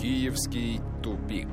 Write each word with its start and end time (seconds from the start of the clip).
Киевский 0.00 0.80
тупик. 1.02 1.48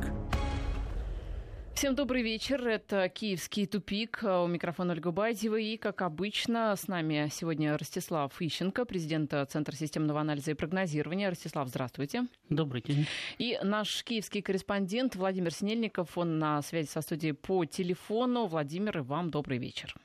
Всем 1.73 1.95
добрый 1.95 2.21
вечер. 2.21 2.67
Это 2.67 3.09
«Киевский 3.09 3.65
тупик». 3.65 4.19
У 4.21 4.45
микрофона 4.45 4.93
Ольга 4.93 5.09
Бадьева. 5.09 5.55
И, 5.55 5.77
как 5.77 6.03
обычно, 6.03 6.75
с 6.75 6.87
нами 6.87 7.27
сегодня 7.31 7.75
Ростислав 7.75 8.39
Ищенко, 8.39 8.85
президент 8.85 9.33
Центра 9.49 9.75
системного 9.75 10.21
анализа 10.21 10.51
и 10.51 10.53
прогнозирования. 10.53 11.29
Ростислав, 11.29 11.67
здравствуйте. 11.69 12.27
Добрый 12.49 12.83
день. 12.83 13.07
И 13.39 13.57
наш 13.63 14.03
киевский 14.03 14.43
корреспондент 14.43 15.15
Владимир 15.15 15.51
Снельников. 15.51 16.15
Он 16.15 16.37
на 16.37 16.61
связи 16.61 16.87
со 16.87 17.01
студией 17.01 17.33
по 17.33 17.65
телефону. 17.65 18.45
Владимир, 18.45 18.99
и 18.99 19.01
вам 19.01 19.31
добрый 19.31 19.57
вечер. 19.57 19.95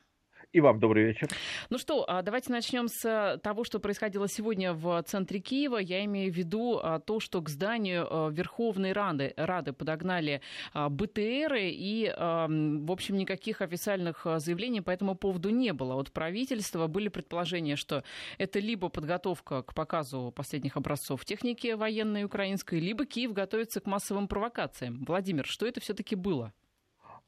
И 0.53 0.61
вам 0.61 0.81
добрый 0.81 1.05
вечер. 1.05 1.29
Ну 1.71 1.79
что, 1.79 2.05
а, 2.09 2.23
давайте 2.23 2.51
начнем 2.51 2.89
с 2.89 3.39
того, 3.41 3.63
что 3.63 3.79
происходило 3.79 4.27
сегодня 4.27 4.73
в 4.73 5.01
центре 5.05 5.39
Киева. 5.39 5.77
Я 5.77 6.05
имею 6.07 6.33
в 6.33 6.37
виду 6.37 6.81
а, 6.83 6.99
то, 6.99 7.21
что 7.21 7.41
к 7.41 7.49
зданию 7.49 8.05
а, 8.11 8.31
Верховной 8.31 8.93
Рады, 8.93 9.33
Рады 9.37 9.73
подогнали 9.73 10.41
БТРы, 10.75 11.71
и, 11.71 12.13
в 12.17 12.91
общем, 12.91 13.17
никаких 13.17 13.61
официальных 13.61 14.27
заявлений 14.39 14.81
по 14.81 14.91
этому 14.91 15.15
поводу 15.15 15.51
не 15.51 15.73
было. 15.73 15.95
От 15.95 16.13
правительства 16.13 16.89
были 16.89 17.09
предположения, 17.09 17.77
что 17.77 18.03
это 18.39 18.59
либо 18.59 18.89
подготовка 18.89 19.63
к 19.63 19.75
показу 19.75 20.33
последних 20.35 20.77
образцов 20.77 21.25
техники 21.25 21.73
военной 21.73 22.25
украинской, 22.25 22.81
либо 22.81 23.07
Киев 23.07 23.33
готовится 23.33 23.81
к 23.81 23.87
массовым 23.87 24.27
провокациям. 24.27 25.05
Владимир, 25.07 25.47
что 25.47 25.67
это 25.67 25.81
все-таки 25.81 26.17
было? 26.17 26.53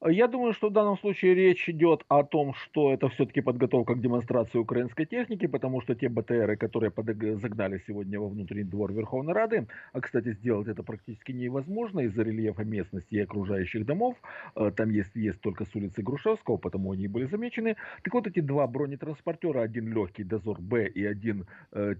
Я 0.05 0.27
думаю, 0.27 0.53
что 0.53 0.69
в 0.69 0.73
данном 0.73 0.97
случае 0.97 1.33
речь 1.33 1.69
идет 1.69 2.03
о 2.07 2.23
том, 2.23 2.53
что 2.53 2.93
это 2.93 3.07
все-таки 3.09 3.41
подготовка 3.41 3.93
к 3.95 4.01
демонстрации 4.01 4.57
украинской 4.59 5.05
техники, 5.05 5.47
потому 5.47 5.81
что 5.81 5.95
те 5.95 6.09
БТРы, 6.09 6.57
которые 6.57 6.91
загнали 7.37 7.81
сегодня 7.87 8.19
во 8.19 8.27
внутренний 8.27 8.69
двор 8.69 8.91
Верховной 8.93 9.33
Рады, 9.33 9.67
а, 9.93 10.01
кстати, 10.01 10.33
сделать 10.33 10.67
это 10.67 10.83
практически 10.83 11.31
невозможно 11.31 12.01
из-за 12.01 12.23
рельефа 12.23 12.63
местности 12.63 13.15
и 13.15 13.19
окружающих 13.19 13.85
домов, 13.85 14.17
э, 14.55 14.71
там 14.75 14.89
есть 14.89 15.15
въезд 15.15 15.39
только 15.41 15.65
с 15.65 15.75
улицы 15.75 16.01
Грушевского, 16.01 16.57
потому 16.57 16.91
они 16.91 17.05
и 17.05 17.07
были 17.07 17.25
замечены. 17.25 17.75
Так 18.03 18.13
вот, 18.13 18.27
эти 18.27 18.41
два 18.41 18.67
бронетранспортера, 18.67 19.61
один 19.61 19.93
легкий 19.93 20.23
дозор 20.23 20.59
Б 20.59 20.87
и 20.87 21.05
один 21.05 21.45
э, 21.71 21.95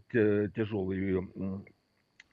тяжелый 0.55 0.93
Э, 1.35 1.59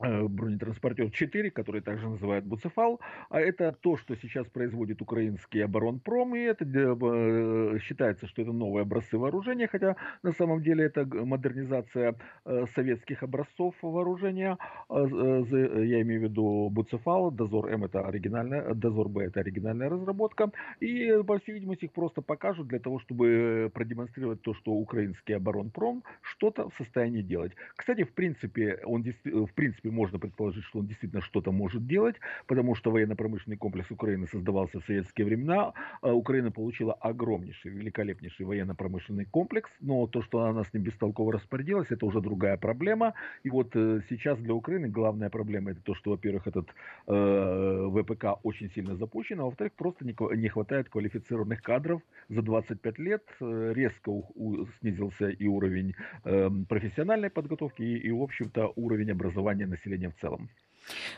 бронетранспортер 0.00 1.10
4, 1.10 1.50
который 1.50 1.80
также 1.82 2.08
называют 2.08 2.44
Буцефал, 2.44 3.00
а 3.28 3.40
это 3.40 3.72
то, 3.72 3.96
что 3.96 4.16
сейчас 4.16 4.46
производит 4.48 5.02
украинский 5.02 5.64
оборонпром, 5.64 6.34
и 6.34 6.40
это 6.40 6.64
э, 6.64 7.78
считается, 7.80 8.26
что 8.26 8.42
это 8.42 8.52
новые 8.52 8.82
образцы 8.82 9.18
вооружения, 9.18 9.68
хотя 9.68 9.96
на 10.22 10.32
самом 10.32 10.62
деле 10.62 10.84
это 10.84 11.04
модернизация 11.04 12.16
э, 12.44 12.66
советских 12.74 13.22
образцов 13.22 13.74
вооружения, 13.82 14.56
я 14.88 16.02
имею 16.02 16.20
в 16.20 16.24
виду 16.24 16.70
Буцефал, 16.70 17.30
Дозор 17.30 17.68
М 17.68 17.84
это 17.84 18.06
оригинальная, 18.06 18.74
Дозор 18.74 19.08
Б 19.08 19.24
это 19.24 19.40
оригинальная 19.40 19.88
разработка, 19.88 20.50
и 20.80 21.22
по 21.26 21.38
всей 21.38 21.52
видимости 21.52 21.84
их 21.86 21.92
просто 21.92 22.22
покажут 22.22 22.68
для 22.68 22.78
того, 22.78 22.98
чтобы 22.98 23.70
продемонстрировать 23.74 24.42
то, 24.42 24.54
что 24.54 24.72
украинский 24.72 25.36
оборонпром 25.36 26.02
что-то 26.22 26.68
в 26.70 26.74
состоянии 26.76 27.22
делать. 27.22 27.52
Кстати, 27.76 28.04
в 28.04 28.12
принципе, 28.12 28.80
он 28.84 29.02
в 29.24 29.54
принципе 29.54 29.89
принципе, 29.90 30.00
можно 30.00 30.18
предположить, 30.18 30.64
что 30.64 30.78
он 30.78 30.86
действительно 30.86 31.22
что-то 31.22 31.52
может 31.52 31.86
делать, 31.86 32.16
потому 32.46 32.74
что 32.74 32.90
военно-промышленный 32.90 33.56
комплекс 33.56 33.90
Украины 33.90 34.26
создавался 34.26 34.80
в 34.80 34.84
советские 34.86 35.26
времена. 35.26 35.72
А 36.02 36.12
Украина 36.12 36.50
получила 36.50 36.94
огромнейший, 36.94 37.70
великолепнейший 37.70 38.46
военно-промышленный 38.46 39.26
комплекс, 39.30 39.70
но 39.80 40.06
то, 40.06 40.22
что 40.22 40.38
она 40.40 40.62
с 40.64 40.74
ним 40.74 40.82
бестолково 40.82 41.32
распорядилась, 41.32 41.90
это 41.90 42.06
уже 42.06 42.20
другая 42.20 42.56
проблема. 42.56 43.14
И 43.44 43.50
вот 43.50 43.76
э, 43.76 44.00
сейчас 44.08 44.38
для 44.38 44.54
Украины 44.54 44.88
главная 44.88 45.30
проблема 45.30 45.70
это 45.70 45.80
то, 45.80 45.94
что, 45.94 46.10
во-первых, 46.10 46.46
этот 46.46 46.66
э, 47.06 47.88
ВПК 47.90 48.24
очень 48.42 48.70
сильно 48.74 48.96
запущен, 48.96 49.40
а 49.40 49.44
во-вторых, 49.44 49.72
просто 49.76 50.04
не, 50.04 50.48
хватает 50.48 50.88
квалифицированных 50.88 51.62
кадров. 51.62 52.00
За 52.28 52.42
25 52.42 52.98
лет 52.98 53.22
э, 53.40 53.72
резко 53.74 54.10
у, 54.10 54.24
у, 54.34 54.66
снизился 54.80 55.28
и 55.28 55.46
уровень 55.46 55.94
э, 56.24 56.50
профессиональной 56.68 57.30
подготовки, 57.30 57.82
и, 57.82 58.08
и 58.08 58.12
в 58.12 58.22
общем-то, 58.22 58.72
уровень 58.76 59.10
образования 59.10 59.66
населения 59.66 59.79
населения 59.80 60.10
в 60.10 60.20
целом. 60.20 60.50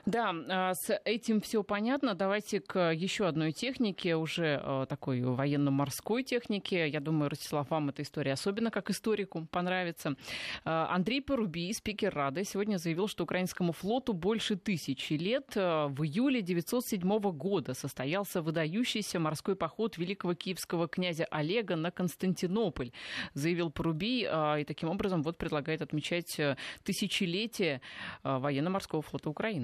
Да, 0.06 0.34
а, 0.48 0.74
с 0.74 1.00
этим 1.04 1.40
все 1.40 1.62
понятно. 1.62 2.14
Давайте 2.14 2.60
к 2.60 2.92
еще 2.92 3.26
одной 3.26 3.52
технике, 3.52 4.16
уже 4.16 4.60
а, 4.62 4.86
такой 4.86 5.22
военно-морской 5.22 6.22
технике. 6.22 6.88
Я 6.88 7.00
думаю, 7.00 7.30
Ростислав, 7.30 7.70
вам 7.70 7.90
эта 7.90 8.02
история 8.02 8.32
особенно 8.32 8.70
как 8.70 8.90
историку 8.90 9.46
понравится. 9.50 10.16
А, 10.64 10.88
Андрей 10.90 11.22
Порубий, 11.22 11.72
спикер 11.72 12.14
Рады, 12.14 12.44
сегодня 12.44 12.78
заявил, 12.78 13.08
что 13.08 13.24
украинскому 13.24 13.72
флоту 13.72 14.12
больше 14.12 14.56
тысячи 14.56 15.14
лет. 15.14 15.54
В 15.54 16.02
июле 16.02 16.42
907 16.42 17.18
года 17.32 17.74
состоялся 17.74 18.42
выдающийся 18.42 19.20
морской 19.20 19.56
поход 19.56 19.98
великого 19.98 20.34
киевского 20.34 20.88
князя 20.88 21.26
Олега 21.30 21.76
на 21.76 21.90
Константинополь, 21.90 22.92
заявил 23.34 23.70
Порубий, 23.70 24.22
и 24.22 24.64
таким 24.64 24.88
образом 24.88 25.22
вот 25.22 25.38
предлагает 25.38 25.82
отмечать 25.82 26.40
тысячелетие 26.82 27.80
военно-морского 28.22 29.02
флота 29.02 29.30
Украины. 29.30 29.61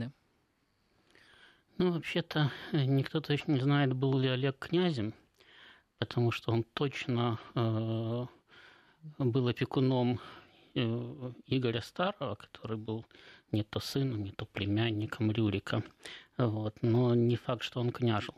Ну, 1.80 1.92
вообще-то, 1.92 2.50
э, 2.72 2.84
никто 2.84 3.20
точно 3.20 3.52
не 3.52 3.60
знает, 3.60 3.92
был 3.92 4.18
ли 4.18 4.28
Олег 4.28 4.58
князем, 4.58 5.14
потому 5.98 6.32
что 6.32 6.50
он 6.52 6.64
точно 6.64 7.38
э, 7.54 8.26
был 9.18 9.48
опекуном 9.48 10.18
э, 10.74 11.32
Игоря 11.46 11.80
Старого, 11.80 12.34
который 12.34 12.76
был 12.76 13.06
не 13.52 13.62
то 13.62 13.78
сыном, 13.78 14.24
не 14.24 14.32
то 14.32 14.44
племянником 14.44 15.30
Рюрика. 15.30 15.84
Вот. 16.36 16.74
Но 16.82 17.14
не 17.14 17.36
факт, 17.36 17.62
что 17.62 17.80
он 17.80 17.92
княжил. 17.92 18.34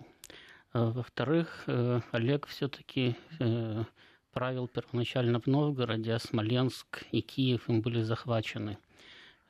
А, 0.73 0.91
во-вторых, 0.91 1.65
э, 1.67 2.01
Олег 2.13 2.47
все-таки 2.47 3.17
э, 3.39 3.85
правил 4.33 4.69
первоначально 4.69 5.41
в 5.41 5.47
Новгороде, 5.47 6.13
а 6.13 6.19
Смоленск 6.19 7.05
и 7.11 7.23
Киев 7.23 7.71
им 7.71 7.81
были 7.81 8.03
захвачены– 8.03 8.77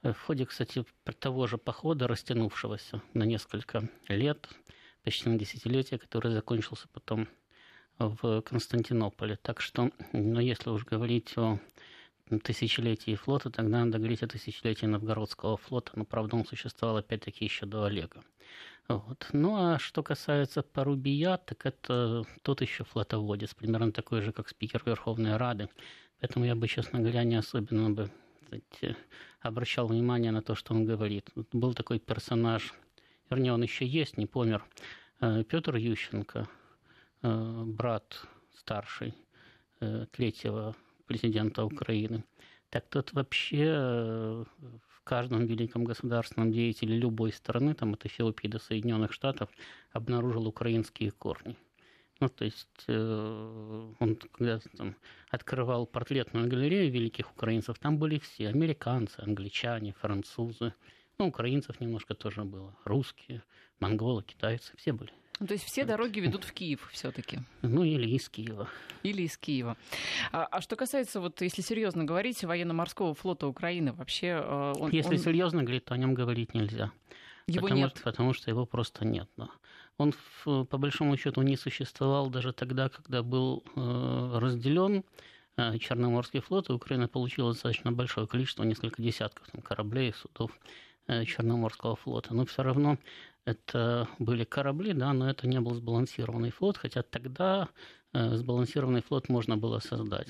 в 0.02 0.14
ходе, 0.14 0.46
кстати, 0.46 0.84
того 1.18 1.46
же 1.46 1.58
похода, 1.58 2.08
растянувшегося 2.08 3.02
на 3.14 3.24
несколько 3.24 3.88
лет, 4.08 4.48
почти 5.02 5.28
на 5.28 5.38
десятилетие, 5.38 5.98
который 5.98 6.32
закончился 6.32 6.88
потом 6.88 7.28
в 7.98 8.40
Константинополе. 8.42 9.36
Так 9.36 9.60
что, 9.60 9.90
ну, 10.12 10.40
если 10.40 10.70
уж 10.70 10.84
говорить 10.84 11.36
о 11.36 11.58
тысячелетии 12.42 13.14
флота, 13.14 13.50
тогда 13.50 13.84
надо 13.84 13.98
говорить 13.98 14.22
о 14.22 14.28
тысячелетии 14.28 14.86
Новгородского 14.86 15.56
флота, 15.56 15.92
но, 15.96 16.04
правда, 16.04 16.36
он 16.36 16.46
существовал 16.46 16.98
опять-таки 16.98 17.44
еще 17.44 17.66
до 17.66 17.84
Олега. 17.84 18.22
Вот. 18.88 19.28
Ну, 19.32 19.54
а 19.56 19.78
что 19.78 20.02
касается 20.02 20.62
Порубия, 20.62 21.36
так 21.36 21.66
это 21.66 22.24
тот 22.42 22.62
еще 22.62 22.84
флотоводец, 22.84 23.54
примерно 23.54 23.92
такой 23.92 24.22
же, 24.22 24.32
как 24.32 24.48
спикер 24.48 24.82
Верховной 24.86 25.36
Рады. 25.36 25.68
Поэтому 26.20 26.44
я 26.44 26.54
бы, 26.54 26.66
честно 26.68 27.00
говоря, 27.00 27.24
не 27.24 27.36
особенно 27.36 27.90
бы 27.90 28.10
сказать, 28.50 28.96
обращал 29.40 29.86
внимание 29.86 30.32
на 30.32 30.42
то, 30.42 30.54
что 30.54 30.74
он 30.74 30.84
говорит. 30.84 31.30
Был 31.52 31.74
такой 31.74 31.98
персонаж, 31.98 32.74
вернее, 33.30 33.52
он 33.52 33.62
еще 33.62 33.86
есть, 33.86 34.16
не 34.16 34.26
помер, 34.26 34.64
э, 35.20 35.44
Петр 35.44 35.76
Ющенко, 35.76 36.48
э, 37.22 37.62
брат 37.66 38.22
старший 38.56 39.14
э, 39.80 40.06
третьего 40.10 40.74
президента 41.06 41.64
Украины. 41.64 42.24
Так 42.70 42.88
тот 42.88 43.12
вообще 43.12 43.66
в 43.66 45.02
каждом 45.02 45.46
великом 45.46 45.82
государственном 45.82 46.52
деятеле 46.52 46.96
любой 46.96 47.32
страны, 47.32 47.74
там 47.74 47.94
от 47.94 48.06
Эфиопии 48.06 48.46
до 48.46 48.60
Соединенных 48.60 49.12
Штатов, 49.12 49.50
обнаружил 49.92 50.46
украинские 50.46 51.10
корни. 51.10 51.56
Ну, 52.20 52.28
то 52.28 52.44
есть 52.44 52.84
э, 52.86 53.92
он 53.98 54.16
когда 54.32 54.60
там 54.76 54.94
открывал 55.30 55.86
портретную 55.86 56.48
галерею 56.48 56.92
великих 56.92 57.30
украинцев, 57.32 57.78
там 57.78 57.98
были 57.98 58.18
все, 58.18 58.48
американцы, 58.48 59.20
англичане, 59.20 59.94
французы, 59.94 60.74
ну, 61.18 61.28
украинцев 61.28 61.80
немножко 61.80 62.14
тоже 62.14 62.44
было, 62.44 62.76
русские, 62.84 63.42
монголы, 63.80 64.22
китайцы, 64.22 64.72
все 64.76 64.92
были. 64.92 65.12
Ну, 65.40 65.46
то 65.46 65.54
есть 65.54 65.64
все 65.64 65.86
дороги 65.86 66.20
ведут 66.20 66.44
в 66.44 66.52
Киев 66.52 66.86
все-таки. 66.92 67.38
Ну, 67.62 67.82
или 67.82 68.06
из 68.10 68.28
Киева. 68.28 68.68
Или 69.02 69.22
из 69.22 69.38
Киева. 69.38 69.78
А, 70.32 70.44
а 70.44 70.60
что 70.60 70.76
касается, 70.76 71.18
вот, 71.20 71.40
если 71.40 71.62
серьезно 71.62 72.04
говорить, 72.04 72.44
военно-морского 72.44 73.14
флота 73.14 73.46
Украины, 73.46 73.94
вообще 73.94 74.42
э, 74.44 74.72
он... 74.78 74.90
Если 74.90 75.14
он... 75.14 75.18
серьезно 75.18 75.62
говорить, 75.62 75.86
то 75.86 75.94
о 75.94 75.96
нем 75.96 76.12
говорить 76.12 76.52
нельзя. 76.52 76.92
Его 77.46 77.62
потому, 77.62 77.80
нет. 77.80 78.00
Потому 78.04 78.34
что 78.34 78.50
его 78.50 78.66
просто 78.66 79.06
нет. 79.06 79.28
Да. 79.38 79.48
Он, 80.00 80.14
по 80.44 80.78
большому 80.78 81.18
счету, 81.18 81.42
не 81.42 81.56
существовал 81.58 82.30
даже 82.30 82.54
тогда, 82.54 82.88
когда 82.88 83.22
был 83.22 83.62
э, 83.76 84.38
разделен 84.38 85.04
э, 85.58 85.76
Черноморский 85.78 86.40
флот, 86.40 86.70
и 86.70 86.72
Украина 86.72 87.06
получила 87.06 87.52
достаточно 87.52 87.92
большое 87.92 88.26
количество, 88.26 88.64
несколько 88.64 89.02
десятков 89.02 89.46
там, 89.50 89.60
кораблей, 89.60 90.14
судов 90.14 90.58
э, 91.06 91.26
Черноморского 91.26 91.96
флота. 91.96 92.32
Но 92.32 92.46
все 92.46 92.62
равно 92.62 92.96
это 93.44 94.08
были 94.18 94.44
корабли, 94.44 94.94
да, 94.94 95.12
но 95.12 95.28
это 95.28 95.46
не 95.46 95.60
был 95.60 95.74
сбалансированный 95.74 96.50
флот, 96.50 96.78
хотя 96.78 97.02
тогда 97.02 97.68
сбалансированный 98.14 99.02
флот 99.02 99.28
можно 99.28 99.58
было 99.58 99.80
создать. 99.80 100.28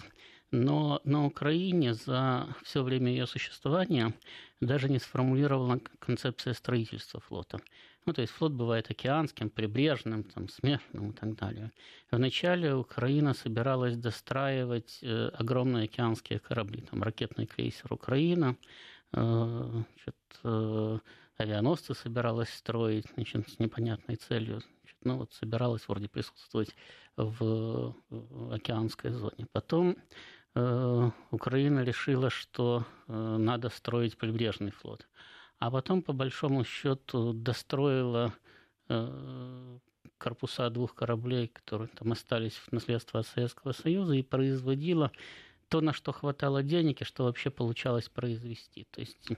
Но 0.51 1.01
на 1.05 1.27
Украине 1.27 1.95
за 1.95 2.49
все 2.65 2.83
время 2.83 3.13
ее 3.13 3.29
существования 3.29 4.15
даже 4.61 4.89
не 4.89 4.99
сформулирована 4.99 5.81
концепция 6.01 6.55
строительства 6.55 7.21
флота. 7.21 7.61
Ну, 8.07 8.13
то 8.13 8.23
есть 8.23 8.33
флот 8.33 8.53
бывает 8.53 8.91
океанским, 8.91 9.51
прибрежным, 9.51 10.25
там, 10.25 10.49
смешанным 10.49 11.11
и 11.11 11.13
так 11.13 11.35
далее. 11.37 11.71
Вначале 12.11 12.75
Украина 12.75 13.35
собиралась 13.35 13.97
достраивать 13.97 14.99
э, 15.03 15.29
огромные 15.35 15.85
океанские 15.85 16.39
корабли, 16.39 16.83
там, 16.83 17.03
ракетный 17.03 17.47
крейсер 17.47 17.93
«Украина», 17.93 18.57
э, 19.13 19.69
значит, 19.71 20.17
э, 20.45 20.99
авианосцы 21.37 21.95
собиралась 21.95 22.51
строить 22.51 23.07
значит, 23.15 23.49
с 23.49 23.59
непонятной 23.59 24.17
целью. 24.17 24.61
Значит, 24.61 24.99
ну, 25.05 25.19
вот 25.19 25.33
собиралась 25.35 25.87
вроде 25.87 26.09
присутствовать 26.09 26.75
в, 27.17 27.95
океанской 28.51 29.11
зоне. 29.11 29.47
Потом 29.53 29.97
э, 30.55 31.11
Украина 31.31 31.81
решила, 31.85 32.31
что 32.31 32.87
э, 33.09 33.13
надо 33.13 33.69
строить 33.69 34.17
прибрежный 34.17 34.71
флот 34.71 35.07
а 35.61 35.71
потом, 35.71 36.03
по 36.03 36.15
большому 36.15 36.65
счету, 36.65 37.35
достроила 37.35 38.33
э, 38.89 39.79
корпуса 40.17 40.71
двух 40.71 40.95
кораблей, 40.95 41.49
которые 41.49 41.89
там 41.89 42.13
остались 42.13 42.55
в 42.55 42.73
наследство 42.73 43.21
от 43.21 43.27
Советского 43.27 43.73
Союза, 43.73 44.15
и 44.15 44.23
производила 44.23 45.13
то, 45.69 45.83
на 45.83 45.93
что 45.93 46.13
хватало 46.13 46.63
денег, 46.63 47.03
и 47.03 47.05
что 47.05 47.25
вообще 47.25 47.51
получалось 47.51 48.09
произвести. 48.09 48.87
То 48.91 49.01
есть, 49.03 49.29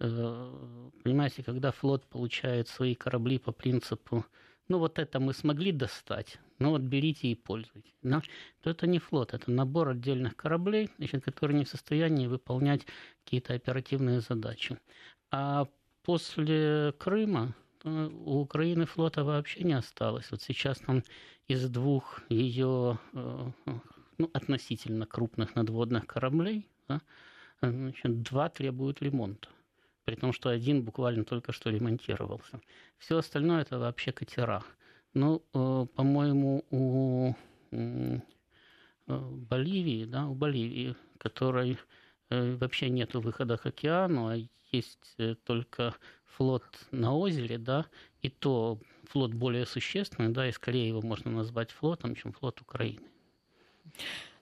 э, 0.00 0.90
понимаете, 1.04 1.44
когда 1.44 1.70
флот 1.70 2.04
получает 2.06 2.66
свои 2.66 2.96
корабли 2.96 3.38
по 3.38 3.52
принципу, 3.52 4.26
ну 4.66 4.78
вот 4.78 4.98
это 4.98 5.20
мы 5.20 5.32
смогли 5.32 5.70
достать, 5.70 6.40
ну 6.58 6.70
вот 6.70 6.82
берите 6.82 7.28
и 7.28 7.36
пользуйтесь, 7.36 7.94
да? 8.02 8.20
то 8.62 8.70
это 8.70 8.88
не 8.88 8.98
флот, 8.98 9.32
это 9.32 9.50
набор 9.50 9.90
отдельных 9.90 10.36
кораблей, 10.36 10.90
значит, 10.98 11.24
которые 11.24 11.56
не 11.56 11.64
в 11.64 11.68
состоянии 11.68 12.26
выполнять 12.26 12.84
какие-то 13.24 13.54
оперативные 13.54 14.20
задачи. 14.20 14.76
А 15.30 15.66
после 16.02 16.92
Крыма 16.98 17.54
э, 17.84 18.10
у 18.24 18.40
Украины 18.40 18.86
флота 18.86 19.24
вообще 19.24 19.62
не 19.62 19.74
осталось. 19.74 20.30
Вот 20.30 20.42
сейчас 20.42 20.78
там 20.78 21.02
из 21.48 21.68
двух 21.68 22.20
ее 22.30 22.98
э, 23.12 23.50
ну, 24.18 24.30
относительно 24.32 25.06
крупных 25.06 25.54
надводных 25.54 26.06
кораблей 26.06 26.66
да, 26.88 27.02
значит, 27.60 28.22
два 28.22 28.48
требуют 28.48 29.02
ремонта. 29.02 29.48
При 30.04 30.14
том, 30.14 30.32
что 30.32 30.48
один 30.48 30.82
буквально 30.82 31.24
только 31.24 31.52
что 31.52 31.68
ремонтировался. 31.68 32.60
Все 32.96 33.18
остальное 33.18 33.60
это 33.60 33.78
вообще 33.78 34.12
катера. 34.12 34.64
Ну, 35.12 35.42
э, 35.52 35.86
по-моему, 35.94 36.64
у 36.70 37.34
Боливии, 39.06 40.04
да, 40.04 40.26
у 40.26 40.34
Боливии, 40.34 40.96
которой 41.18 41.78
вообще 42.30 42.88
нет 42.90 43.14
выхода 43.14 43.56
к 43.56 43.66
океану, 43.66 44.28
а 44.28 44.36
есть 44.70 45.14
э, 45.18 45.34
только 45.44 45.94
флот 46.24 46.64
на 46.90 47.14
озере, 47.14 47.58
да, 47.58 47.86
и 48.20 48.28
то 48.28 48.78
флот 49.04 49.32
более 49.32 49.66
существенный, 49.66 50.32
да, 50.32 50.48
и 50.48 50.52
скорее 50.52 50.88
его 50.88 51.00
можно 51.02 51.30
назвать 51.30 51.70
флотом, 51.70 52.14
чем 52.14 52.32
флот 52.32 52.60
Украины. 52.60 53.06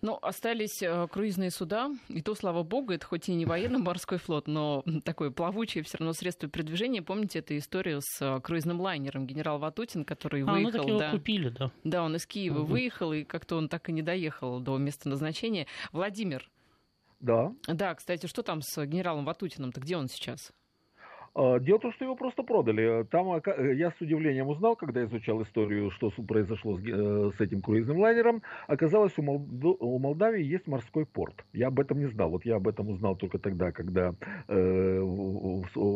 Ну, 0.02 0.18
остались 0.20 0.82
э, 0.82 1.08
круизные 1.10 1.50
суда, 1.50 1.90
и 2.08 2.20
то, 2.20 2.34
слава 2.34 2.62
богу, 2.62 2.92
это 2.92 3.06
хоть 3.06 3.28
и 3.28 3.34
не 3.34 3.46
военно-морской 3.46 4.18
флот, 4.18 4.46
но 4.46 4.84
такое 5.04 5.30
плавучее 5.30 5.82
все 5.84 5.98
равно 5.98 6.12
средство 6.12 6.48
передвижения. 6.48 7.02
Помните 7.02 7.38
эту 7.38 7.56
историю 7.56 8.00
с 8.02 8.20
э, 8.20 8.40
круизным 8.40 8.80
лайнером 8.80 9.26
генерал 9.26 9.58
Ватутин, 9.58 10.04
который 10.04 10.42
а, 10.42 10.52
выехал... 10.52 10.86
Ну, 10.86 10.98
да, 10.98 11.10
купили, 11.10 11.48
да. 11.48 11.72
Да, 11.84 12.02
он 12.02 12.14
из 12.16 12.26
Киева 12.26 12.60
угу. 12.60 12.72
выехал, 12.72 13.12
и 13.12 13.24
как-то 13.24 13.56
он 13.56 13.68
так 13.68 13.88
и 13.88 13.92
не 13.92 14.02
доехал 14.02 14.60
до 14.60 14.76
места 14.76 15.08
назначения. 15.08 15.66
Владимир, 15.92 16.48
да. 17.20 17.52
Да, 17.66 17.94
кстати, 17.94 18.26
что 18.26 18.42
там 18.42 18.62
с 18.62 18.84
генералом 18.86 19.24
Ватутиным-то? 19.24 19.80
Где 19.80 19.96
он 19.96 20.08
сейчас? 20.08 20.52
А, 21.36 21.58
дело 21.58 21.78
в 21.78 21.82
том, 21.82 21.92
что 21.92 22.04
его 22.06 22.16
просто 22.16 22.42
продали. 22.42 23.04
Там 23.10 23.30
э, 23.32 23.74
я 23.74 23.90
с 23.90 24.00
удивлением 24.00 24.48
узнал, 24.48 24.74
когда 24.74 25.04
изучал 25.04 25.42
историю, 25.42 25.90
что 25.90 26.10
произошло 26.26 26.78
с, 26.78 26.80
э, 26.80 27.30
с 27.36 27.40
этим 27.42 27.60
круизным 27.60 27.98
лайнером. 27.98 28.42
Оказалось, 28.68 29.12
у, 29.18 29.22
Молд... 29.22 29.42
у 29.80 29.98
Молдавии 29.98 30.42
есть 30.42 30.66
морской 30.66 31.04
порт. 31.04 31.44
Я 31.52 31.66
об 31.66 31.78
этом 31.78 31.98
не 31.98 32.06
знал. 32.06 32.30
Вот 32.30 32.46
я 32.46 32.56
об 32.56 32.66
этом 32.66 32.88
узнал 32.88 33.16
только 33.16 33.38
тогда, 33.38 33.70
когда 33.70 34.14
э, 34.48 35.00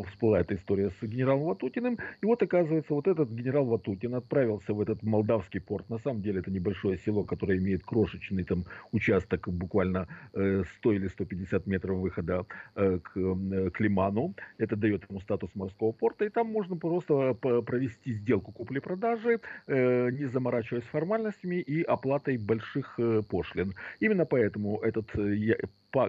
всплыла 0.09 0.41
эта 0.41 0.55
история 0.57 0.91
с 0.91 1.03
генералом 1.03 1.45
Ватутиным. 1.45 1.97
И 2.21 2.27
вот, 2.27 2.43
оказывается, 2.43 2.93
вот 2.93 3.09
этот 3.09 3.31
генерал 3.31 3.65
Ватутин 3.65 4.15
отправился 4.17 4.75
в 4.75 4.81
этот 4.81 5.03
молдавский 5.03 5.63
порт. 5.63 5.89
На 5.89 5.99
самом 5.99 6.21
деле, 6.21 6.41
это 6.41 6.51
небольшое 6.51 6.99
село, 6.99 7.25
которое 7.25 7.57
имеет 7.57 7.83
крошечный 7.83 8.45
там 8.45 8.65
участок, 8.93 9.49
буквально 9.49 10.07
э, 10.35 10.65
100 10.81 10.93
или 10.93 11.09
150 11.09 11.67
метров 11.67 11.97
выхода 11.99 12.45
э, 12.77 12.99
к, 13.03 13.17
э, 13.17 13.71
к 13.71 13.81
Лиману. 13.81 14.35
Это 14.59 14.77
дает 14.77 15.09
ему 15.09 15.21
статус 15.31 15.55
морского 15.55 15.93
порта, 15.93 16.25
и 16.25 16.29
там 16.29 16.49
можно 16.49 16.77
просто 16.77 17.35
провести 17.35 18.13
сделку 18.13 18.53
купли-продажи, 18.53 19.41
э, 19.69 20.11
не 20.11 20.27
заморачиваясь 20.27 20.85
формальностями 20.85 21.61
и 21.61 21.83
оплатой 21.83 22.37
больших 22.37 22.99
э, 22.99 23.23
пошлин. 23.23 23.75
Именно 24.01 24.25
поэтому 24.25 24.81
этот 24.81 25.17
э, 25.17 25.57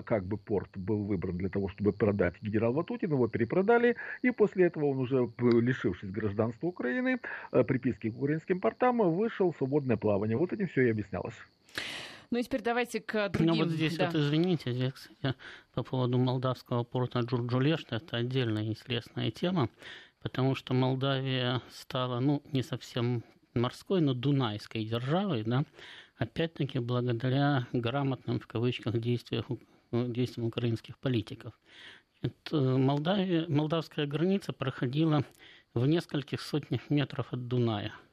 как 0.05 0.23
бы 0.23 0.37
порт 0.37 0.69
был 0.75 1.03
выбран 1.03 1.37
для 1.37 1.49
того, 1.49 1.69
чтобы 1.69 1.91
продать 1.91 2.33
генерал 2.41 2.73
Ватутин, 2.73 3.11
его 3.11 3.27
перепродали, 3.27 3.95
и 4.23 4.31
после 4.31 4.65
этого 4.65 4.85
он 4.85 4.97
уже, 4.97 5.29
лишившись 5.39 6.11
гражданства 6.11 6.67
Украины, 6.67 7.19
приписки 7.67 8.09
к 8.09 8.17
украинским 8.17 8.59
портам, 8.59 8.97
вышел 8.97 9.51
в 9.51 9.57
свободное 9.57 9.97
плавание. 9.97 10.37
Вот 10.37 10.53
этим 10.53 10.67
все 10.67 10.81
и 10.81 10.91
объяснялось. 10.91 11.35
Ну 12.31 12.39
и 12.39 12.43
теперь 12.43 12.61
давайте 12.61 13.01
к 13.01 13.27
другим. 13.27 13.53
Ну 13.53 13.63
вот 13.63 13.69
здесь 13.69 13.97
да. 13.97 14.05
вот 14.05 14.15
извините, 14.15 14.71
здесь, 14.71 14.93
кстати, 14.93 15.35
по 15.73 15.83
поводу 15.83 16.17
молдавского 16.17 16.85
порта 16.85 17.19
Джурджулешта, 17.19 17.97
это 17.97 18.15
отдельная 18.17 18.63
интересная 18.63 19.31
тема, 19.31 19.69
потому 20.21 20.55
что 20.55 20.73
Молдавия 20.73 21.61
стала, 21.69 22.21
ну, 22.21 22.41
не 22.53 22.63
совсем 22.63 23.25
морской, 23.53 23.99
но 23.99 24.13
дунайской 24.13 24.85
державой, 24.85 25.43
да, 25.43 25.65
опять-таки 26.15 26.79
благодаря 26.79 27.67
грамотным, 27.73 28.39
в 28.39 28.47
кавычках, 28.47 28.97
действиям, 28.97 29.59
действиям 29.91 30.47
украинских 30.47 30.97
политиков. 30.99 31.53
Это 32.21 32.77
Молдавия, 32.77 33.45
молдавская 33.49 34.07
граница 34.07 34.53
проходила 34.53 35.25
в 35.73 35.85
нескольких 35.85 36.39
сотнях 36.39 36.89
метров 36.89 37.33
от 37.33 37.49
Дуная– 37.49 37.93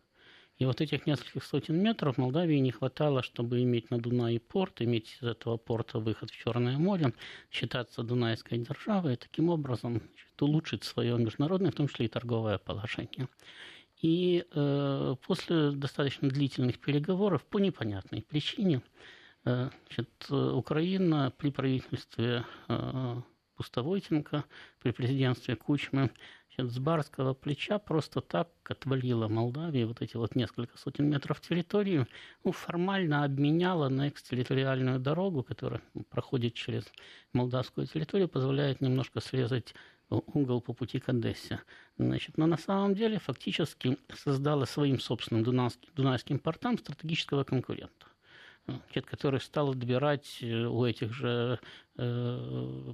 и 0.58 0.64
вот 0.64 0.80
этих 0.80 1.06
нескольких 1.06 1.44
сотен 1.44 1.80
метров 1.80 2.18
Молдавии 2.18 2.58
не 2.58 2.72
хватало, 2.72 3.22
чтобы 3.22 3.62
иметь 3.62 3.90
на 3.90 3.98
Дунае 3.98 4.40
порт, 4.40 4.82
иметь 4.82 5.16
из 5.20 5.28
этого 5.28 5.56
порта 5.56 6.00
выход 6.00 6.30
в 6.30 6.36
Черное 6.36 6.78
море, 6.78 7.12
считаться 7.50 8.02
Дунайской 8.02 8.58
державой 8.58 9.14
и 9.14 9.16
таким 9.16 9.50
образом 9.50 9.98
значит, 9.98 10.42
улучшить 10.42 10.82
свое 10.82 11.16
международное, 11.16 11.70
в 11.70 11.76
том 11.76 11.86
числе 11.86 12.06
и 12.06 12.08
торговое 12.08 12.58
положение. 12.58 13.28
И 14.02 14.44
э, 14.52 15.16
после 15.26 15.70
достаточно 15.70 16.28
длительных 16.28 16.80
переговоров 16.80 17.44
по 17.44 17.58
непонятной 17.58 18.22
причине 18.22 18.82
э, 19.44 19.70
значит, 19.86 20.30
Украина 20.30 21.32
при 21.36 21.50
правительстве 21.50 22.44
э, 22.68 23.22
Пустовойтенко, 23.56 24.44
при 24.80 24.92
президентстве 24.92 25.56
Кучмы 25.56 26.10
значит, 26.58 26.74
с 26.74 26.78
барского 26.78 27.34
плеча 27.34 27.78
просто 27.78 28.20
так 28.20 28.48
отвалила 28.64 29.28
Молдавии 29.28 29.84
вот 29.84 30.02
эти 30.02 30.16
вот 30.16 30.34
несколько 30.34 30.76
сотен 30.76 31.08
метров 31.08 31.40
территории, 31.40 32.06
ну, 32.44 32.52
формально 32.52 33.24
обменяла 33.24 33.88
на 33.88 34.08
экстерриториальную 34.08 34.98
дорогу, 34.98 35.42
которая 35.42 35.80
проходит 36.10 36.54
через 36.54 36.84
молдавскую 37.32 37.86
территорию, 37.86 38.28
позволяет 38.28 38.80
немножко 38.80 39.20
срезать 39.20 39.74
угол 40.10 40.60
по 40.60 40.72
пути 40.72 40.98
к 41.00 41.08
Одессе. 41.08 41.60
Значит, 41.98 42.38
но 42.38 42.46
на 42.46 42.56
самом 42.56 42.94
деле 42.94 43.18
фактически 43.18 43.98
создала 44.14 44.64
своим 44.66 44.98
собственным 44.98 45.44
дунайским, 45.44 45.90
дунайским 45.94 46.38
портам 46.38 46.78
стратегического 46.78 47.44
конкурента 47.44 48.06
который 49.06 49.40
стал 49.40 49.70
отбирать 49.70 50.38
э, 50.42 50.66
у 50.66 50.84
этих 50.84 51.12
же 51.12 51.58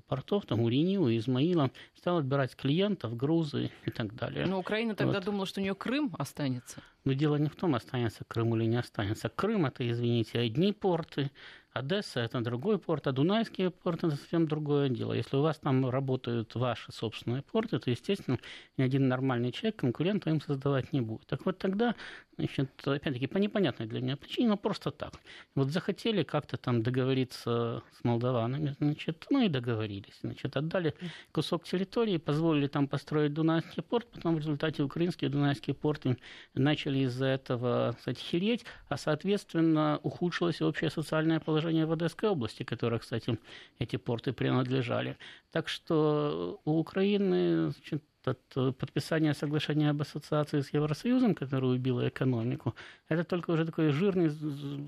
портов, 0.07 0.47
там, 0.47 0.61
у 0.61 0.69
Рени, 0.69 0.97
у 0.97 1.09
Измаила, 1.09 1.71
стал 1.95 2.19
отбирать 2.19 2.57
клиентов, 2.57 3.17
грузы 3.17 3.71
и 3.85 3.91
так 3.91 4.15
далее. 4.15 4.47
Но 4.47 4.59
Украина 4.59 4.95
тогда 4.95 5.19
вот. 5.19 5.25
думала, 5.25 5.47
что 5.47 5.61
у 5.61 5.63
нее 5.63 5.75
Крым 5.75 6.15
останется. 6.19 6.83
Но 7.05 7.13
дело 7.13 7.37
не 7.37 7.49
в 7.49 7.57
том, 7.57 7.75
останется 7.75 8.25
Крым 8.27 8.57
или 8.57 8.65
не 8.65 8.77
останется. 8.77 9.29
Крым– 9.29 9.67
это, 9.67 9.89
извините, 9.89 10.39
одни 10.39 10.73
порты, 10.73 11.31
Одесса– 11.75 12.21
это 12.23 12.41
другой 12.41 12.79
порт, 12.79 13.09
а 13.09 13.13
Дунайский 13.13 13.69
порт– 13.69 13.99
это 14.05 14.15
совсем 14.17 14.47
другое 14.47 14.89
дело. 14.89 15.13
Если 15.13 15.37
у 15.37 15.43
вас 15.43 15.59
там 15.59 15.91
работают 15.91 16.55
ваши 16.55 16.93
собственные 16.93 17.43
порты, 17.43 17.81
то, 17.81 17.91
естественно, 17.91 18.39
ни 18.77 18.85
один 18.85 19.09
нормальный 19.09 19.51
человек 19.51 19.81
конкурента 19.81 20.31
им 20.31 20.41
создавать 20.41 20.93
не 20.93 21.01
будет. 21.01 21.27
Так 21.27 21.45
вот 21.45 21.59
тогда, 21.59 21.97
значит, 22.37 22.71
опять-таки, 22.87 23.27
по 23.27 23.39
непонятной 23.39 23.87
для 23.87 24.01
меня 24.01 24.17
причине, 24.17 24.51
но 24.51 24.57
просто 24.57 24.93
так. 24.93 25.15
Вот 25.57 25.71
захотели 25.71 26.23
как-то 26.23 26.57
там 26.57 26.85
договориться 26.85 27.83
с 27.91 28.05
молдаванами, 28.05 28.77
значит, 28.95 29.27
ну 29.31 29.45
и 29.45 29.49
договорились. 29.49 30.19
Значит, 30.23 30.57
отдали 30.57 30.95
кусок 31.33 31.65
территории, 31.65 32.17
позволили 32.17 32.69
там 32.69 32.87
построить 32.89 33.35
Дунайский 33.35 33.83
порт, 33.83 34.07
потом 34.11 34.37
в 34.37 34.39
результате 34.39 34.83
украинские 34.83 35.31
Дунайские 35.31 35.75
порты 35.75 36.17
начали 36.55 37.01
из-за 37.01 37.27
этого 37.27 37.95
кстати, 37.99 38.21
хереть, 38.21 38.65
а, 38.89 38.97
соответственно, 38.97 39.99
ухудшилось 40.03 40.63
общее 40.63 40.91
социальное 40.91 41.41
положение 41.41 41.87
в 41.87 41.93
Одесской 41.93 42.29
области, 42.29 42.63
которой, 42.63 43.01
кстати, 43.01 43.39
эти 43.79 43.97
порты 43.97 44.33
принадлежали. 44.33 45.17
Так 45.51 45.69
что 45.69 46.61
у 46.65 46.79
Украины 46.79 47.71
значит, 47.71 48.05
от 48.29 48.41
э, 48.57 48.73
подписания 48.73 49.35
соглашения 49.35 49.91
об 49.91 50.01
ассоциации 50.01 50.61
с 50.61 50.73
Евросоюзом, 50.73 51.35
которое 51.35 51.73
убило 51.75 52.09
экономику, 52.09 52.75
это 53.09 53.25
только 53.25 53.51
уже 53.51 53.65
такой 53.65 53.91
жирный 53.91 54.31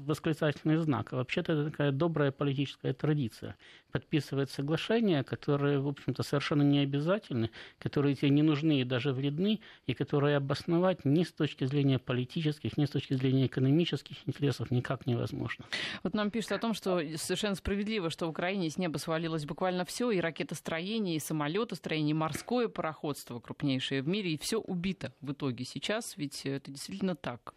восклицательный 0.06 0.76
знак. 0.76 1.12
А 1.12 1.16
вообще-то 1.16 1.52
это 1.52 1.70
такая 1.70 1.92
добрая 1.92 2.32
политическая 2.32 2.92
традиция. 2.92 3.56
Подписывать 3.92 4.50
соглашения, 4.50 5.22
которые, 5.22 5.78
в 5.80 5.88
общем-то, 5.88 6.22
совершенно 6.22 6.62
не 6.62 6.80
обязательны, 6.80 7.50
которые 7.78 8.14
тебе 8.14 8.30
не 8.30 8.42
нужны 8.42 8.80
и 8.80 8.84
даже 8.84 9.12
вредны, 9.12 9.60
и 9.86 9.94
которые 9.94 10.36
обосновать 10.36 11.04
ни 11.04 11.24
с 11.24 11.32
точки 11.32 11.64
зрения 11.64 11.98
политических, 11.98 12.76
ни 12.76 12.84
с 12.84 12.90
точки 12.90 13.14
зрения 13.14 13.46
экономических 13.46 14.16
интересов 14.26 14.70
никак 14.70 15.06
невозможно. 15.06 15.64
Вот 16.02 16.14
нам 16.14 16.30
пишут 16.30 16.52
о 16.52 16.58
том, 16.58 16.74
что 16.74 17.00
совершенно 17.16 17.54
справедливо, 17.54 18.10
что 18.10 18.26
в 18.26 18.30
Украине 18.30 18.70
с 18.70 18.78
неба 18.78 18.98
свалилось 18.98 19.44
буквально 19.44 19.84
все, 19.84 20.10
и 20.10 20.20
ракетостроение, 20.20 21.16
и 21.16 21.20
самолетостроение, 21.20 22.10
и 22.10 22.14
морское 22.14 22.68
пароходство 22.68 23.25
государство 23.26 23.40
крупнейшее 23.40 24.02
в 24.02 24.08
мире, 24.08 24.32
и 24.32 24.38
все 24.38 24.58
убито 24.58 25.12
в 25.20 25.32
итоге 25.32 25.64
сейчас, 25.64 26.16
ведь 26.16 26.46
это 26.46 26.70
действительно 26.70 27.14
так. 27.16 27.54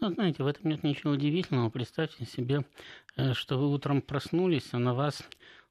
Ну, 0.00 0.12
знаете, 0.12 0.42
в 0.42 0.46
этом 0.46 0.70
нет 0.70 0.82
ничего 0.82 1.12
удивительного. 1.12 1.70
Представьте 1.70 2.24
себе, 2.24 2.64
э, 3.16 3.34
что 3.34 3.58
вы 3.58 3.68
утром 3.68 4.02
проснулись, 4.02 4.68
а 4.72 4.78
на 4.78 4.94
вас 4.94 5.22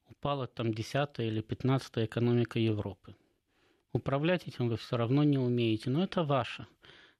упала 0.10 0.48
там 0.48 0.74
десятая 0.74 1.28
или 1.28 1.42
пятнадцатая 1.42 2.06
экономика 2.06 2.60
Европы. 2.60 3.16
Управлять 3.94 4.48
этим 4.48 4.70
вы 4.70 4.76
все 4.76 4.98
равно 4.98 5.24
не 5.24 5.38
умеете, 5.38 5.90
но 5.90 6.04
это 6.04 6.24
ваше. 6.24 6.68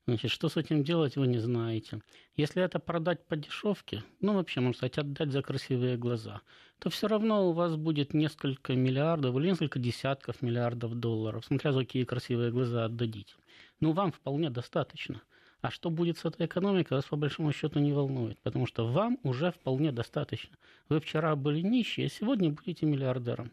Значит, 0.08 0.32
что 0.32 0.48
с 0.48 0.58
этим 0.58 0.84
делать, 0.84 1.18
вы 1.18 1.28
не 1.28 1.40
знаете. 1.40 2.02
Если 2.38 2.64
это 2.64 2.80
продать 2.80 3.26
по 3.28 3.36
дешевке, 3.36 4.04
ну, 4.22 4.34
вообще, 4.34 4.62
можно 4.62 4.78
сказать, 4.78 4.98
отдать 4.98 5.32
за 5.32 5.42
красивые 5.42 5.98
глаза, 5.98 6.42
то 6.80 6.90
все 6.90 7.08
равно 7.08 7.50
у 7.50 7.54
вас 7.54 7.76
будет 7.76 8.14
несколько 8.14 8.74
миллиардов 8.74 9.36
или 9.36 9.48
несколько 9.48 9.80
десятков 9.80 10.42
миллиардов 10.42 10.96
долларов, 10.96 11.46
смотря 11.46 11.72
за 11.72 11.80
какие 11.80 12.04
красивые 12.04 12.52
глаза 12.52 12.86
отдадите. 12.86 13.34
Ну, 13.80 13.92
вам 13.94 14.12
вполне 14.12 14.50
достаточно. 14.50 15.22
А 15.62 15.72
что 15.72 15.90
будет 15.90 16.20
с 16.20 16.26
этой 16.26 16.46
экономикой, 16.46 16.94
вас 16.94 17.06
по 17.06 17.16
большому 17.16 17.52
счету 17.52 17.80
не 17.80 17.92
волнует, 17.92 18.40
потому 18.42 18.68
что 18.68 18.88
вам 18.88 19.18
уже 19.24 19.52
вполне 19.52 19.92
достаточно. 19.92 20.56
Вы 20.88 21.00
вчера 21.00 21.36
были 21.36 21.62
нищие, 21.62 22.08
а 22.08 22.10
сегодня 22.10 22.52
будете 22.52 22.86
миллиардером. 22.86 23.52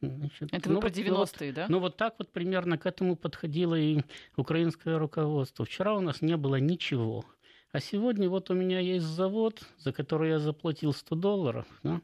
Значит, 0.00 0.52
Это 0.52 0.68
вы 0.68 0.74
ну, 0.74 0.80
про 0.80 0.88
90-е, 0.88 1.10
ну, 1.10 1.16
вот, 1.16 1.54
да? 1.54 1.66
Ну, 1.68 1.78
вот 1.78 1.96
так 1.96 2.14
вот 2.18 2.30
примерно 2.30 2.76
к 2.76 2.86
этому 2.86 3.16
подходило 3.16 3.76
и 3.76 4.02
украинское 4.36 4.98
руководство. 4.98 5.64
Вчера 5.64 5.94
у 5.94 6.00
нас 6.00 6.20
не 6.20 6.36
было 6.36 6.56
ничего. 6.56 7.24
А 7.72 7.80
сегодня 7.80 8.28
вот 8.28 8.50
у 8.50 8.54
меня 8.54 8.80
есть 8.80 9.06
завод, 9.06 9.62
за 9.78 9.92
который 9.92 10.30
я 10.30 10.38
заплатил 10.38 10.92
100 10.92 11.14
долларов. 11.16 11.66
Да? 11.82 12.00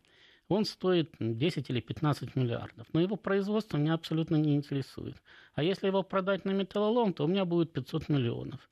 Он 0.50 0.64
стоит 0.64 1.14
10 1.20 1.70
или 1.70 1.80
15 1.80 2.34
миллиардов. 2.34 2.88
Но 2.92 3.00
его 3.00 3.16
производство 3.16 3.78
меня 3.78 3.94
абсолютно 3.94 4.34
не 4.34 4.56
интересует. 4.56 5.22
А 5.54 5.62
если 5.62 5.86
его 5.86 6.02
продать 6.02 6.44
на 6.44 6.50
металлолом, 6.50 7.14
то 7.14 7.24
у 7.24 7.28
меня 7.28 7.44
будет 7.44 7.72
500 7.72 8.08
миллионов. 8.08 8.68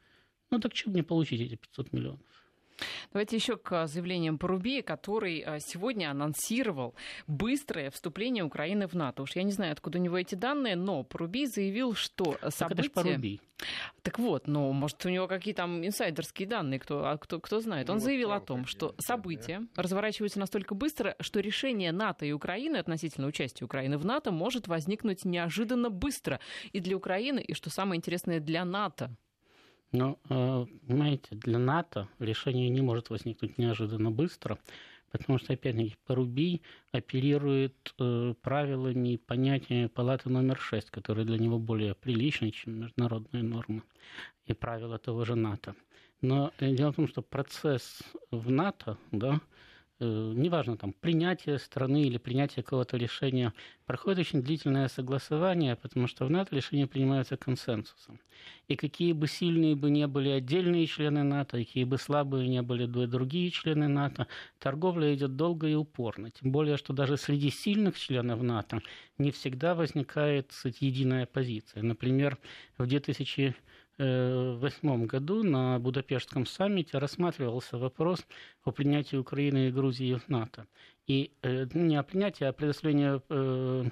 Ну 0.50 0.58
так 0.58 0.74
чем 0.74 0.92
мне 0.92 1.04
получить 1.04 1.40
эти 1.40 1.54
500 1.54 1.92
миллионов? 1.92 2.20
Давайте 3.12 3.36
еще 3.36 3.56
к 3.56 3.86
заявлениям 3.86 4.38
Порубея, 4.38 4.82
который 4.82 5.42
э, 5.44 5.60
сегодня 5.60 6.10
анонсировал 6.10 6.94
быстрое 7.26 7.90
вступление 7.90 8.44
Украины 8.44 8.86
в 8.86 8.94
НАТО. 8.94 9.22
Уж 9.22 9.36
я 9.36 9.42
не 9.42 9.52
знаю, 9.52 9.72
откуда 9.72 9.98
у 9.98 10.02
него 10.02 10.18
эти 10.18 10.34
данные, 10.34 10.76
но 10.76 11.02
Порубей 11.04 11.46
заявил, 11.46 11.94
что 11.94 12.38
события... 12.50 12.58
Так 12.58 12.72
это 12.72 12.82
же 12.82 12.90
Порубий. 12.90 13.40
Так 14.02 14.18
вот, 14.18 14.46
ну, 14.46 14.72
может, 14.72 15.04
у 15.04 15.08
него 15.08 15.26
какие 15.26 15.52
там 15.52 15.84
инсайдерские 15.84 16.46
данные, 16.46 16.78
кто, 16.78 17.06
а 17.06 17.18
кто, 17.18 17.40
кто 17.40 17.60
знает. 17.60 17.90
Он 17.90 17.96
ну, 17.96 18.02
заявил 18.02 18.32
о 18.32 18.40
том, 18.40 18.66
что 18.66 18.94
события 18.98 19.66
разворачиваются 19.74 20.38
настолько 20.38 20.74
быстро, 20.74 21.16
что 21.20 21.40
решение 21.40 21.90
НАТО 21.92 22.24
и 22.24 22.32
Украины 22.32 22.76
относительно 22.76 23.26
участия 23.26 23.64
Украины 23.64 23.98
в 23.98 24.04
НАТО 24.04 24.30
может 24.30 24.68
возникнуть 24.68 25.24
неожиданно 25.24 25.90
быстро 25.90 26.40
и 26.72 26.80
для 26.80 26.96
Украины, 26.96 27.40
и, 27.40 27.54
что 27.54 27.70
самое 27.70 27.98
интересное, 27.98 28.40
для 28.40 28.64
НАТО. 28.64 29.10
Но, 29.92 30.18
э, 30.28 30.66
понимаете, 30.86 31.28
для 31.30 31.58
НАТО 31.58 32.08
решение 32.18 32.68
не 32.68 32.82
может 32.82 33.10
возникнуть 33.10 33.58
неожиданно 33.58 34.10
быстро, 34.10 34.58
потому 35.10 35.38
что, 35.38 35.54
опять-таки, 35.54 35.96
Порубий 36.06 36.62
оперирует 36.92 37.94
э, 37.98 38.34
правилами 38.42 39.14
и 39.14 39.16
понятиями 39.16 39.86
палаты 39.86 40.28
номер 40.28 40.58
6, 40.58 40.90
которые 40.90 41.24
для 41.24 41.38
него 41.38 41.58
более 41.58 41.94
приличны, 41.94 42.50
чем 42.50 42.80
международные 42.80 43.42
нормы 43.42 43.82
и 44.44 44.52
правила 44.52 44.98
того 44.98 45.24
же 45.24 45.36
НАТО. 45.36 45.74
Но 46.20 46.52
э, 46.58 46.74
дело 46.74 46.92
в 46.92 46.96
том, 46.96 47.08
что 47.08 47.22
процесс 47.22 48.02
в 48.30 48.50
НАТО, 48.50 48.98
да, 49.10 49.40
Э, 49.40 49.57
неважно, 50.00 50.76
там, 50.76 50.92
принятие 50.92 51.58
страны 51.58 52.02
или 52.02 52.18
принятие 52.18 52.62
какого-то 52.62 52.96
решения, 52.96 53.52
проходит 53.86 54.20
очень 54.20 54.42
длительное 54.42 54.88
согласование, 54.88 55.76
потому 55.76 56.06
что 56.06 56.24
в 56.26 56.30
НАТО 56.30 56.54
решения 56.54 56.86
принимаются 56.86 57.36
консенсусом. 57.36 58.20
И 58.68 58.76
какие 58.76 59.12
бы 59.12 59.26
сильные 59.26 59.74
бы 59.74 59.90
не 59.90 60.06
были 60.06 60.28
отдельные 60.28 60.86
члены 60.86 61.22
НАТО, 61.24 61.58
какие 61.58 61.84
бы 61.84 61.98
слабые 61.98 62.48
не 62.48 62.62
были 62.62 62.86
другие 62.86 63.50
члены 63.50 63.88
НАТО, 63.88 64.28
торговля 64.58 65.14
идет 65.14 65.36
долго 65.36 65.66
и 65.68 65.74
упорно. 65.74 66.30
Тем 66.30 66.52
более, 66.52 66.76
что 66.76 66.92
даже 66.92 67.16
среди 67.16 67.50
сильных 67.50 67.98
членов 67.98 68.42
НАТО 68.42 68.80
не 69.16 69.32
всегда 69.32 69.74
возникает 69.74 70.52
единая 70.80 71.26
позиция. 71.26 71.82
Например, 71.82 72.38
в 72.76 72.86
2000 72.86 73.56
2008 73.98 75.06
году 75.06 75.42
на 75.42 75.78
Будапештском 75.80 76.46
саммите 76.46 76.98
рассматривался 76.98 77.78
вопрос 77.78 78.24
о 78.64 78.70
принятии 78.70 79.16
Украины 79.16 79.68
и 79.68 79.72
Грузии 79.72 80.14
в 80.14 80.28
НАТО. 80.28 80.66
И 81.06 81.32
э, 81.42 81.66
не 81.74 81.96
о 81.96 82.02
принятии, 82.04 82.44
а 82.44 82.50
о 82.50 82.52
предоставлении 82.52 83.20
э, 83.28 83.90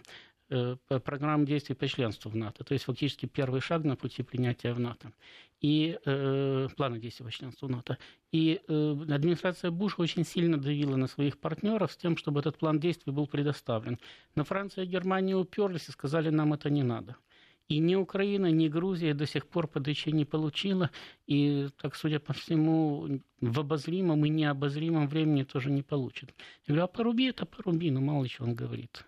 э, 0.51 0.77
программ 1.01 1.45
действий 1.45 1.75
по 1.75 1.89
членству 1.89 2.31
в 2.31 2.37
НАТО. 2.37 2.63
То 2.63 2.75
есть 2.75 2.85
фактически 2.85 3.27
первый 3.27 3.61
шаг 3.61 3.83
на 3.83 3.97
пути 3.97 4.23
принятия 4.23 4.73
в 4.73 4.79
НАТО. 4.79 5.13
И 5.61 5.99
э, 6.05 6.69
плана 6.77 6.99
действий 6.99 7.25
по 7.25 7.33
членству 7.33 7.67
в 7.67 7.71
НАТО. 7.71 7.99
И 8.31 8.61
э, 8.69 8.97
администрация 9.11 9.73
Буша 9.73 10.03
очень 10.03 10.25
сильно 10.25 10.57
давила 10.57 10.95
на 10.95 11.09
своих 11.09 11.39
партнеров 11.39 11.91
с 11.91 11.97
тем, 11.97 12.17
чтобы 12.17 12.41
этот 12.41 12.59
план 12.59 12.79
действий 12.79 13.13
был 13.13 13.27
предоставлен. 13.27 13.99
Но 14.37 14.45
Франция 14.45 14.85
и 14.85 14.89
Германия 14.89 15.35
уперлись 15.35 15.89
и 15.89 15.93
сказали, 15.93 16.31
нам 16.31 16.53
это 16.53 16.71
не 16.71 16.85
надо. 16.85 17.17
И 17.69 17.79
ни 17.79 17.97
Украина, 17.97 18.51
ни 18.51 18.69
Грузия 18.69 19.13
до 19.13 19.27
сих 19.27 19.47
пор 19.47 19.67
ПДЧ 19.67 20.07
не 20.07 20.25
получила. 20.25 20.91
И, 21.27 21.69
так 21.81 21.97
судя 21.97 22.21
по 22.21 22.33
всему, 22.33 23.21
в 23.41 23.61
обозримом 23.61 24.25
и 24.25 24.29
необозримом 24.29 25.09
времени 25.09 25.43
тоже 25.43 25.71
не 25.71 25.83
получит. 25.83 26.35
Я 26.67 26.75
говорю, 26.75 26.85
а 26.85 26.87
поруби 26.87 27.25
это 27.25 27.45
поруби, 27.45 27.91
но 27.91 28.01
мало 28.01 28.23
ли 28.23 28.29
что 28.29 28.45
он 28.45 28.55
говорит. 28.55 29.05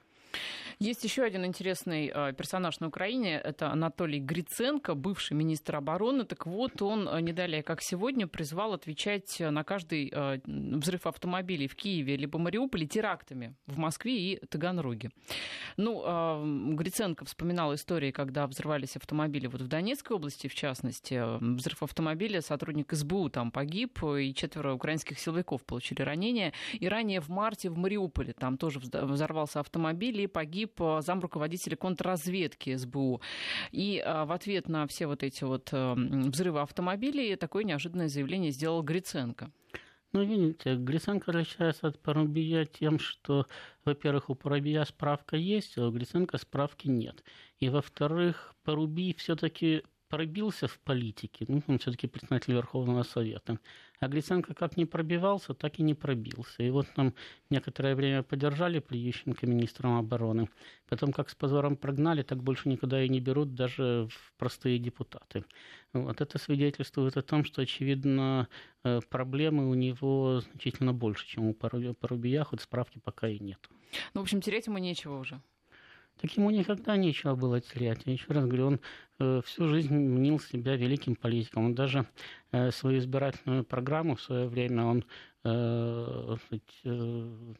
Есть 0.78 1.02
еще 1.02 1.24
один 1.24 1.44
интересный 1.44 2.12
э, 2.14 2.32
персонаж 2.34 2.78
на 2.78 2.86
Украине. 2.86 3.40
Это 3.40 3.72
Анатолий 3.72 4.20
Гриценко, 4.20 4.94
бывший 4.94 5.32
министр 5.32 5.76
обороны. 5.76 6.24
Так 6.24 6.46
вот, 6.46 6.80
он 6.82 7.08
э, 7.08 7.20
не 7.20 7.32
далее, 7.32 7.64
как 7.64 7.82
сегодня, 7.82 8.28
призвал 8.28 8.74
отвечать 8.74 9.40
на 9.40 9.64
каждый 9.64 10.12
э, 10.14 10.38
взрыв 10.46 11.08
автомобилей 11.08 11.66
в 11.66 11.74
Киеве 11.74 12.16
либо 12.16 12.38
Мариуполе 12.38 12.86
терактами 12.86 13.56
в 13.66 13.76
Москве 13.78 14.34
и 14.34 14.46
Таганроге. 14.46 15.10
Ну, 15.76 16.74
Гриценко 16.76 17.24
вспоминал 17.24 17.74
истории, 17.74 18.12
когда 18.12 18.46
взрывались 18.46 18.94
автомобили 18.94 19.48
вот 19.48 19.60
в 19.60 19.66
Донецкой 19.66 20.16
области, 20.16 20.46
в 20.46 20.54
частности. 20.54 21.20
Взрыв 21.40 21.82
автомобиля, 21.82 22.40
сотрудник 22.40 22.92
СБУ 22.92 23.30
там 23.30 23.50
погиб, 23.50 24.02
и 24.04 24.32
четверо 24.32 24.74
украинских 24.74 25.18
силовиков 25.18 25.64
получили 25.64 26.02
ранения. 26.02 26.52
И 26.74 26.88
ранее 26.88 27.20
в 27.20 27.28
марте 27.28 27.68
в 27.68 27.76
Мариуполе 27.76 28.32
там 28.32 28.58
тоже 28.58 28.78
взорвался 28.78 29.60
автомобиль 29.60 30.20
и 30.20 30.26
погиб 30.28 30.67
погиб 30.68 30.80
э, 30.80 31.02
замруководителя 31.02 31.76
контрразведки 31.76 32.76
СБУ. 32.76 33.20
И 33.72 34.02
э, 34.04 34.24
в 34.24 34.32
ответ 34.32 34.68
на 34.68 34.86
все 34.86 35.06
вот 35.06 35.22
эти 35.22 35.44
вот 35.44 35.70
э, 35.72 35.94
взрывы 35.94 36.60
автомобилей 36.60 37.36
такое 37.36 37.64
неожиданное 37.64 38.08
заявление 38.08 38.50
сделал 38.50 38.82
Гриценко. 38.82 39.50
Ну, 40.12 40.24
видите, 40.24 40.76
Гриценко 40.76 41.30
отличается 41.30 41.88
от 41.88 42.00
Парубия 42.00 42.64
тем, 42.64 42.98
что, 42.98 43.46
во-первых, 43.84 44.30
у 44.30 44.34
Парубия 44.34 44.84
справка 44.84 45.36
есть, 45.36 45.76
а 45.76 45.86
у 45.86 45.90
Гриценко 45.90 46.38
справки 46.38 46.88
нет. 46.88 47.22
И, 47.60 47.68
во-вторых, 47.68 48.54
Парубий 48.64 49.14
все-таки 49.14 49.82
пробился 50.08 50.66
в 50.66 50.78
политике, 50.78 51.44
ну, 51.48 51.62
он 51.66 51.78
все-таки 51.78 52.06
председатель 52.06 52.54
Верховного 52.54 53.02
Совета. 53.02 53.58
А 54.00 54.08
Гриценко 54.08 54.54
как 54.54 54.76
не 54.76 54.86
пробивался, 54.86 55.54
так 55.54 55.78
и 55.78 55.82
не 55.82 55.94
пробился. 55.94 56.62
И 56.62 56.70
вот 56.70 56.86
нам 56.96 57.14
некоторое 57.50 57.94
время 57.94 58.22
поддержали 58.22 58.78
при 58.78 58.98
Ющенко 58.98 59.46
министром 59.46 59.98
обороны. 59.98 60.48
Потом, 60.88 61.12
как 61.12 61.30
с 61.30 61.34
позором 61.34 61.76
прогнали, 61.76 62.22
так 62.22 62.42
больше 62.42 62.68
никуда 62.68 63.02
и 63.02 63.08
не 63.08 63.20
берут 63.20 63.54
даже 63.54 64.08
в 64.10 64.32
простые 64.38 64.78
депутаты. 64.78 65.44
Вот 65.92 66.20
это 66.20 66.38
свидетельствует 66.38 67.16
о 67.16 67.22
том, 67.22 67.44
что, 67.44 67.62
очевидно, 67.62 68.48
э, 68.84 69.00
проблемы 69.08 69.68
у 69.68 69.74
него 69.74 70.40
значительно 70.40 70.92
больше, 70.92 71.26
чем 71.26 71.46
у 71.46 71.54
Порубия, 71.54 72.44
хоть 72.44 72.60
справки 72.60 72.98
пока 72.98 73.28
и 73.28 73.38
нет. 73.38 73.68
Ну, 74.14 74.20
в 74.20 74.22
общем, 74.22 74.40
терять 74.40 74.66
ему 74.66 74.78
нечего 74.78 75.18
уже. 75.18 75.40
Так 76.20 76.32
ему 76.36 76.50
никогда 76.50 76.96
нечего 76.96 77.36
было 77.36 77.60
терять. 77.60 78.00
Я 78.04 78.12
еще 78.12 78.26
раз 78.32 78.44
говорю, 78.44 78.66
он 78.66 78.80
э, 79.20 79.40
всю 79.44 79.68
жизнь 79.68 79.94
мнил 79.94 80.40
себя 80.40 80.74
великим 80.76 81.14
политиком. 81.14 81.66
Он 81.66 81.74
даже 81.74 82.06
э, 82.50 82.72
свою 82.72 82.98
избирательную 82.98 83.64
программу 83.64 84.16
в 84.16 84.20
свое 84.20 84.48
время 84.48 84.84
он 84.84 85.04
э, 85.44 86.36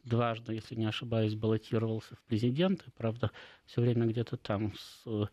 дважды, 0.05 0.55
если 0.55 0.75
не 0.75 0.87
ошибаюсь, 0.87 1.37
баллотировался 1.37 2.17
в 2.17 2.23
президенты. 2.23 2.87
Правда, 2.97 3.31
все 3.65 3.81
время 3.81 4.07
где-то 4.07 4.37
там 4.37 4.73
с 4.75 5.29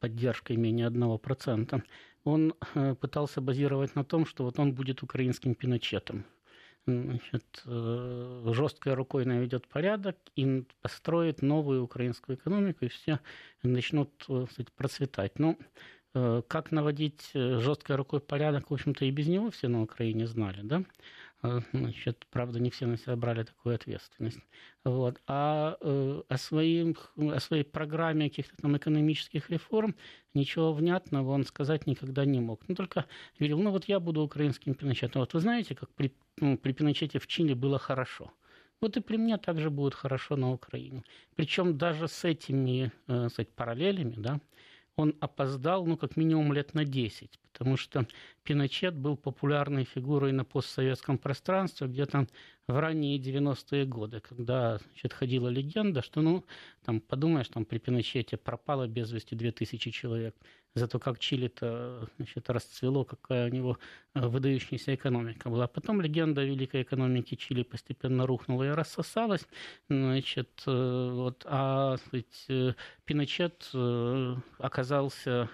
поддержкой 0.00 0.56
менее 0.58 0.86
одного 0.86 1.16
процента. 1.16 1.82
Он 2.24 2.52
пытался 3.00 3.40
базировать 3.40 3.94
на 3.94 4.04
том, 4.04 4.26
что 4.26 4.44
вот 4.44 4.58
он 4.58 4.74
будет 4.74 5.02
украинским 5.02 5.54
пиночетом 5.54 6.26
значит, 6.86 7.62
э, 7.66 8.52
жесткой 8.52 8.94
рукой 8.94 9.24
наведет 9.24 9.66
порядок 9.68 10.16
и 10.36 10.64
построит 10.80 11.42
новую 11.42 11.82
украинскую 11.82 12.36
экономику, 12.36 12.84
и 12.84 12.88
все 12.88 13.20
начнут 13.62 14.10
э, 14.28 14.46
сказать, 14.50 14.72
процветать. 14.72 15.38
Ну, 15.38 15.58
э, 16.14 16.42
как 16.46 16.70
наводить 16.70 17.30
жесткой 17.34 17.96
рукой 17.96 18.20
порядок, 18.20 18.70
в 18.70 18.74
общем-то, 18.74 19.04
и 19.04 19.10
без 19.10 19.26
него 19.26 19.50
все 19.50 19.68
на 19.68 19.82
Украине 19.82 20.26
знали, 20.26 20.60
да? 20.62 20.84
Значит, 21.42 22.26
правда, 22.30 22.58
не 22.60 22.70
все 22.70 22.86
на 22.86 22.96
себя 22.96 23.16
брали 23.16 23.42
такую 23.44 23.74
ответственность. 23.74 24.40
Вот. 24.84 25.20
А 25.26 25.76
э, 25.80 26.22
о, 26.28 26.38
своим, 26.38 26.96
о 27.16 27.40
своей 27.40 27.64
программе 27.64 28.28
каких-то 28.28 28.56
там 28.56 28.76
экономических 28.76 29.50
реформ 29.50 29.94
ничего 30.34 30.72
внятного 30.72 31.30
он 31.32 31.44
сказать 31.44 31.86
никогда 31.86 32.24
не 32.24 32.40
мог. 32.40 32.66
Ну, 32.68 32.74
только 32.74 33.06
говорил, 33.38 33.60
ну 33.60 33.70
вот 33.70 33.84
я 33.84 34.00
буду 34.00 34.22
украинским 34.22 34.74
Пиночетом. 34.74 35.20
Вот 35.20 35.34
вы 35.34 35.40
знаете, 35.40 35.74
как 35.74 35.92
при, 35.94 36.14
ну, 36.38 36.56
при 36.56 36.72
Пиночете 36.72 37.18
в 37.18 37.26
Чили 37.26 37.54
было 37.54 37.78
хорошо. 37.78 38.32
Вот 38.80 38.96
и 38.96 39.00
при 39.00 39.16
мне 39.16 39.38
также 39.38 39.70
будет 39.70 39.94
хорошо 39.94 40.36
на 40.36 40.52
Украине. 40.52 41.02
Причем 41.34 41.78
даже 41.78 42.08
с 42.08 42.24
этими 42.24 42.92
э, 43.08 43.28
сказать, 43.30 43.50
параллелями, 43.54 44.14
да, 44.16 44.40
он 44.96 45.14
опоздал, 45.20 45.86
ну, 45.86 45.96
как 45.96 46.16
минимум 46.16 46.52
лет 46.52 46.74
на 46.74 46.84
10, 46.84 47.38
потому 47.56 47.78
что 47.78 48.06
Пиночет 48.44 48.94
был 48.94 49.16
популярной 49.16 49.84
фигурой 49.84 50.32
на 50.32 50.44
постсоветском 50.44 51.16
пространстве 51.16 51.86
где-то 51.86 52.26
в 52.68 52.78
ранние 52.78 53.18
90-е 53.18 53.86
годы, 53.86 54.20
когда 54.20 54.78
значит, 54.78 55.14
ходила 55.14 55.48
легенда, 55.48 56.02
что, 56.02 56.20
ну, 56.20 56.44
там, 56.84 57.00
подумаешь, 57.00 57.48
там 57.48 57.64
при 57.64 57.78
Пиночете 57.78 58.36
пропало 58.36 58.86
без 58.86 59.10
вести 59.10 59.34
2000 59.34 59.90
человек. 59.90 60.36
Зато 60.74 60.98
как 60.98 61.18
Чили-то 61.18 62.10
значит, 62.18 62.50
расцвело, 62.50 63.04
какая 63.06 63.50
у 63.50 63.54
него 63.54 63.78
э, 64.12 64.26
выдающаяся 64.26 64.94
экономика 64.94 65.48
была. 65.48 65.66
Потом 65.66 66.02
легенда 66.02 66.44
великой 66.44 66.82
экономике 66.82 67.36
Чили 67.36 67.62
постепенно 67.62 68.26
рухнула 68.26 68.64
и 68.64 68.68
рассосалась. 68.68 69.46
Значит, 69.88 70.62
э, 70.66 71.10
вот, 71.14 71.46
а 71.46 71.96
сказать, 71.96 72.44
э, 72.48 72.74
Пиночет 73.06 73.70
оказался, 74.58 75.48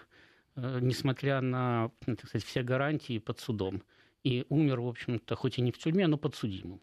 несмотря 0.56 1.40
на 1.40 1.90
так 2.04 2.26
сказать, 2.26 2.44
все 2.44 2.62
гарантии, 2.62 3.18
под 3.18 3.40
судом. 3.40 3.82
И 4.24 4.46
умер, 4.48 4.80
в 4.80 4.88
общем-то, 4.88 5.34
хоть 5.34 5.58
и 5.58 5.62
не 5.62 5.72
в 5.72 5.78
тюрьме, 5.78 6.06
но 6.06 6.16
подсудимым. 6.16 6.80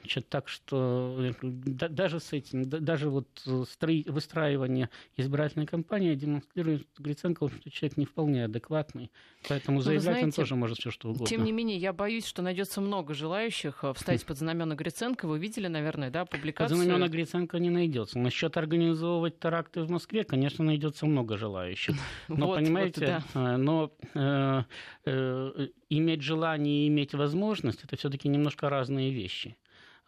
Значит, 0.00 0.28
так 0.28 0.48
что 0.48 1.16
э, 1.18 1.32
да, 1.42 1.88
даже 1.88 2.20
с 2.20 2.32
этим, 2.32 2.68
да, 2.68 2.78
даже 2.78 3.10
вот 3.10 3.28
э, 3.46 3.64
строи, 3.70 4.04
выстраивание 4.06 4.90
избирательной 5.16 5.66
кампании 5.66 6.14
демонстрирует 6.14 6.86
Гриценко, 6.98 7.48
что 7.48 7.70
человек 7.70 7.96
не 7.96 8.06
вполне 8.06 8.44
адекватный, 8.44 9.10
поэтому 9.48 9.78
ну, 9.78 9.82
заявлять 9.82 10.02
знаете, 10.02 10.24
он 10.26 10.32
тоже 10.32 10.56
может 10.56 10.78
все 10.78 10.90
что 10.90 11.08
угодно. 11.08 11.26
Тем 11.26 11.44
не 11.44 11.52
менее, 11.52 11.76
я 11.78 11.92
боюсь, 11.92 12.26
что 12.26 12.42
найдется 12.42 12.80
много 12.80 13.14
желающих 13.14 13.82
э, 13.82 13.92
встать 13.94 14.24
под 14.24 14.38
знамена 14.38 14.74
Гриценко. 14.74 15.26
Вы 15.26 15.38
видели, 15.38 15.68
наверное, 15.68 16.10
да, 16.10 16.24
публикацию? 16.24 16.76
Под 16.76 16.84
знамена 16.84 17.08
Гриценко 17.08 17.58
не 17.58 17.70
найдется. 17.70 18.18
Насчет 18.18 18.56
организовывать 18.56 19.38
теракты 19.38 19.82
в 19.82 19.90
Москве, 19.90 20.24
конечно, 20.24 20.64
найдется 20.64 21.06
много 21.06 21.36
желающих. 21.36 21.96
Но, 22.28 22.46
вот, 22.46 22.58
понимаете, 22.58 23.22
вот, 23.22 23.24
да. 23.34 23.58
но 23.58 23.92
э, 24.14 24.62
э, 25.04 25.68
иметь 25.90 26.22
желание 26.22 26.84
и 26.84 26.88
иметь 26.88 27.14
возможность, 27.14 27.84
это 27.84 27.96
все-таки 27.96 28.28
немножко 28.28 28.68
разные 28.68 29.12
вещи. 29.12 29.56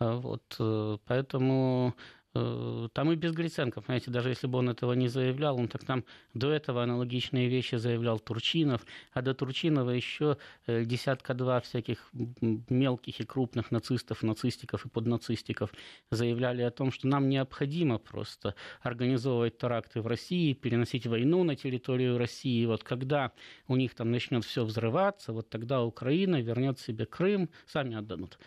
А 0.00 0.17
вот, 0.17 0.57
э, 0.61 0.99
поэтому 1.07 1.95
там 2.32 3.12
и 3.12 3.16
без 3.16 3.32
Гриценко, 3.32 3.80
понимаете, 3.80 4.11
даже 4.11 4.28
если 4.28 4.47
бы 4.47 4.58
он 4.58 4.68
этого 4.68 4.92
не 4.92 5.08
заявлял, 5.08 5.56
он 5.56 5.68
так 5.68 5.85
там 5.85 6.04
до 6.35 6.50
этого 6.50 6.82
аналогичные 6.82 7.49
вещи 7.49 7.76
заявлял 7.76 8.18
Турчинов, 8.18 8.85
а 9.12 9.23
до 9.23 9.35
Турчинова 9.35 9.90
еще 9.90 10.37
э, 10.66 10.85
десятка-два 10.85 11.61
всяких 11.61 12.11
мелких 12.68 13.20
и 13.20 13.24
крупных 13.24 13.70
нацистов, 13.70 14.22
нацистиков 14.22 14.85
и 14.85 14.88
поднацистиков 14.88 15.72
заявляли 16.11 16.62
о 16.62 16.70
том, 16.70 16.92
что 16.92 17.09
нам 17.09 17.29
необходимо 17.29 17.98
просто 17.98 18.55
организовывать 18.83 19.59
теракты 19.59 20.03
в 20.03 20.07
России, 20.07 20.53
переносить 20.53 21.07
войну 21.07 21.44
на 21.44 21.57
территорию 21.57 22.18
России. 22.18 22.66
Вот 22.66 22.85
когда 22.85 23.33
у 23.66 23.76
них 23.76 23.94
там 23.94 24.11
начнет 24.11 24.44
все 24.44 24.64
взрываться, 24.64 25.33
вот 25.33 25.48
тогда 25.48 25.83
Украина 25.83 26.40
вернет 26.40 26.79
себе 26.79 27.07
Крым, 27.07 27.48
сами 27.66 27.96
отдадут. 27.96 28.38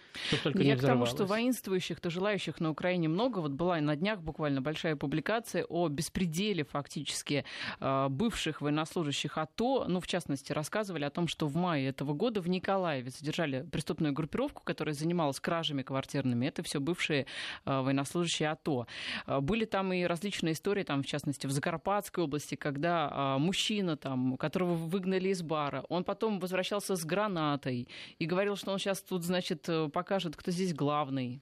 Только 0.44 0.60
Я 0.60 0.76
не 0.76 0.80
к 0.80 0.82
тому, 0.82 1.06
что 1.06 1.26
воинствующих-то 1.26 2.10
желающих 2.10 2.60
на 2.60 2.70
Украине 2.70 3.08
много, 3.10 3.40
вот 3.40 3.52
была 3.52 3.71
на 3.80 3.96
днях 3.96 4.22
буквально 4.22 4.62
большая 4.62 4.98
публикация 4.98 5.64
о 5.64 5.88
беспределе 5.88 6.66
фактически 6.66 7.46
э, 7.80 8.08
бывших 8.10 8.60
военнослужащих 8.60 9.38
АТО. 9.38 9.86
Ну, 9.88 10.02
в 10.02 10.08
частности, 10.08 10.52
рассказывали 10.52 11.06
о 11.06 11.10
том, 11.10 11.30
что 11.30 11.48
в 11.48 11.56
мае 11.56 11.88
этого 11.88 12.14
года 12.14 12.42
в 12.42 12.50
Николаеве 12.50 13.10
задержали 13.10 13.62
преступную 13.72 14.14
группировку, 14.14 14.64
которая 14.64 14.94
занималась 14.94 15.40
кражами 15.40 15.84
квартирными. 15.84 16.46
Это 16.46 16.64
все 16.64 16.82
бывшие 16.82 17.28
э, 17.66 17.82
военнослужащие 17.82 18.50
АТО. 18.50 18.88
Э, 19.28 19.40
были 19.40 19.64
там 19.64 19.94
и 19.94 20.04
различные 20.04 20.54
истории, 20.54 20.84
там, 20.84 21.04
в 21.04 21.06
частности, 21.06 21.48
в 21.48 21.52
Закарпатской 21.52 22.24
области, 22.24 22.56
когда 22.56 23.38
мужчина, 23.38 23.96
там, 23.96 24.36
которого 24.38 24.74
выгнали 24.74 25.30
из 25.30 25.42
бара, 25.42 25.86
он 25.88 26.04
потом 26.04 26.40
возвращался 26.40 26.96
с 26.96 27.06
гранатой 27.06 27.88
и 28.20 28.26
говорил, 28.26 28.56
что 28.56 28.72
он 28.72 28.80
сейчас 28.80 29.02
тут, 29.02 29.24
значит, 29.24 29.70
покажет, 29.94 30.36
кто 30.36 30.52
здесь 30.52 30.74
главный. 30.74 31.42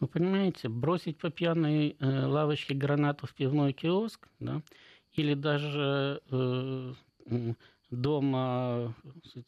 Вы 0.00 0.08
понимаете, 0.08 0.68
бросить 0.68 1.18
по 1.18 1.30
пьяной 1.30 1.96
э, 1.98 2.26
лавочке 2.26 2.74
гранату 2.74 3.26
в 3.26 3.34
пивной 3.34 3.72
киоск, 3.72 4.28
да, 4.38 4.62
или 5.12 5.34
даже 5.34 6.22
э, 6.30 6.92
дома 7.90 8.94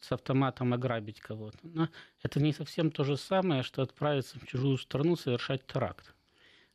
с 0.01 0.11
автоматом 0.11 0.73
ограбить 0.73 1.21
кого-то. 1.21 1.57
Но 1.63 1.89
это 2.21 2.39
не 2.39 2.53
совсем 2.53 2.91
то 2.91 3.03
же 3.03 3.17
самое, 3.17 3.63
что 3.63 3.81
отправиться 3.81 4.39
в 4.39 4.45
чужую 4.45 4.77
страну 4.77 5.15
совершать 5.15 5.65
теракт. 5.65 6.13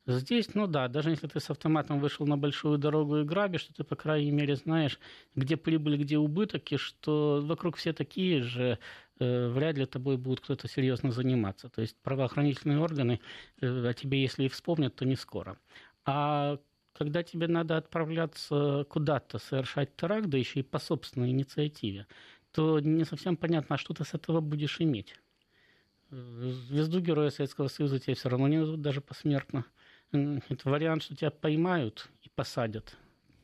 Здесь, 0.08 0.54
ну 0.54 0.68
да, 0.68 0.86
даже 0.86 1.10
если 1.10 1.26
ты 1.26 1.40
с 1.40 1.50
автоматом 1.50 1.98
вышел 1.98 2.26
на 2.26 2.38
большую 2.38 2.78
дорогу 2.78 3.16
и 3.18 3.24
грабишь, 3.24 3.64
то 3.64 3.74
ты, 3.74 3.82
по 3.84 3.96
крайней 3.96 4.30
мере, 4.30 4.54
знаешь, 4.54 5.00
где 5.34 5.56
прибыль, 5.56 5.96
где 5.96 6.16
убыток, 6.16 6.70
и 6.70 6.76
что 6.76 7.40
вокруг 7.42 7.76
все 7.76 7.92
такие 7.92 8.40
же, 8.42 8.78
э, 9.18 9.48
вряд 9.48 9.76
ли 9.76 9.84
тобой 9.84 10.16
будет 10.16 10.40
кто-то 10.40 10.68
серьезно 10.68 11.10
заниматься. 11.10 11.68
То 11.70 11.80
есть 11.80 11.96
правоохранительные 12.02 12.78
органы 12.78 13.20
э, 13.60 13.88
о 13.88 13.92
тебе, 13.94 14.22
если 14.22 14.44
и 14.44 14.48
вспомнят, 14.48 14.94
то 14.94 15.04
не 15.04 15.16
скоро. 15.16 15.58
А 16.04 16.60
когда 16.92 17.24
тебе 17.24 17.48
надо 17.48 17.76
отправляться 17.76 18.86
куда-то, 18.88 19.38
совершать 19.38 19.96
теракт, 19.96 20.28
да 20.28 20.38
еще 20.38 20.60
и 20.60 20.62
по 20.62 20.78
собственной 20.78 21.30
инициативе, 21.30 22.06
то 22.52 22.78
не 22.78 23.04
совсем 23.04 23.36
понятно, 23.36 23.74
а 23.74 23.78
что 23.78 23.92
ты 23.92 24.04
с 24.04 24.14
этого 24.14 24.40
будешь 24.40 24.80
иметь. 24.80 25.16
Э, 26.10 26.16
звезду 26.68 27.00
Героя 27.00 27.30
Советского 27.30 27.68
Союза 27.68 27.98
тебе 27.98 28.14
все 28.14 28.28
равно 28.28 28.48
не 28.48 28.58
дадут 28.58 28.80
даже 28.82 29.00
посмертно. 29.00 29.64
Это 30.12 30.70
вариант, 30.70 31.02
что 31.02 31.16
тебя 31.16 31.30
поймают 31.30 32.08
и 32.22 32.28
посадят 32.28 32.96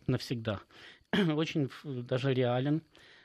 навсегда. 0.07 0.61
Очень 1.13 1.71
даже 1.85 2.33
реален. 2.33 2.83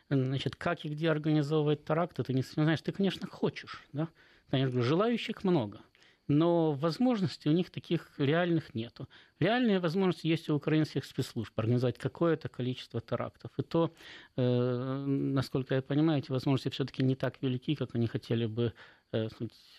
Значит, 0.10 0.56
как 0.56 0.86
и 0.86 0.89
где 0.89 1.10
организовывать 1.12 1.84
теракты, 1.84 2.23
ты 2.23 2.34
не 2.34 2.41
знаешь. 2.41 2.82
Ты, 2.82 2.91
конечно, 2.91 3.28
хочешь. 3.28 3.84
Да? 3.93 4.08
Конечно, 4.50 4.82
желающих 4.82 5.43
много. 5.43 5.82
Но 6.30 6.73
возможностей 6.73 7.50
у 7.50 7.54
них 7.54 7.69
таких 7.69 8.12
реальных 8.17 8.73
нету. 8.76 9.08
Реальные 9.39 9.80
возможности 9.80 10.28
есть 10.28 10.50
у 10.50 10.56
украинских 10.56 11.06
спецслужб 11.06 11.58
организовать 11.58 11.97
какое-то 11.97 12.50
количество 12.50 13.00
терактов. 13.00 13.52
И 13.58 13.63
то, 13.63 13.93
э, 14.36 15.06
насколько 15.06 15.76
я 15.76 15.82
понимаю, 15.82 16.19
эти 16.19 16.32
возможности 16.32 16.69
все-таки 16.69 17.02
не 17.02 17.15
так 17.15 17.41
велики, 17.41 17.76
как 17.76 17.95
они 17.95 18.08
хотели 18.08 18.45
бы 18.45 18.73
э, 19.13 19.30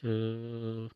Э, 0.03 0.88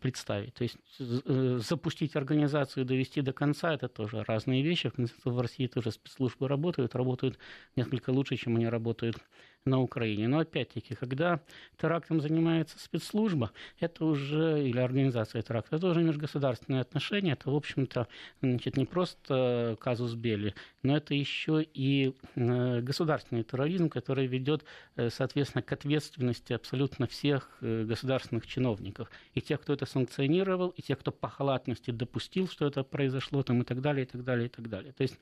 представить. 0.00 0.54
То 0.54 0.62
есть 0.64 0.76
э, 0.98 1.58
запустить 1.62 2.16
организацию, 2.16 2.84
довести 2.84 3.20
до 3.20 3.32
конца, 3.32 3.74
это 3.74 3.88
тоже 3.88 4.24
разные 4.24 4.62
вещи. 4.62 4.92
В 5.24 5.40
России 5.40 5.66
тоже 5.66 5.90
спецслужбы 5.90 6.48
работают, 6.48 6.94
работают 6.94 7.38
несколько 7.76 8.10
лучше, 8.10 8.36
чем 8.36 8.56
они 8.56 8.68
работают 8.68 9.16
на 9.64 9.80
Украине. 9.80 10.28
Но 10.28 10.40
опять-таки, 10.40 10.94
когда 10.94 11.40
терактом 11.80 12.20
занимается 12.20 12.78
спецслужба, 12.78 13.52
это 13.78 14.04
уже, 14.04 14.68
или 14.68 14.78
организация 14.78 15.42
теракта, 15.42 15.76
это 15.76 15.88
уже 15.88 16.02
межгосударственные 16.02 16.80
отношения, 16.80 17.32
это, 17.32 17.50
в 17.50 17.54
общем-то, 17.54 18.08
значит, 18.40 18.76
не 18.76 18.86
просто 18.86 19.76
казус 19.80 20.14
Белли, 20.14 20.54
но 20.82 20.96
это 20.96 21.14
еще 21.14 21.64
и 21.74 22.14
э, 22.34 22.80
государственный 22.80 23.44
терроризм, 23.44 23.88
который 23.88 24.26
ведет, 24.26 24.64
э, 24.96 25.10
соответственно, 25.10 25.62
к 25.62 25.72
ответственности 25.72 26.52
абсолютно 26.52 27.06
всех 27.06 27.50
э, 27.60 27.84
государственных 27.84 28.46
чиновников. 28.46 29.10
И 29.34 29.40
тех, 29.40 29.60
кто 29.60 29.74
это 29.74 29.86
санкционировал, 29.86 30.70
и 30.70 30.82
тех, 30.82 30.98
кто 30.98 31.12
по 31.12 31.28
халатности 31.28 31.92
допустил, 31.92 32.48
что 32.48 32.66
это 32.66 32.82
произошло, 32.82 33.42
там, 33.42 33.62
и 33.62 33.64
так 33.64 33.80
далее, 33.80 34.06
и 34.06 34.08
так 34.08 34.24
далее, 34.24 34.46
и 34.46 34.48
так 34.48 34.68
далее. 34.68 34.92
То 34.92 35.02
есть 35.02 35.18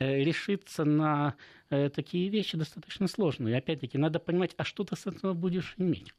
решиться 0.00 0.84
на 0.84 1.34
такие 1.68 2.28
вещи 2.28 2.56
достаточно 2.56 3.08
сложно. 3.08 3.48
И 3.48 3.52
опять-таки 3.52 3.98
надо 3.98 4.18
понимать, 4.18 4.54
а 4.56 4.64
что 4.64 4.84
ты 4.84 4.96
с 4.96 5.06
этого 5.06 5.34
будешь 5.34 5.74
иметь. 5.78 6.14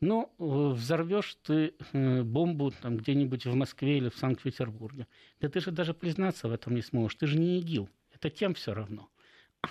Ну, 0.00 0.32
взорвешь 0.38 1.36
ты 1.42 1.74
бомбу 1.92 2.70
там 2.70 2.96
где-нибудь 2.96 3.44
в 3.44 3.54
Москве 3.54 3.98
или 3.98 4.08
в 4.08 4.16
Санкт-Петербурге. 4.16 5.06
Да 5.40 5.48
ты 5.48 5.60
же 5.60 5.70
даже 5.70 5.92
признаться 5.92 6.48
в 6.48 6.52
этом 6.52 6.74
не 6.74 6.82
сможешь. 6.82 7.16
Ты 7.16 7.26
же 7.26 7.38
не 7.38 7.58
ИГИЛ 7.58 7.88
это 8.12 8.30
тем 8.30 8.54
все 8.54 8.74
равно. 8.74 9.08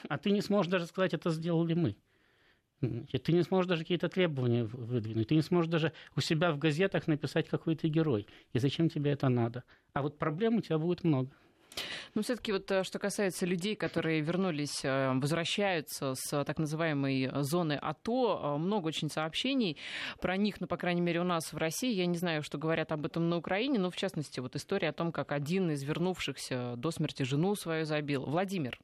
А 0.08 0.18
ты 0.18 0.32
не 0.32 0.42
сможешь 0.42 0.72
даже 0.72 0.86
сказать, 0.86 1.14
это 1.14 1.32
сделали 1.32 1.74
мы. 1.74 1.96
Ты 2.80 3.32
не 3.32 3.44
сможешь 3.44 3.68
даже 3.68 3.82
какие-то 3.82 4.08
требования 4.08 4.64
выдвинуть. 4.64 5.28
Ты 5.28 5.36
не 5.36 5.42
сможешь 5.42 5.70
даже 5.70 5.94
у 6.16 6.22
себя 6.22 6.52
в 6.52 6.58
газетах 6.58 7.08
написать, 7.08 7.50
какой 7.50 7.76
ты 7.76 7.88
герой. 7.88 8.28
И 8.54 8.60
зачем 8.60 8.90
тебе 8.90 9.12
это 9.12 9.30
надо. 9.30 9.64
А 9.94 10.02
вот 10.02 10.18
проблем 10.18 10.56
у 10.58 10.62
тебя 10.62 10.78
будет 10.78 11.04
много. 11.04 11.32
Ну, 12.16 12.22
все-таки 12.22 12.52
вот 12.52 12.70
э, 12.72 12.84
что 12.84 13.00
касается 13.00 13.46
людей, 13.46 13.76
которые 13.76 14.22
вернулись, 14.22 14.84
э, 14.84 15.14
возвращаются 15.14 16.14
с 16.16 16.44
так 16.44 16.58
называемой 16.58 17.30
зоны 17.42 17.74
АТО, 17.74 18.56
э, 18.56 18.58
много 18.58 18.88
очень 18.88 19.10
сообщений 19.10 19.78
про 20.20 20.38
них, 20.38 20.60
ну, 20.60 20.68
по 20.68 20.78
крайней 20.78 21.02
мере, 21.02 21.22
у 21.22 21.26
нас 21.26 21.54
в 21.54 21.58
России. 21.58 21.94
Я 21.94 22.06
не 22.06 22.18
знаю, 22.18 22.44
что 22.44 22.58
говорят 22.58 22.92
об 22.92 23.06
этом 23.06 23.30
на 23.30 23.38
Украине, 23.38 23.80
но, 23.80 23.90
в 23.90 23.96
частности, 23.96 24.40
вот 24.40 24.56
история 24.56 24.90
о 24.90 24.94
том, 24.94 25.12
как 25.12 25.32
один 25.32 25.72
из 25.72 25.84
вернувшихся 25.84 26.76
до 26.78 26.92
смерти 26.92 27.24
жену 27.24 27.56
свою 27.56 27.86
забил. 27.86 28.26
Владимир. 28.26 28.80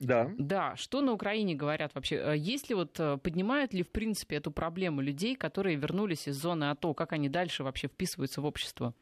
Да. 0.00 0.30
Да, 0.38 0.76
что 0.76 1.00
на 1.00 1.12
Украине 1.12 1.56
говорят 1.56 1.92
вообще? 1.94 2.34
Есть 2.36 2.68
ли 2.68 2.76
вот, 2.76 2.92
поднимают 2.94 3.74
ли 3.74 3.82
в 3.82 3.90
принципе 3.90 4.36
эту 4.36 4.52
проблему 4.52 5.00
людей, 5.00 5.34
которые 5.34 5.76
вернулись 5.76 6.28
из 6.28 6.36
зоны 6.36 6.70
АТО? 6.70 6.94
Как 6.94 7.12
они 7.12 7.28
дальше 7.28 7.64
вообще 7.64 7.88
вписываются 7.88 8.40
в 8.40 8.44
общество? 8.44 8.94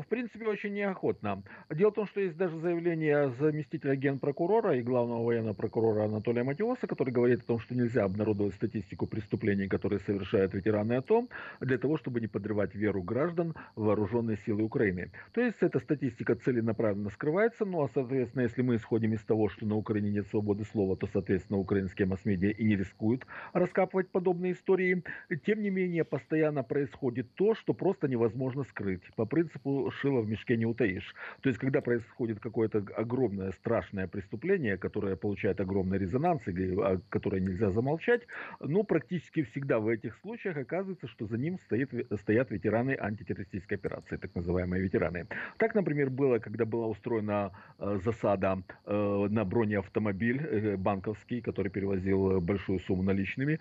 В 0.00 0.06
принципе, 0.06 0.46
очень 0.46 0.74
неохотно. 0.74 1.42
Дело 1.70 1.90
в 1.90 1.94
том, 1.94 2.06
что 2.06 2.20
есть 2.20 2.36
даже 2.36 2.58
заявление 2.58 3.30
заместителя 3.38 3.94
генпрокурора 3.96 4.76
и 4.76 4.82
главного 4.82 5.24
военного 5.24 5.54
прокурора 5.54 6.04
Анатолия 6.04 6.42
Матиоса, 6.42 6.86
который 6.86 7.12
говорит 7.12 7.40
о 7.40 7.46
том, 7.46 7.60
что 7.60 7.74
нельзя 7.74 8.04
обнародовать 8.04 8.54
статистику 8.54 9.06
преступлений, 9.06 9.68
которые 9.68 10.00
совершают 10.00 10.54
ветераны 10.54 10.94
АТО, 10.94 11.28
для 11.60 11.78
того, 11.78 11.96
чтобы 11.96 12.20
не 12.20 12.26
подрывать 12.26 12.74
веру 12.74 13.02
граждан 13.02 13.54
в 13.74 13.84
вооруженные 13.84 14.36
силы 14.38 14.62
Украины. 14.62 15.10
То 15.32 15.40
есть 15.40 15.58
эта 15.60 15.80
статистика 15.80 16.34
целенаправленно 16.34 17.10
скрывается, 17.10 17.64
ну 17.64 17.82
а, 17.82 17.88
соответственно, 17.92 18.42
если 18.42 18.62
мы 18.62 18.76
исходим 18.76 19.14
из 19.14 19.22
того, 19.24 19.48
что 19.48 19.66
на 19.66 19.76
Украине 19.76 20.10
нет 20.10 20.26
свободы 20.28 20.64
слова, 20.64 20.96
то, 20.96 21.06
соответственно, 21.12 21.58
украинские 21.58 22.06
масс-медиа 22.06 22.50
и 22.50 22.64
не 22.64 22.76
рискуют 22.76 23.26
раскапывать 23.52 24.10
подобные 24.10 24.52
истории. 24.52 25.02
Тем 25.44 25.62
не 25.62 25.70
менее, 25.70 26.04
постоянно 26.04 26.62
происходит 26.62 27.34
то, 27.34 27.54
что 27.54 27.74
просто 27.74 28.08
невозможно 28.08 28.64
скрыть. 28.64 29.02
По 29.16 29.26
принципу 29.26 29.85
шило 29.90 30.20
в 30.20 30.28
мешке 30.28 30.56
не 30.56 30.66
утаишь. 30.66 31.14
То 31.40 31.48
есть, 31.48 31.58
когда 31.58 31.80
происходит 31.80 32.40
какое-то 32.40 32.84
огромное 32.96 33.52
страшное 33.52 34.06
преступление, 34.06 34.76
которое 34.76 35.16
получает 35.16 35.60
огромный 35.60 35.98
резонанс, 35.98 36.46
и 36.48 36.74
а, 36.80 37.00
которое 37.08 37.40
нельзя 37.40 37.70
замолчать, 37.70 38.22
ну, 38.60 38.84
практически 38.84 39.42
всегда 39.42 39.78
в 39.78 39.88
этих 39.88 40.16
случаях 40.16 40.56
оказывается, 40.56 41.08
что 41.08 41.26
за 41.26 41.38
ним 41.38 41.58
стоит, 41.58 41.90
стоят 42.20 42.50
ветераны 42.50 42.96
антитеррористической 42.98 43.76
операции, 43.76 44.16
так 44.16 44.34
называемые 44.34 44.82
ветераны. 44.82 45.26
Так, 45.58 45.74
например, 45.74 46.10
было, 46.10 46.38
когда 46.38 46.64
была 46.64 46.86
устроена 46.86 47.52
э, 47.78 47.98
засада 48.04 48.62
э, 48.84 49.26
на 49.30 49.44
бронеавтомобиль 49.44 50.40
э, 50.40 50.76
банковский, 50.76 51.40
который 51.40 51.70
перевозил 51.70 52.40
большую 52.40 52.80
сумму 52.80 53.02
наличными. 53.02 53.58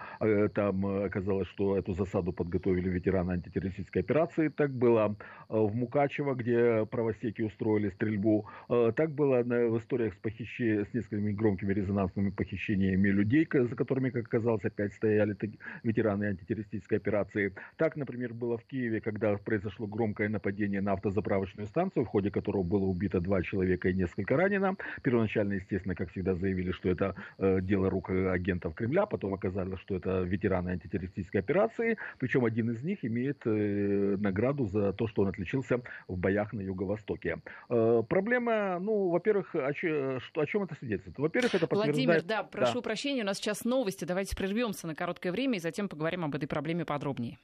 Там 0.53 0.85
оказалось, 0.85 1.47
что 1.49 1.77
эту 1.77 1.93
засаду 1.93 2.33
подготовили 2.33 2.89
ветераны 2.89 3.33
антитеррористической 3.33 4.01
операции. 4.01 4.49
Так 4.49 4.71
было 4.71 5.15
в 5.49 5.75
Мукаче 5.75 6.14
Мукачево, 6.15 6.35
где 6.35 6.85
правосеки 6.85 7.41
устроили 7.41 7.89
стрельбу. 7.89 8.45
Э, 8.69 8.91
так 8.95 9.11
было 9.11 9.43
в 9.43 9.77
историях 9.77 10.13
с, 10.13 10.17
похищи... 10.17 10.85
с 10.89 10.93
несколькими 10.93 11.31
громкими 11.31 11.73
резонансными 11.73 12.29
похищениями 12.29 13.09
людей, 13.09 13.47
за 13.51 13.75
которыми, 13.75 14.09
как 14.09 14.25
оказалось, 14.25 14.63
опять 14.63 14.93
стояли 14.93 15.35
ветераны 15.83 16.25
антитеррористической 16.25 16.97
операции. 16.97 17.53
Так, 17.77 17.95
например, 17.95 18.33
было 18.33 18.57
в 18.57 18.63
Киеве, 18.65 19.01
когда 19.01 19.35
произошло 19.37 19.87
громкое 19.87 20.29
нападение 20.29 20.81
на 20.81 20.93
автозаправочную 20.93 21.67
станцию, 21.67 22.05
в 22.05 22.07
ходе 22.07 22.31
которого 22.31 22.63
было 22.63 22.85
убито 22.85 23.19
два 23.19 23.41
человека 23.41 23.89
и 23.89 23.93
несколько 23.93 24.37
ранено. 24.37 24.75
Первоначально, 25.01 25.53
естественно, 25.53 25.95
как 25.95 26.11
всегда, 26.11 26.35
заявили, 26.35 26.71
что 26.71 26.89
это 26.89 27.15
э, 27.37 27.59
дело 27.61 27.89
рук 27.89 28.09
агентов 28.09 28.75
Кремля, 28.75 29.05
потом 29.05 29.33
оказалось, 29.33 29.79
что 29.81 29.95
это 29.95 30.21
ветераны 30.21 30.71
антитеррористической 30.71 31.41
операции, 31.41 31.97
причем 32.19 32.45
один 32.45 32.71
из 32.71 32.83
них 32.83 33.03
имеет 33.03 33.41
э, 33.45 34.17
награду 34.19 34.65
за 34.65 34.93
то, 34.93 35.07
что 35.07 35.23
он 35.23 35.29
отличился 35.29 35.81
в 36.07 36.17
боях 36.17 36.53
на 36.53 36.61
Юго-Востоке. 36.61 37.37
Э, 37.69 38.03
проблема, 38.07 38.79
ну, 38.79 39.09
во-первых, 39.09 39.53
о, 39.55 39.73
че, 39.73 40.19
что, 40.19 40.41
о 40.41 40.45
чем 40.45 40.63
это 40.63 40.75
свидетельствует? 40.75 41.17
Во-первых, 41.17 41.55
это 41.55 41.67
подтверждает... 41.67 42.07
Владимир, 42.07 42.23
да, 42.23 42.43
прошу 42.43 42.75
да. 42.75 42.81
прощения, 42.81 43.21
у 43.23 43.25
нас 43.25 43.37
сейчас 43.37 43.65
новости. 43.65 44.05
Давайте 44.05 44.35
прервемся 44.35 44.87
на 44.87 44.95
короткое 44.95 45.31
время 45.31 45.57
и 45.57 45.59
затем 45.59 45.89
поговорим 45.89 46.25
об 46.25 46.35
этой 46.35 46.47
проблеме 46.47 46.85
подробнее. 46.85 47.37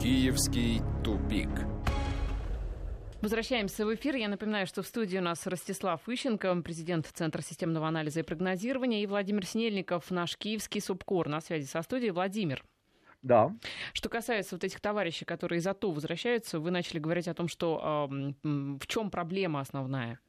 Киевский 0.00 0.80
тупик. 1.04 1.48
Возвращаемся 3.20 3.84
в 3.84 3.92
эфир. 3.92 4.14
Я 4.14 4.28
напоминаю, 4.28 4.66
что 4.68 4.82
в 4.82 4.86
студии 4.86 5.18
у 5.18 5.22
нас 5.22 5.44
Ростислав 5.44 6.08
Ищенко, 6.08 6.54
президент 6.62 7.06
Центра 7.06 7.42
системного 7.42 7.88
анализа 7.88 8.20
и 8.20 8.22
прогнозирования, 8.22 9.02
и 9.02 9.06
Владимир 9.06 9.44
Снельников, 9.44 10.12
наш 10.12 10.36
киевский 10.36 10.80
субкор. 10.80 11.28
На 11.28 11.40
связи 11.40 11.66
со 11.66 11.82
студией. 11.82 12.12
Владимир. 12.12 12.62
Да. 13.22 13.52
Что 13.92 14.08
касается 14.08 14.54
вот 14.54 14.64
этих 14.64 14.80
товарищей, 14.80 15.24
которые 15.24 15.58
из 15.58 15.66
АТО 15.66 15.90
возвращаются, 15.90 16.60
вы 16.60 16.70
начали 16.70 16.98
говорить 16.98 17.28
о 17.28 17.34
том, 17.34 17.48
что 17.48 18.08
э, 18.10 18.32
в 18.44 18.86
чем 18.86 19.10
проблема 19.10 19.60
основная? 19.60 20.20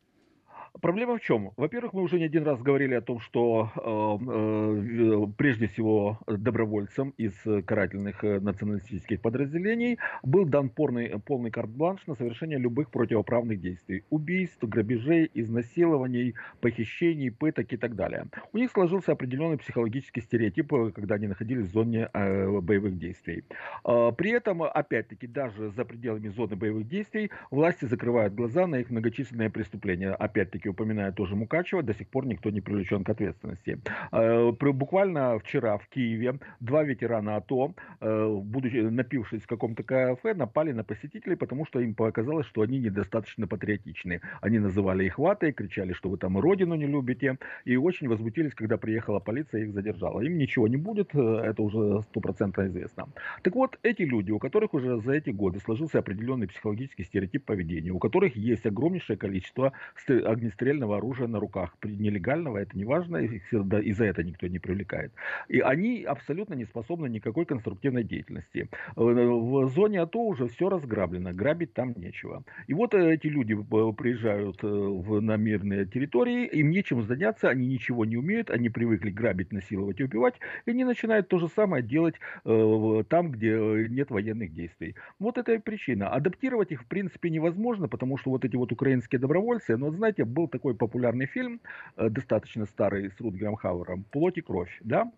Проблема 0.82 1.18
в 1.18 1.22
чем? 1.22 1.52
Во-первых, 1.58 1.94
мы 1.94 2.02
уже 2.02 2.20
не 2.20 2.26
один 2.26 2.44
раз 2.44 2.62
говорили 2.62 2.94
о 2.94 3.02
том, 3.02 3.20
что 3.20 3.72
э, 3.76 4.32
э, 4.32 5.28
прежде 5.38 5.68
всего 5.68 6.20
добровольцам 6.28 7.14
из 7.18 7.34
карательных 7.66 8.24
э, 8.24 8.40
националистических 8.40 9.22
подразделений 9.22 9.98
был 10.24 10.46
дан 10.46 10.70
полный, 10.70 11.20
полный 11.20 11.52
карт-бланш 11.52 12.08
на 12.08 12.16
совершение 12.16 12.60
любых 12.60 12.90
противоправных 12.90 13.62
действий. 13.62 14.04
Убийств, 14.10 14.64
грабежей, 14.64 15.30
изнасилований, 15.34 16.36
похищений, 16.62 17.32
пыток 17.32 17.72
и 17.74 17.78
так 17.78 17.96
далее. 17.96 18.26
У 18.54 18.58
них 18.58 18.72
сложился 18.72 19.12
определенный 19.12 19.58
психологический 19.58 20.22
стереотип, 20.22 20.74
э, 20.74 20.92
когда 20.92 21.16
они 21.16 21.28
находились 21.28 21.66
в 21.68 21.72
зоне 21.72 22.10
э, 22.14 22.60
боевых 22.60 22.98
действий. 22.98 23.44
Э, 23.86 24.12
при 24.18 24.32
этом, 24.32 24.64
опять-таки, 24.64 25.28
даже 25.28 25.70
за 25.70 25.86
пределами 25.86 26.30
зоны 26.30 26.56
боевых 26.56 26.88
действий 26.88 27.32
власти 27.52 27.86
закрывают 27.86 28.34
глаза 28.34 28.68
на 28.68 28.80
их 28.80 28.90
многочисленные 28.90 29.50
преступления. 29.50 30.12
Опять-таки, 30.12 30.59
опять-таки 30.60 30.70
упоминаю 30.70 31.14
тоже 31.14 31.36
Мукачева, 31.36 31.84
до 31.84 31.94
сих 31.94 32.08
пор 32.08 32.26
никто 32.26 32.50
не 32.50 32.62
привлечен 32.62 33.04
к 33.04 33.10
ответственности. 33.10 33.80
Э, 34.12 34.52
буквально 34.52 35.40
вчера 35.40 35.78
в 35.78 35.88
Киеве 35.88 36.40
два 36.60 36.84
ветерана 36.84 37.36
АТО, 37.36 37.74
э, 38.02 38.40
будучи 38.44 38.78
напившись 38.78 39.44
в 39.44 39.48
каком-то 39.48 39.84
кафе, 39.84 40.34
напали 40.34 40.74
на 40.74 40.84
посетителей, 40.84 41.36
потому 41.36 41.66
что 41.66 41.80
им 41.80 41.94
показалось, 41.94 42.48
что 42.48 42.62
они 42.62 42.80
недостаточно 42.80 43.48
патриотичны. 43.48 44.22
Они 44.42 44.60
называли 44.60 45.06
их 45.06 45.20
ватой, 45.20 45.54
кричали, 45.54 45.94
что 45.94 46.10
вы 46.10 46.18
там 46.18 46.38
родину 46.38 46.76
не 46.76 46.88
любите, 46.88 47.38
и 47.66 47.78
очень 47.78 48.10
возмутились, 48.10 48.54
когда 48.54 48.78
приехала 48.78 49.20
полиция 49.20 49.62
и 49.62 49.64
их 49.64 49.74
задержала. 49.74 50.22
Им 50.22 50.38
ничего 50.38 50.68
не 50.68 50.78
будет, 50.78 51.16
э, 51.16 51.20
это 51.20 51.62
уже 51.62 52.02
стопроцентно 52.02 52.68
известно. 52.68 53.08
Так 53.44 53.56
вот, 53.56 53.80
эти 53.84 54.06
люди, 54.06 54.32
у 54.32 54.40
которых 54.40 54.74
уже 54.74 55.00
за 55.02 55.14
эти 55.14 55.32
годы 55.32 55.60
сложился 55.60 56.00
определенный 56.00 56.48
психологический 56.48 57.04
стереотип 57.04 57.46
поведения, 57.46 57.92
у 57.92 58.00
которых 58.00 58.36
есть 58.36 58.66
огромнейшее 58.66 59.18
количество 59.18 59.72
огнестрельных 60.08 60.49
огнестрельного 60.50 60.98
оружия 60.98 61.28
на 61.28 61.40
руках. 61.40 61.76
Нелегального 61.84 62.58
это 62.58 62.78
не 62.78 62.86
важно, 62.86 63.18
их 63.18 63.54
и 63.54 63.92
за 63.94 64.06
это 64.06 64.24
никто 64.24 64.48
не 64.48 64.60
привлекает. 64.60 65.12
И 65.48 65.60
они 65.60 66.04
абсолютно 66.04 66.56
не 66.56 66.66
способны 66.66 67.08
никакой 67.08 67.46
конструктивной 67.46 68.04
деятельности. 68.04 68.70
Э, 68.96 69.02
в 69.02 69.70
зоне 69.70 70.02
АТО 70.02 70.20
уже 70.20 70.48
все 70.48 70.70
разграблено, 70.70 71.34
грабить 71.34 71.74
там 71.74 71.94
нечего. 71.96 72.44
И 72.68 72.74
вот 72.74 72.94
эти 72.94 73.28
люди 73.28 73.56
приезжают 73.98 74.64
в, 74.64 75.22
на 75.22 75.38
мирные 75.38 75.86
территории, 75.86 76.48
им 76.48 76.72
нечем 76.72 77.04
заняться, 77.04 77.50
они 77.50 77.68
ничего 77.68 78.06
не 78.06 78.18
умеют, 78.18 78.50
они 78.50 78.70
привыкли 78.70 79.12
грабить, 79.12 79.52
насиловать 79.52 80.00
и 80.00 80.04
убивать, 80.04 80.36
и 80.66 80.72
они 80.72 80.84
начинают 80.84 81.28
то 81.28 81.38
же 81.38 81.48
самое 81.48 81.84
делать 81.84 82.16
там, 82.44 83.32
где 83.32 83.88
нет 83.90 84.12
военных 84.12 84.54
действий. 84.54 84.96
Вот 85.20 85.38
это 85.38 85.54
и 85.54 85.58
причина. 85.58 86.10
Адаптировать 86.10 86.72
их, 86.72 86.82
в 86.82 86.86
принципе, 86.86 87.30
невозможно, 87.30 87.88
потому 87.88 88.18
что 88.18 88.32
вот 88.32 88.46
эти 88.46 88.56
вот 88.56 88.72
украинские 88.72 89.20
добровольцы, 89.20 89.78
ну, 89.78 89.88
вот 89.88 89.96
знаете, 89.96 90.26
был 90.40 90.48
такой 90.48 90.74
популярный 90.74 91.26
фильм, 91.26 91.60
э, 91.98 92.10
достаточно 92.10 92.66
старый, 92.66 93.12
с 93.12 93.22
Рутгером 93.22 93.56
Хауэром, 93.56 94.04
«Плоть 94.12 94.38
и 94.38 94.42
кровь», 94.42 94.80
да? 94.82 95.12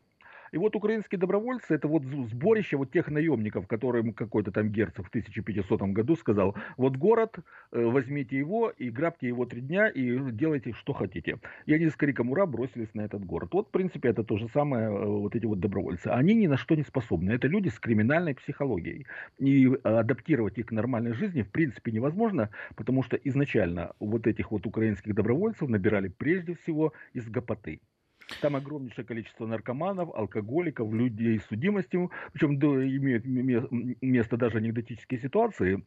И 0.52 0.58
вот 0.58 0.76
украинские 0.76 1.18
добровольцы, 1.18 1.76
это 1.76 1.88
вот 1.88 2.04
сборище 2.04 2.76
вот 2.76 2.92
тех 2.92 3.10
наемников, 3.10 3.68
которым 3.68 4.14
какой-то 4.14 4.52
там 4.52 4.70
герцог 4.70 5.06
в 5.06 5.10
1500 5.10 5.82
году 5.94 6.16
сказал, 6.16 6.56
вот 6.78 6.98
город, 6.98 7.40
э, 7.72 7.82
возьмите 7.82 8.38
его 8.38 8.70
и 8.70 8.90
грабьте 8.90 9.28
его 9.28 9.46
три 9.46 9.62
дня 9.62 9.88
и 9.88 10.20
делайте, 10.32 10.74
что 10.74 10.94
хотите. 10.94 11.40
И 11.66 11.74
они 11.74 11.90
с 11.90 11.96
криком 11.96 12.32
«Ура!» 12.32 12.46
бросились 12.46 12.94
на 12.94 13.02
этот 13.02 13.24
город. 13.24 13.54
Вот, 13.54 13.70
в 13.70 13.72
принципе, 13.72 14.10
это 14.10 14.24
то 14.24 14.38
же 14.38 14.50
самое, 14.50 14.88
э, 14.88 15.06
вот 15.06 15.36
эти 15.36 15.46
вот 15.46 15.60
добровольцы. 15.60 16.08
Они 16.08 16.34
ни 16.34 16.48
на 16.48 16.58
что 16.58 16.76
не 16.76 16.84
способны. 16.84 17.32
Это 17.32 17.48
люди 17.48 17.70
с 17.70 17.80
криминальной 17.80 18.36
психологией. 18.36 19.06
И 19.40 19.68
адаптировать 19.84 20.58
их 20.58 20.68
к 20.68 20.72
нормальной 20.72 21.14
жизни, 21.14 21.44
в 21.44 21.50
принципе, 21.52 21.92
невозможно, 21.92 22.50
потому 22.76 23.04
что 23.04 23.16
изначально 23.16 23.94
вот 24.00 24.28
этих 24.28 24.52
вот 24.52 24.68
украинских 24.68 25.16
добровольцев 25.16 25.70
набирали 25.70 26.10
прежде 26.10 26.56
всего 26.56 26.94
из 27.14 27.30
гопоты. 27.30 27.80
Там 28.40 28.56
огромнейшее 28.56 29.06
количество 29.06 29.46
наркоманов, 29.46 30.14
алкоголиков, 30.16 30.94
людей 30.94 31.40
с 31.40 31.46
судимостью. 31.46 32.12
Причем 32.34 32.56
имеют 32.56 33.72
место 34.02 34.38
даже 34.38 34.58
анекдотические 34.58 35.20
ситуации. 35.20 35.84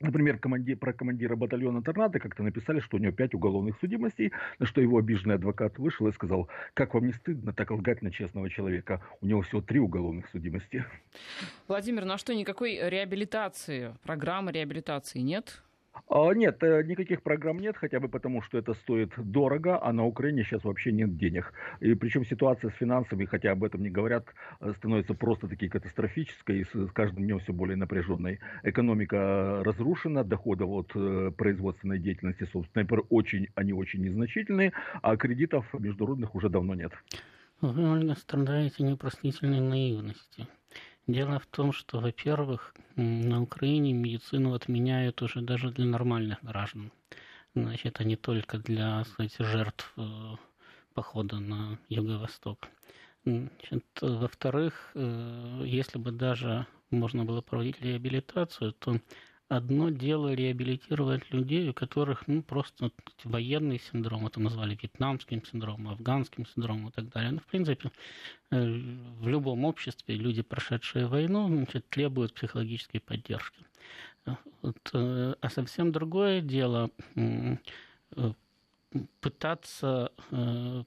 Например, 0.00 0.38
команди, 0.38 0.74
про 0.74 0.92
командира 0.92 1.36
батальона 1.36 1.82
Торнадо 1.82 2.18
как-то 2.18 2.42
написали, 2.42 2.80
что 2.80 2.96
у 2.96 3.00
него 3.00 3.12
пять 3.12 3.32
уголовных 3.32 3.78
судимостей, 3.78 4.32
на 4.58 4.66
что 4.66 4.80
его 4.80 4.98
обиженный 4.98 5.36
адвокат 5.36 5.78
вышел 5.78 6.08
и 6.08 6.12
сказал, 6.12 6.48
как 6.74 6.94
вам 6.94 7.06
не 7.06 7.12
стыдно 7.12 7.52
так 7.52 7.70
лгать 7.70 8.02
на 8.02 8.10
честного 8.10 8.50
человека? 8.50 9.02
У 9.20 9.26
него 9.26 9.40
всего 9.42 9.62
три 9.62 9.78
уголовных 9.78 10.28
судимости. 10.28 10.84
Владимир, 11.68 12.04
ну 12.04 12.14
а 12.14 12.18
что, 12.18 12.34
никакой 12.34 12.78
реабилитации, 12.90 13.94
программы 14.02 14.52
реабилитации 14.52 15.20
нет? 15.20 15.62
А, 16.08 16.32
нет, 16.32 16.62
э, 16.62 16.82
никаких 16.84 17.22
программ 17.22 17.58
нет, 17.58 17.76
хотя 17.76 17.98
бы 17.98 18.08
потому, 18.08 18.42
что 18.42 18.58
это 18.58 18.74
стоит 18.74 19.12
дорого, 19.16 19.82
а 19.82 19.92
на 19.92 20.04
Украине 20.04 20.44
сейчас 20.44 20.64
вообще 20.64 20.92
нет 20.92 21.16
денег. 21.16 21.52
И 21.80 21.94
причем 21.94 22.24
ситуация 22.24 22.70
с 22.70 22.74
финансами, 22.74 23.24
хотя 23.24 23.52
об 23.52 23.64
этом 23.64 23.82
не 23.82 23.90
говорят, 23.90 24.26
э, 24.60 24.72
становится 24.76 25.14
просто 25.14 25.48
таки 25.48 25.68
катастрофической 25.68 26.60
и 26.60 26.64
с 26.64 26.92
каждым 26.92 27.24
днем 27.24 27.38
все 27.38 27.52
более 27.52 27.76
напряженной. 27.76 28.40
Экономика 28.62 29.62
разрушена, 29.64 30.24
доходы 30.24 30.64
от 30.64 30.92
э, 30.94 31.30
производственной 31.36 31.98
деятельности, 31.98 32.48
собственно, 32.52 32.86
очень, 33.10 33.48
они 33.54 33.72
очень 33.72 34.02
незначительные, 34.02 34.72
а 35.02 35.16
кредитов 35.16 35.66
международных 35.72 36.34
уже 36.34 36.48
давно 36.48 36.74
нет. 36.74 36.92
Вы, 37.60 37.90
Ольга, 37.90 38.14
страдаете 38.14 38.82
непростительной 38.82 39.60
наивностью. 39.60 40.46
Дело 41.06 41.38
в 41.38 41.46
том, 41.46 41.72
что, 41.72 42.00
во-первых, 42.00 42.74
на 42.96 43.42
Украине 43.42 43.92
медицину 43.92 44.54
отменяют 44.54 45.20
уже 45.20 45.42
даже 45.42 45.70
для 45.70 45.84
нормальных 45.84 46.42
граждан. 46.42 46.92
Значит, 47.54 48.00
а 48.00 48.04
не 48.04 48.16
только 48.16 48.58
для, 48.58 49.04
кстати, 49.04 49.42
жертв 49.42 49.92
э, 49.96 50.36
похода 50.94 51.38
на 51.40 51.78
юго-восток. 51.90 52.68
Во-вторых, 54.00 54.92
э, 54.94 55.62
если 55.66 55.98
бы 55.98 56.10
даже 56.10 56.66
можно 56.90 57.24
было 57.24 57.42
проводить 57.42 57.82
реабилитацию, 57.82 58.72
то 58.72 58.98
одно 59.48 59.90
дело 59.90 60.32
реабилитировать 60.32 61.30
людей, 61.32 61.68
у 61.68 61.74
которых 61.74 62.26
ну, 62.26 62.42
просто 62.42 62.90
военный 63.24 63.78
синдром, 63.78 64.26
это 64.26 64.40
назвали 64.40 64.74
вьетнамским 64.74 65.44
синдромом, 65.44 65.92
афганским 65.92 66.46
синдромом 66.46 66.88
и 66.88 66.92
так 66.92 67.08
далее. 67.10 67.32
Ну, 67.32 67.38
в 67.40 67.46
принципе, 67.46 67.90
э, 68.50 68.64
в 69.20 69.28
любом 69.28 69.64
обществе 69.64 70.16
люди, 70.16 70.42
прошедшие 70.42 71.06
войну, 71.06 71.48
значит, 71.48 71.88
требуют 71.88 72.34
психологической 72.34 73.00
поддержки. 73.00 73.64
Вот, 74.62 74.78
э, 74.94 75.34
а 75.40 75.50
совсем 75.50 75.92
другое 75.92 76.40
дело 76.40 76.90
э, 77.14 77.56
пытаться 79.20 80.12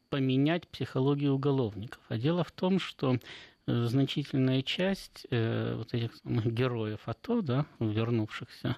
поменять 0.10 0.68
психологию 0.70 1.34
уголовников. 1.34 2.00
А 2.08 2.18
дело 2.18 2.46
в 2.46 2.52
том, 2.54 2.80
что 2.80 3.18
значительная 3.68 4.62
часть 4.62 5.28
э, 5.30 5.76
вот 5.76 5.94
этих 5.94 6.16
самых 6.16 6.46
героев 6.54 7.02
АТО, 7.06 7.42
да, 7.42 7.66
вернувшихся 7.80 8.78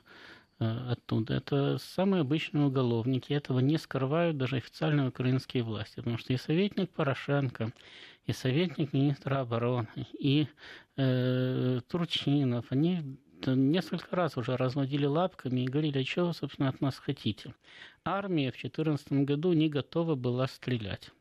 э, 0.60 0.92
оттуда, 0.92 1.36
это 1.36 1.78
самые 1.78 2.22
обычные 2.22 2.66
уголовники. 2.66 3.32
Этого 3.32 3.60
не 3.60 3.78
скрывают 3.78 4.38
даже 4.38 4.58
официальные 4.58 5.10
украинские 5.10 5.62
власти, 5.64 5.98
потому 5.98 6.18
что 6.18 6.34
и 6.34 6.38
советник 6.38 6.90
Порошенко, 6.90 7.72
и 8.26 8.34
советник 8.34 8.92
министра 8.94 9.42
обороны, 9.42 10.08
и 10.18 10.48
э, 10.98 11.82
Турчинов, 11.88 12.66
они 12.72 13.20
несколько 13.46 14.16
раз 14.16 14.38
уже 14.38 14.58
разводили 14.58 15.06
лапками 15.06 15.62
и 15.62 15.68
говорили, 15.68 16.00
а 16.00 16.06
что 16.06 16.26
вы, 16.26 16.34
собственно, 16.34 16.70
от 16.70 16.82
нас 16.82 16.98
хотите. 16.98 17.54
Армия 18.04 18.50
в 18.50 18.60
2014 18.60 19.12
году 19.26 19.54
не 19.54 19.70
готова 19.70 20.16
была 20.16 20.48
стрелять 20.48 21.12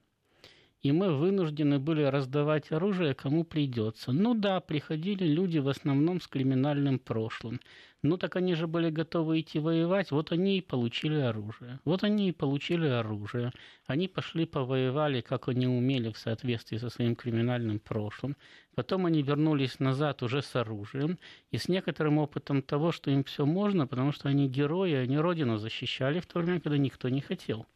и 0.82 0.92
мы 0.92 1.12
вынуждены 1.12 1.78
были 1.78 2.02
раздавать 2.02 2.70
оружие, 2.70 3.14
кому 3.14 3.44
придется. 3.44 4.12
Ну 4.12 4.34
да, 4.34 4.60
приходили 4.60 5.24
люди 5.24 5.58
в 5.58 5.68
основном 5.68 6.20
с 6.20 6.28
криминальным 6.28 6.98
прошлым. 6.98 7.60
Ну 8.00 8.16
так 8.16 8.36
они 8.36 8.54
же 8.54 8.68
были 8.68 8.90
готовы 8.90 9.40
идти 9.40 9.58
воевать, 9.58 10.12
вот 10.12 10.30
они 10.30 10.58
и 10.58 10.60
получили 10.60 11.16
оружие. 11.16 11.80
Вот 11.84 12.04
они 12.04 12.28
и 12.28 12.32
получили 12.32 12.86
оружие. 12.86 13.50
Они 13.86 14.06
пошли 14.06 14.46
повоевали, 14.46 15.20
как 15.20 15.48
они 15.48 15.66
умели 15.66 16.12
в 16.12 16.18
соответствии 16.18 16.76
со 16.76 16.90
своим 16.90 17.16
криминальным 17.16 17.80
прошлым. 17.80 18.36
Потом 18.76 19.06
они 19.06 19.22
вернулись 19.22 19.80
назад 19.80 20.22
уже 20.22 20.42
с 20.42 20.54
оружием 20.54 21.18
и 21.50 21.58
с 21.58 21.66
некоторым 21.66 22.18
опытом 22.18 22.62
того, 22.62 22.92
что 22.92 23.10
им 23.10 23.24
все 23.24 23.44
можно, 23.44 23.88
потому 23.88 24.12
что 24.12 24.28
они 24.28 24.48
герои, 24.48 24.94
они 24.94 25.18
родину 25.18 25.56
защищали 25.56 26.20
в 26.20 26.26
то 26.26 26.38
время, 26.38 26.60
когда 26.60 26.78
никто 26.78 27.08
не 27.08 27.20
хотел. 27.20 27.66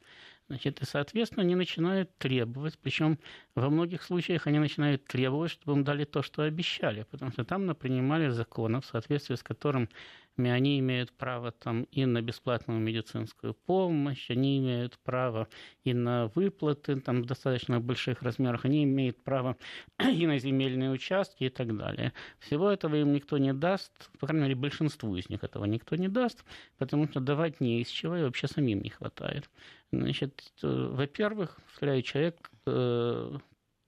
Значит, 0.48 0.83
и, 0.83 0.85
соответственно, 0.85 1.42
они 1.42 1.55
начинают 1.55 2.16
требовать, 2.18 2.78
причем 2.78 3.18
во 3.55 3.70
многих 3.70 4.02
случаях 4.02 4.46
они 4.46 4.59
начинают 4.59 5.05
требовать, 5.05 5.50
чтобы 5.52 5.72
им 5.78 5.85
дали 5.85 6.05
то, 6.05 6.22
что 6.22 6.42
обещали, 6.42 7.05
потому 7.11 7.31
что 7.33 7.44
там 7.44 7.64
напринимали 7.66 8.28
законы, 8.28 8.81
в 8.81 8.87
соответствии 8.87 9.35
с 9.37 9.42
которым 9.42 9.88
они 10.37 10.79
имеют 10.79 11.12
право 11.12 11.53
там 11.53 11.85
и 11.85 12.05
на 12.07 12.23
бесплатную 12.23 12.81
медицинскую 12.81 13.55
помощь, 13.55 14.31
они 14.31 14.59
имеют 14.59 14.99
право 15.01 15.49
и 15.85 15.92
на 15.95 16.29
выплаты 16.35 17.01
там 17.01 17.23
в 17.23 17.27
достаточно 17.27 17.81
больших 17.81 18.23
размерах, 18.23 18.64
они 18.64 18.85
имеют 18.85 19.23
право 19.23 19.57
и 19.99 20.27
на 20.27 20.38
земельные 20.38 20.90
участки 20.90 21.45
и 21.45 21.51
так 21.51 21.77
далее. 21.77 22.12
Всего 22.38 22.71
этого 22.71 22.97
им 22.97 23.12
никто 23.12 23.38
не 23.38 23.53
даст, 23.53 24.11
по 24.18 24.27
крайней 24.27 24.45
мере, 24.45 24.55
большинству 24.55 25.14
из 25.16 25.29
них 25.29 25.45
этого 25.45 25.64
никто 25.66 25.97
не 25.97 26.09
даст, 26.09 26.45
потому 26.79 27.09
что 27.09 27.21
давать 27.21 27.61
не 27.61 27.81
из 27.81 27.88
чего 27.88 28.16
и 28.16 28.23
вообще 28.23 28.49
самим 28.49 28.81
не 28.83 28.90
хватает. 28.90 29.51
Значит, 29.92 30.53
э, 30.62 30.88
во-первых, 30.92 31.59
человек 31.79 32.51
э, 32.66 33.38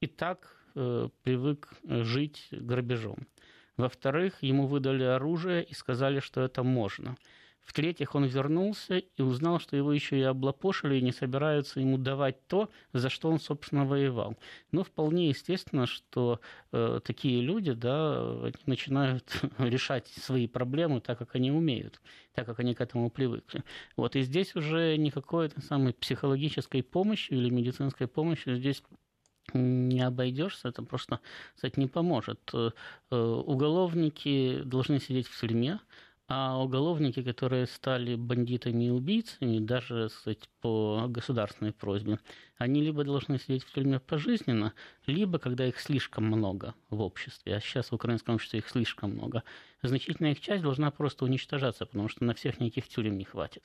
и 0.01 0.07
так 0.07 0.57
э, 0.75 1.09
привык 1.23 1.71
жить 1.85 2.49
грабежом. 2.51 3.27
Во-вторых, 3.77 4.43
ему 4.43 4.67
выдали 4.67 5.03
оружие 5.03 5.65
и 5.65 5.75
сказали, 5.75 6.21
что 6.21 6.43
это 6.43 6.63
можно. 6.63 7.17
В-третьих, 7.65 8.15
он 8.15 8.27
вернулся 8.27 8.99
и 8.99 9.23
узнал, 9.23 9.59
что 9.59 9.77
его 9.77 9.93
еще 9.93 10.19
и 10.19 10.23
облапошили 10.23 10.97
и 10.97 11.03
не 11.03 11.13
собираются 11.13 11.81
ему 11.81 11.97
давать 11.97 12.47
то, 12.47 12.71
за 12.93 13.09
что 13.09 13.31
он, 13.31 13.41
собственно, 13.41 13.87
воевал. 13.87 14.37
Но 14.71 14.85
вполне 14.85 15.29
естественно, 15.29 15.87
что 15.87 16.41
э, 16.73 17.01
такие 17.03 17.41
люди 17.41 17.73
да, 17.73 18.51
начинают 18.67 19.41
решать 19.59 20.07
свои 20.09 20.47
проблемы 20.47 21.01
так, 21.01 21.19
как 21.19 21.35
они 21.35 21.51
умеют, 21.51 22.03
так, 22.35 22.45
как 22.45 22.61
они 22.61 22.75
к 22.75 22.83
этому 22.83 23.09
привыкли. 23.11 23.65
Вот, 23.97 24.15
и 24.15 24.23
здесь 24.23 24.55
уже 24.55 24.97
никакой 24.99 25.51
самой 25.67 25.95
психологической 25.95 26.83
помощи 26.83 27.33
или 27.33 27.49
медицинской 27.49 28.07
помощи 28.07 28.55
здесь 28.55 28.83
не 29.55 30.01
обойдешься, 30.01 30.69
это 30.69 30.83
просто, 30.83 31.21
кстати, 31.55 31.79
не 31.79 31.87
поможет. 31.87 32.41
Э, 32.53 32.71
уголовники 33.17 34.63
должны 34.65 35.01
сидеть 35.01 35.29
в 35.29 35.41
тюрьме, 35.41 35.81
а 36.27 36.59
уголовники, 36.59 37.23
которые 37.23 37.67
стали 37.67 38.15
бандитами 38.15 38.85
и 38.85 38.91
убийцами, 38.91 39.59
даже 39.59 40.09
кстати, 40.09 40.49
по 40.61 41.05
государственной 41.09 41.73
просьбе, 41.73 42.19
они 42.57 42.81
либо 42.81 43.05
должны 43.05 43.39
сидеть 43.39 43.65
в 43.65 43.73
тюрьме 43.73 44.01
пожизненно, 44.01 44.73
либо, 45.07 45.39
когда 45.39 45.67
их 45.67 45.79
слишком 45.79 46.25
много 46.25 46.75
в 46.89 47.03
обществе, 47.03 47.55
а 47.57 47.61
сейчас 47.61 47.91
в 47.91 47.95
украинском 47.95 48.37
обществе 48.37 48.61
их 48.61 48.69
слишком 48.69 49.11
много, 49.11 49.43
значительная 49.83 50.33
их 50.33 50.41
часть 50.41 50.63
должна 50.63 50.91
просто 50.91 51.27
уничтожаться, 51.27 51.85
потому 51.85 52.09
что 52.09 52.25
на 52.25 52.35
всех 52.35 52.59
никаких 52.59 52.89
тюрем 52.89 53.19
не 53.19 53.25
хватит. 53.25 53.65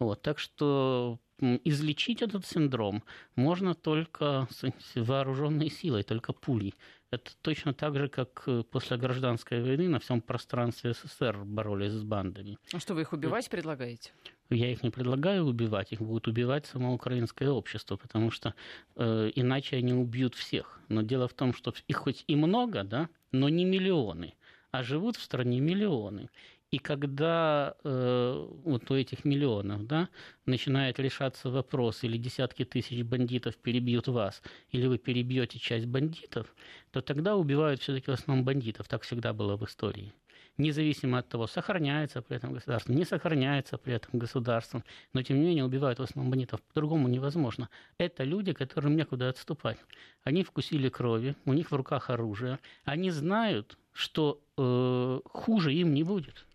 Вот, 0.00 0.22
так 0.22 0.40
что 0.40 1.20
излечить 1.40 2.22
этот 2.22 2.44
синдром 2.46 3.02
можно 3.34 3.74
только 3.74 4.48
вооруженной 4.94 5.70
силой, 5.70 6.02
только 6.02 6.32
пулей. 6.32 6.74
Это 7.10 7.32
точно 7.42 7.74
так 7.74 7.96
же, 7.96 8.08
как 8.08 8.44
э, 8.46 8.62
после 8.62 8.96
гражданской 8.96 9.60
войны 9.62 9.88
на 9.88 9.98
всем 9.98 10.20
пространстве 10.20 10.94
СССР 10.94 11.38
боролись 11.44 11.92
с 11.92 12.02
бандами. 12.04 12.56
А 12.72 12.78
что, 12.78 12.94
вы 12.94 13.00
их 13.02 13.12
убивать 13.12 13.50
предлагаете? 13.50 14.12
Я 14.48 14.70
их 14.70 14.82
не 14.82 14.90
предлагаю 14.90 15.44
убивать, 15.44 15.92
их 15.92 16.00
будут 16.00 16.28
убивать 16.28 16.66
само 16.66 16.94
украинское 16.94 17.50
общество, 17.50 17.96
потому 17.96 18.30
что 18.30 18.54
э, 18.96 19.30
иначе 19.34 19.76
они 19.76 19.92
убьют 19.92 20.36
всех. 20.36 20.80
Но 20.88 21.02
дело 21.02 21.26
в 21.26 21.34
том, 21.34 21.52
что 21.52 21.74
их 21.88 21.96
хоть 21.96 22.24
и 22.28 22.36
много, 22.36 22.84
да, 22.84 23.08
но 23.32 23.48
не 23.48 23.64
миллионы, 23.64 24.34
а 24.70 24.84
живут 24.84 25.16
в 25.16 25.22
стране 25.22 25.60
миллионы. 25.60 26.30
И 26.70 26.78
когда 26.78 27.74
э, 27.82 28.46
вот 28.64 28.88
у 28.92 28.94
этих 28.94 29.24
миллионов 29.24 29.88
да, 29.88 30.08
начинает 30.46 31.00
решаться 31.00 31.50
вопрос, 31.50 32.04
или 32.04 32.16
десятки 32.16 32.64
тысяч 32.64 33.02
бандитов 33.02 33.56
перебьют 33.56 34.06
вас, 34.06 34.40
или 34.70 34.86
вы 34.86 34.98
перебьете 34.98 35.58
часть 35.58 35.86
бандитов, 35.86 36.54
то 36.92 37.00
тогда 37.00 37.34
убивают 37.34 37.80
все-таки 37.80 38.12
в 38.12 38.14
основном 38.14 38.44
бандитов. 38.44 38.86
Так 38.86 39.02
всегда 39.02 39.32
было 39.32 39.56
в 39.56 39.64
истории. 39.64 40.12
Независимо 40.58 41.18
от 41.18 41.28
того, 41.28 41.48
сохраняется 41.48 42.22
при 42.22 42.36
этом 42.36 42.52
государство, 42.52 42.92
не 42.92 43.04
сохраняется 43.04 43.76
при 43.76 43.94
этом 43.94 44.20
государство, 44.20 44.84
но 45.12 45.22
тем 45.22 45.40
не 45.40 45.46
менее 45.46 45.64
убивают 45.64 45.98
в 45.98 46.02
основном 46.02 46.30
бандитов. 46.30 46.62
По-другому 46.62 47.08
невозможно. 47.08 47.68
Это 47.98 48.22
люди, 48.22 48.52
которым 48.52 48.94
некуда 48.94 49.28
отступать. 49.28 49.78
Они 50.22 50.44
вкусили 50.44 50.88
крови, 50.88 51.34
у 51.46 51.52
них 51.52 51.72
в 51.72 51.74
руках 51.74 52.10
оружие, 52.10 52.60
они 52.84 53.10
знают, 53.10 53.76
что 53.92 54.40
э, 54.56 55.20
хуже 55.24 55.74
им 55.74 55.94
не 55.94 56.04
будет 56.04 56.46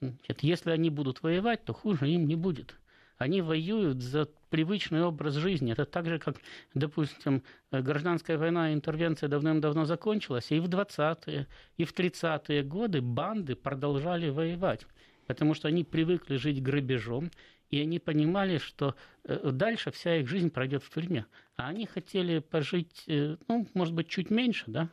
Значит, 0.00 0.42
если 0.42 0.70
они 0.70 0.90
будут 0.90 1.22
воевать, 1.22 1.64
то 1.64 1.72
хуже 1.72 2.08
им 2.08 2.26
не 2.26 2.36
будет. 2.36 2.76
Они 3.16 3.42
воюют 3.42 4.00
за 4.00 4.28
привычный 4.48 5.02
образ 5.02 5.34
жизни. 5.34 5.72
Это 5.72 5.84
так 5.84 6.06
же, 6.06 6.20
как, 6.20 6.36
допустим, 6.72 7.42
гражданская 7.72 8.38
война 8.38 8.70
и 8.70 8.74
интервенция 8.74 9.28
давным-давно 9.28 9.86
закончилась, 9.86 10.52
и 10.52 10.60
в 10.60 10.66
20-е, 10.66 11.48
и 11.76 11.84
в 11.84 11.92
30-е 11.92 12.62
годы 12.62 13.02
банды 13.02 13.56
продолжали 13.56 14.28
воевать, 14.28 14.86
потому 15.26 15.54
что 15.54 15.66
они 15.66 15.82
привыкли 15.82 16.36
жить 16.36 16.62
грабежом, 16.62 17.32
и 17.70 17.80
они 17.80 17.98
понимали, 17.98 18.58
что 18.58 18.94
э, 19.24 19.50
дальше 19.50 19.90
вся 19.90 20.16
их 20.16 20.28
жизнь 20.28 20.50
пройдет 20.50 20.84
в 20.84 20.90
тюрьме. 20.90 21.26
А 21.56 21.68
они 21.68 21.86
хотели 21.86 22.38
пожить, 22.38 23.02
э, 23.08 23.36
ну, 23.48 23.66
может 23.74 23.94
быть, 23.94 24.08
чуть 24.08 24.30
меньше, 24.30 24.64
да, 24.68 24.88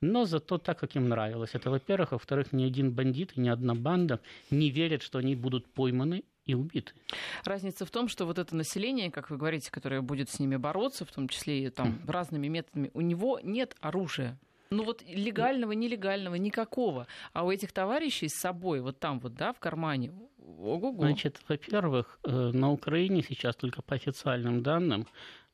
но 0.00 0.24
зато 0.24 0.58
так, 0.58 0.78
как 0.78 0.96
им 0.96 1.08
нравилось. 1.08 1.50
Это, 1.54 1.70
во-первых. 1.70 2.12
Во-вторых, 2.12 2.52
ни 2.52 2.64
один 2.64 2.92
бандит 2.92 3.36
ни 3.36 3.48
одна 3.48 3.74
банда 3.74 4.20
не 4.50 4.70
верят, 4.70 5.02
что 5.02 5.18
они 5.18 5.36
будут 5.36 5.66
пойманы 5.66 6.24
и 6.46 6.54
убиты. 6.54 6.92
Разница 7.44 7.84
в 7.84 7.90
том, 7.90 8.08
что 8.08 8.26
вот 8.26 8.38
это 8.38 8.56
население, 8.56 9.10
как 9.10 9.30
вы 9.30 9.36
говорите, 9.36 9.70
которое 9.70 10.00
будет 10.00 10.30
с 10.30 10.40
ними 10.40 10.56
бороться, 10.56 11.04
в 11.04 11.12
том 11.12 11.28
числе 11.28 11.64
и 11.64 11.70
там 11.70 12.00
разными 12.06 12.48
методами, 12.48 12.90
у 12.94 13.00
него 13.00 13.40
нет 13.42 13.76
оружия. 13.80 14.38
Ну 14.70 14.84
вот 14.84 15.02
легального, 15.02 15.72
нелегального, 15.72 16.36
никакого. 16.36 17.06
А 17.32 17.44
у 17.44 17.50
этих 17.50 17.72
товарищей 17.72 18.28
с 18.28 18.34
собой, 18.34 18.80
вот 18.80 19.00
там 19.00 19.18
вот, 19.18 19.34
да, 19.34 19.52
в 19.52 19.58
кармане, 19.58 20.12
ого-го. 20.38 21.02
Значит, 21.02 21.40
во-первых, 21.48 22.20
э, 22.24 22.30
на 22.30 22.70
Украине 22.70 23.22
сейчас 23.22 23.56
только 23.56 23.82
по 23.82 23.96
официальным 23.96 24.62
данным 24.62 25.06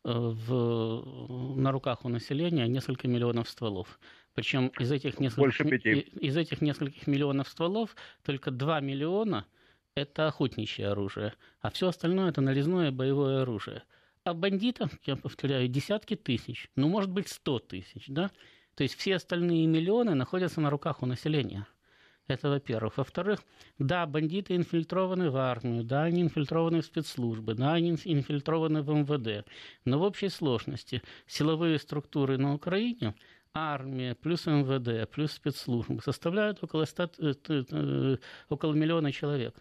э, 0.04 0.10
в, 0.12 1.56
на 1.56 1.72
руках 1.72 2.04
у 2.04 2.08
населения 2.08 2.68
несколько 2.68 3.08
миллионов 3.08 3.48
стволов. 3.48 3.98
Причем 4.36 4.66
из 4.78 4.92
этих, 4.92 5.18
нескольких, 5.18 6.08
из 6.20 6.36
этих 6.36 6.60
нескольких 6.60 7.06
миллионов 7.06 7.48
стволов 7.48 7.96
только 8.22 8.50
2 8.50 8.80
миллиона– 8.80 9.46
это 9.94 10.28
охотничье 10.28 10.88
оружие, 10.88 11.32
а 11.62 11.70
все 11.70 11.88
остальное– 11.88 12.28
это 12.30 12.42
нарезное 12.42 12.90
боевое 12.90 13.40
оружие. 13.40 13.82
А 14.24 14.34
бандитов, 14.34 14.90
я 15.06 15.16
повторяю, 15.16 15.68
десятки 15.68 16.16
тысяч, 16.16 16.68
ну, 16.76 16.90
может 16.90 17.10
быть, 17.10 17.28
100 17.28 17.58
тысяч, 17.60 18.08
да? 18.08 18.30
То 18.74 18.82
есть 18.82 18.94
все 18.96 19.16
остальные 19.16 19.66
миллионы 19.68 20.12
находятся 20.12 20.60
на 20.60 20.68
руках 20.68 21.02
у 21.02 21.06
населения. 21.06 21.66
Это 22.28 22.50
во-первых. 22.50 22.98
Во-вторых, 22.98 23.42
да, 23.78 24.04
бандиты 24.04 24.54
инфильтрованы 24.54 25.30
в 25.30 25.36
армию, 25.36 25.82
да, 25.82 26.02
они 26.02 26.20
инфильтрованы 26.20 26.82
в 26.82 26.84
спецслужбы, 26.84 27.54
да, 27.54 27.72
они 27.72 27.92
инфильтрованы 28.04 28.82
в 28.82 28.90
МВД. 28.90 29.48
Но 29.86 29.98
в 29.98 30.02
общей 30.02 30.28
сложности 30.28 31.02
силовые 31.26 31.78
структуры 31.78 32.36
на 32.36 32.52
Украине– 32.52 33.14
армия, 33.56 34.14
плюс 34.14 34.46
МВД, 34.46 35.10
плюс 35.10 35.32
спецслужбы 35.32 36.02
составляют 36.02 36.62
около, 36.62 36.84
100, 36.84 37.10
э, 37.18 37.34
э, 37.48 38.16
около 38.50 38.74
миллиона 38.74 39.12
человек. 39.12 39.54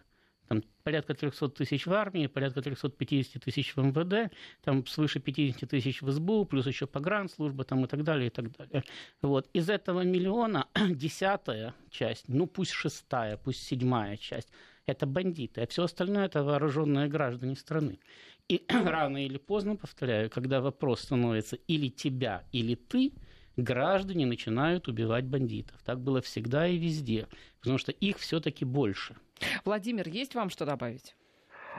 Там 0.48 0.62
порядка 0.84 1.14
300 1.14 1.48
тысяч 1.48 1.86
в 1.86 1.92
армии, 1.92 2.28
порядка 2.28 2.62
350 2.62 3.42
тысяч 3.42 3.74
в 3.74 3.82
МВД, 3.82 4.32
там 4.62 4.86
свыше 4.86 5.18
50 5.18 5.68
тысяч 5.68 6.02
в 6.02 6.10
СБУ, 6.10 6.44
плюс 6.44 6.66
еще 6.66 6.86
погранслужба 6.86 7.64
там 7.64 7.84
и 7.84 7.88
так 7.88 8.04
далее, 8.04 8.28
и 8.28 8.30
так 8.30 8.52
далее. 8.56 8.84
Вот. 9.22 9.48
Из 9.54 9.68
этого 9.70 10.02
миллиона 10.02 10.68
десятая 10.90 11.74
часть, 11.90 12.28
ну 12.28 12.46
пусть 12.46 12.72
шестая, 12.72 13.36
пусть 13.36 13.62
седьмая 13.62 14.16
часть, 14.16 14.48
это 14.84 15.06
бандиты, 15.06 15.62
а 15.62 15.66
все 15.66 15.82
остальное 15.82 16.26
это 16.26 16.44
вооруженные 16.44 17.08
граждане 17.08 17.56
страны. 17.56 17.98
И 18.48 18.64
рано 18.68 19.24
или 19.24 19.38
поздно, 19.38 19.74
повторяю, 19.74 20.30
когда 20.30 20.60
вопрос 20.60 21.00
становится 21.00 21.56
или 21.56 21.88
тебя, 21.88 22.44
или 22.52 22.74
ты– 22.74 23.12
граждане 23.56 24.26
начинают 24.26 24.88
убивать 24.88 25.24
бандитов. 25.24 25.80
Так 25.84 26.00
было 26.00 26.20
всегда 26.20 26.66
и 26.66 26.76
везде, 26.76 27.28
потому 27.60 27.78
что 27.78 27.92
их 27.92 28.18
все-таки 28.18 28.64
больше. 28.64 29.16
Владимир, 29.64 30.08
есть 30.08 30.34
вам 30.34 30.50
что 30.50 30.64
добавить? 30.64 31.14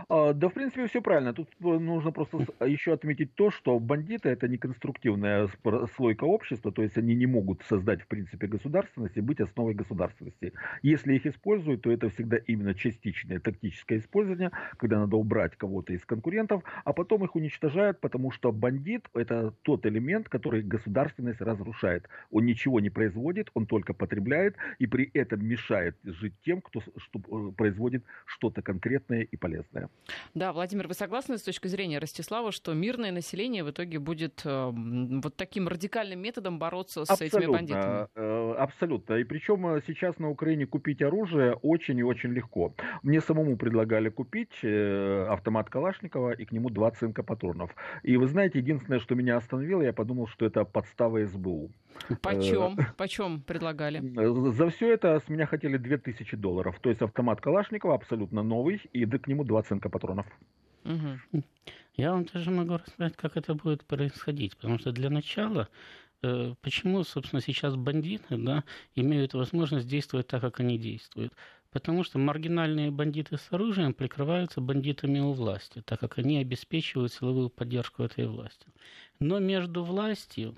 А, 0.09 0.33
да, 0.33 0.49
в 0.49 0.53
принципе, 0.53 0.87
все 0.87 1.01
правильно. 1.01 1.33
Тут 1.33 1.49
э, 1.59 1.65
нужно 1.65 2.11
просто 2.11 2.45
еще 2.65 2.93
отметить 2.93 3.33
то, 3.35 3.51
что 3.51 3.79
бандиты 3.79 4.29
это 4.29 4.47
не 4.47 4.57
конструктивная 4.57 5.49
слойка 5.95 6.23
общества, 6.25 6.71
то 6.71 6.83
есть 6.83 6.97
они 6.97 7.15
не 7.15 7.25
могут 7.25 7.63
создать, 7.63 8.01
в 8.01 8.07
принципе, 8.07 8.47
государственность 8.47 9.17
и 9.17 9.21
быть 9.21 9.39
основой 9.39 9.73
государственности. 9.73 10.53
Если 10.83 11.15
их 11.15 11.25
используют, 11.25 11.81
то 11.81 11.91
это 11.91 12.09
всегда 12.09 12.37
именно 12.37 12.73
частичное 12.73 13.39
тактическое 13.39 13.99
использование, 13.99 14.51
когда 14.77 14.99
надо 14.99 15.17
убрать 15.17 15.55
кого-то 15.55 15.93
из 15.93 16.05
конкурентов, 16.05 16.63
а 16.83 16.93
потом 16.93 17.23
их 17.23 17.35
уничтожают, 17.35 17.99
потому 17.99 18.31
что 18.31 18.51
бандит 18.51 19.09
это 19.13 19.53
тот 19.63 19.85
элемент, 19.85 20.29
который 20.29 20.61
государственность 20.61 21.41
разрушает. 21.41 22.07
Он 22.31 22.45
ничего 22.45 22.79
не 22.79 22.89
производит, 22.89 23.49
он 23.53 23.65
только 23.65 23.93
потребляет 23.93 24.55
и 24.79 24.87
при 24.87 25.09
этом 25.13 25.45
мешает 25.45 25.97
жить 26.03 26.33
тем, 26.43 26.61
кто 26.61 26.81
что, 26.81 27.19
э, 27.19 27.51
производит 27.55 28.03
что-то 28.25 28.61
конкретное 28.61 29.21
и 29.21 29.37
полезное. 29.37 29.86
Да, 30.33 30.53
Владимир, 30.53 30.87
вы 30.87 30.93
согласны 30.93 31.37
с 31.37 31.41
точки 31.41 31.67
зрения 31.67 31.99
Ростислава, 31.99 32.51
что 32.51 32.73
мирное 32.73 33.11
население 33.11 33.63
в 33.63 33.71
итоге 33.71 33.99
будет 33.99 34.41
э, 34.45 34.71
вот 34.73 35.35
таким 35.35 35.67
радикальным 35.67 36.19
методом 36.19 36.59
бороться 36.59 37.05
с 37.05 37.09
абсолютно, 37.09 37.37
этими 37.37 37.51
бандитами? 37.51 38.07
Э, 38.15 38.53
абсолютно. 38.57 39.15
И 39.15 39.23
причем 39.23 39.67
э, 39.67 39.81
сейчас 39.85 40.19
на 40.19 40.29
Украине 40.29 40.65
купить 40.65 41.01
оружие 41.01 41.53
очень 41.55 41.97
и 41.99 42.03
очень 42.03 42.31
легко. 42.31 42.73
Мне 43.03 43.21
самому 43.21 43.57
предлагали 43.57 44.09
купить 44.09 44.63
автомат 44.63 45.69
Калашникова 45.69 46.31
и 46.31 46.45
к 46.45 46.51
нему 46.51 46.69
два 46.69 46.91
цинка 46.91 47.23
патронов. 47.23 47.71
И 48.03 48.17
вы 48.17 48.27
знаете, 48.27 48.59
единственное, 48.59 48.99
что 48.99 49.15
меня 49.15 49.37
остановило, 49.37 49.81
я 49.81 49.93
подумал, 49.93 50.27
что 50.27 50.45
это 50.45 50.63
подстава 50.65 51.25
СБУ. 51.25 51.71
Почем? 52.21 52.77
Почем 52.97 53.41
предлагали? 53.41 53.99
За 54.51 54.69
все 54.69 54.93
это 54.93 55.19
с 55.19 55.29
меня 55.29 55.45
хотели 55.45 55.77
2000 55.77 56.35
долларов. 56.37 56.79
То 56.79 56.89
есть 56.89 57.01
автомат 57.01 57.41
Калашникова 57.41 57.95
абсолютно 57.95 58.43
новый, 58.43 58.81
и 58.93 59.05
к 59.05 59.27
нему 59.27 59.43
два 59.43 59.63
цинка 59.63 59.89
патронов. 59.89 60.25
Угу. 60.85 61.43
Я 61.95 62.11
вам 62.11 62.25
даже 62.25 62.51
могу 62.51 62.77
рассказать, 62.77 63.17
как 63.17 63.37
это 63.37 63.55
будет 63.55 63.83
происходить. 63.85 64.55
Потому 64.55 64.79
что 64.79 64.91
для 64.91 65.09
начала 65.09 65.67
э, 66.21 66.53
Почему, 66.61 67.03
собственно, 67.03 67.41
сейчас 67.41 67.75
бандиты 67.75 68.37
да, 68.37 68.63
имеют 68.95 69.33
возможность 69.33 69.87
действовать 69.87 70.27
так, 70.27 70.41
как 70.41 70.59
они 70.59 70.77
действуют? 70.77 71.33
Потому 71.71 72.03
что 72.03 72.17
маргинальные 72.17 72.91
бандиты 72.91 73.37
с 73.37 73.51
оружием 73.51 73.93
прикрываются 73.93 74.61
бандитами 74.61 75.19
у 75.19 75.33
власти, 75.33 75.81
так 75.85 75.99
как 75.99 76.17
они 76.17 76.37
обеспечивают 76.37 77.11
силовую 77.11 77.49
поддержку 77.49 78.03
этой 78.03 78.25
власти. 78.25 78.67
Но 79.19 79.39
между 79.39 79.83
властью 79.83 80.55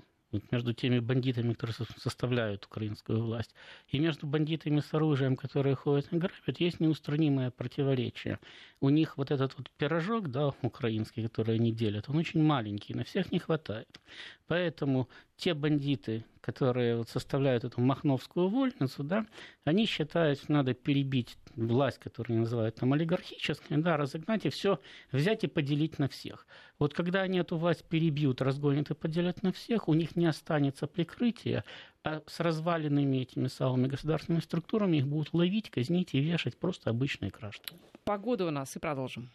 между 0.50 0.72
теми 0.72 0.98
бандитами, 0.98 1.54
которые 1.54 1.88
составляют 1.96 2.66
украинскую 2.66 3.22
власть, 3.22 3.54
и 3.88 3.98
между 3.98 4.26
бандитами 4.26 4.80
с 4.80 4.94
оружием, 4.94 5.36
которые 5.36 5.74
ходят 5.74 6.12
и 6.12 6.16
грабят, 6.16 6.60
есть 6.60 6.80
неустранимое 6.80 7.50
противоречие. 7.50 8.38
У 8.80 8.88
них 8.88 9.16
вот 9.16 9.30
этот 9.30 9.56
вот 9.58 9.70
пирожок, 9.70 10.28
да, 10.28 10.52
украинский, 10.62 11.22
который 11.22 11.56
они 11.56 11.72
делят, 11.72 12.08
он 12.08 12.16
очень 12.16 12.42
маленький, 12.42 12.94
на 12.94 13.04
всех 13.04 13.32
не 13.32 13.38
хватает. 13.38 14.00
Поэтому 14.46 15.08
те 15.40 15.54
бандиты, 15.54 16.24
которые 16.40 16.96
вот 16.96 17.08
составляют 17.08 17.64
эту 17.64 17.80
махновскую 17.80 18.48
вольницу, 18.48 19.02
да, 19.02 19.26
они 19.64 19.86
считают, 19.86 20.38
что 20.38 20.52
надо 20.52 20.74
перебить 20.74 21.36
власть, 21.56 21.98
которую 21.98 22.34
они 22.34 22.40
называют 22.40 22.76
там 22.76 22.92
олигархической, 22.92 23.78
да, 23.78 23.96
разогнать 23.96 24.44
и 24.46 24.50
все 24.50 24.78
взять 25.12 25.44
и 25.44 25.48
поделить 25.48 25.98
на 25.98 26.08
всех. 26.08 26.46
Вот 26.78 26.94
когда 26.94 27.22
они 27.22 27.38
эту 27.38 27.56
власть 27.56 27.84
перебьют, 27.84 28.42
разгонят 28.42 28.90
и 28.90 28.94
поделят 28.94 29.42
на 29.42 29.52
всех, 29.52 29.88
у 29.88 29.94
них 29.94 30.14
не 30.16 30.26
останется 30.26 30.86
прикрытия, 30.86 31.64
а 32.04 32.22
с 32.26 32.40
разваленными 32.40 33.18
этими 33.18 33.48
самыми 33.48 33.88
государственными 33.88 34.42
структурами 34.42 34.98
их 34.98 35.06
будут 35.06 35.32
ловить, 35.32 35.70
казнить 35.70 36.14
и 36.14 36.20
вешать 36.20 36.58
просто 36.58 36.90
обычные 36.90 37.30
граждане. 37.30 37.80
Погода 38.04 38.46
у 38.46 38.50
нас 38.50 38.76
и 38.76 38.78
продолжим. 38.78 39.30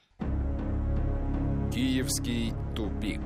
Киевский 1.73 2.53
тупик. 2.75 3.21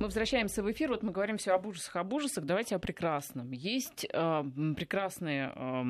Мы 0.00 0.06
возвращаемся 0.06 0.62
в 0.62 0.72
эфир. 0.72 0.88
Вот 0.88 1.02
мы 1.02 1.12
говорим 1.12 1.36
все 1.36 1.52
об 1.52 1.66
ужасах, 1.66 1.96
об 1.96 2.10
ужасах. 2.14 2.44
Давайте 2.46 2.74
о 2.74 2.78
прекрасном. 2.78 3.50
Есть 3.50 4.06
э, 4.10 4.44
прекрасные 4.74 5.52
э, 5.54 5.82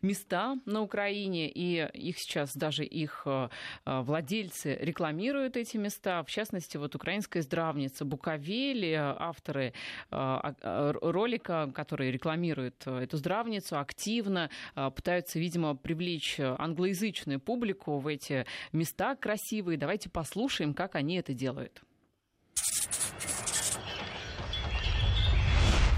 места 0.00 0.56
на 0.64 0.80
Украине, 0.80 1.46
и 1.46 1.86
их 1.92 2.18
сейчас 2.18 2.56
даже 2.56 2.86
их 2.86 3.24
э, 3.26 3.50
владельцы 3.84 4.78
рекламируют 4.80 5.58
эти 5.58 5.76
места. 5.76 6.22
В 6.22 6.30
частности, 6.30 6.78
вот 6.78 6.94
украинская 6.94 7.42
здравница 7.42 8.06
Буковель, 8.06 8.94
авторы 8.96 9.74
э, 10.10 10.92
ролика, 11.02 11.70
которые 11.74 12.12
рекламируют 12.12 12.86
эту 12.86 13.18
здравницу, 13.18 13.78
активно 13.78 14.48
э, 14.74 14.90
пытаются, 14.90 15.38
видимо, 15.38 15.76
привлечь 15.76 16.40
англоязычную 16.40 17.40
публику 17.40 17.98
в 17.98 18.06
эти 18.06 18.46
места 18.72 19.16
красивые. 19.16 19.76
Давайте 19.76 20.08
послушаем, 20.08 20.72
как 20.72 20.94
они 20.94 21.16
это 21.16 21.34
делают. 21.34 21.82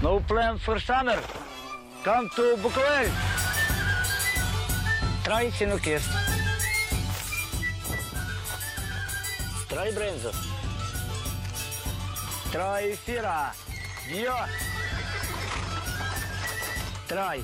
No 0.03 0.19
plan 0.19 0.57
for 0.57 0.77
summer. 0.81 1.17
Come 2.03 2.27
to 2.35 2.59
Bukovel. 2.59 3.07
Try 5.23 5.47
Sinukis. 5.55 6.03
Try 9.71 9.91
Brenzo. 9.95 10.31
Try 12.51 12.91
Fira. 13.05 13.55
Dio. 14.11 14.35
Try 17.07 17.39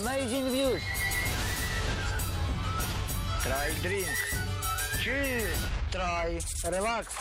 amazing 0.00 0.48
views. 0.48 0.82
Try 3.44 3.68
drink. 3.82 4.08
Chill. 5.04 5.44
Try 5.92 6.40
relax. 6.72 7.12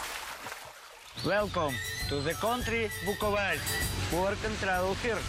Welcome 1.26 1.76
to 2.10 2.22
the 2.22 2.34
country 2.40 2.90
Bukovel. 3.06 3.58
Work 4.14 4.40
and 4.46 4.56
travel 4.62 4.96
here. 5.04 5.20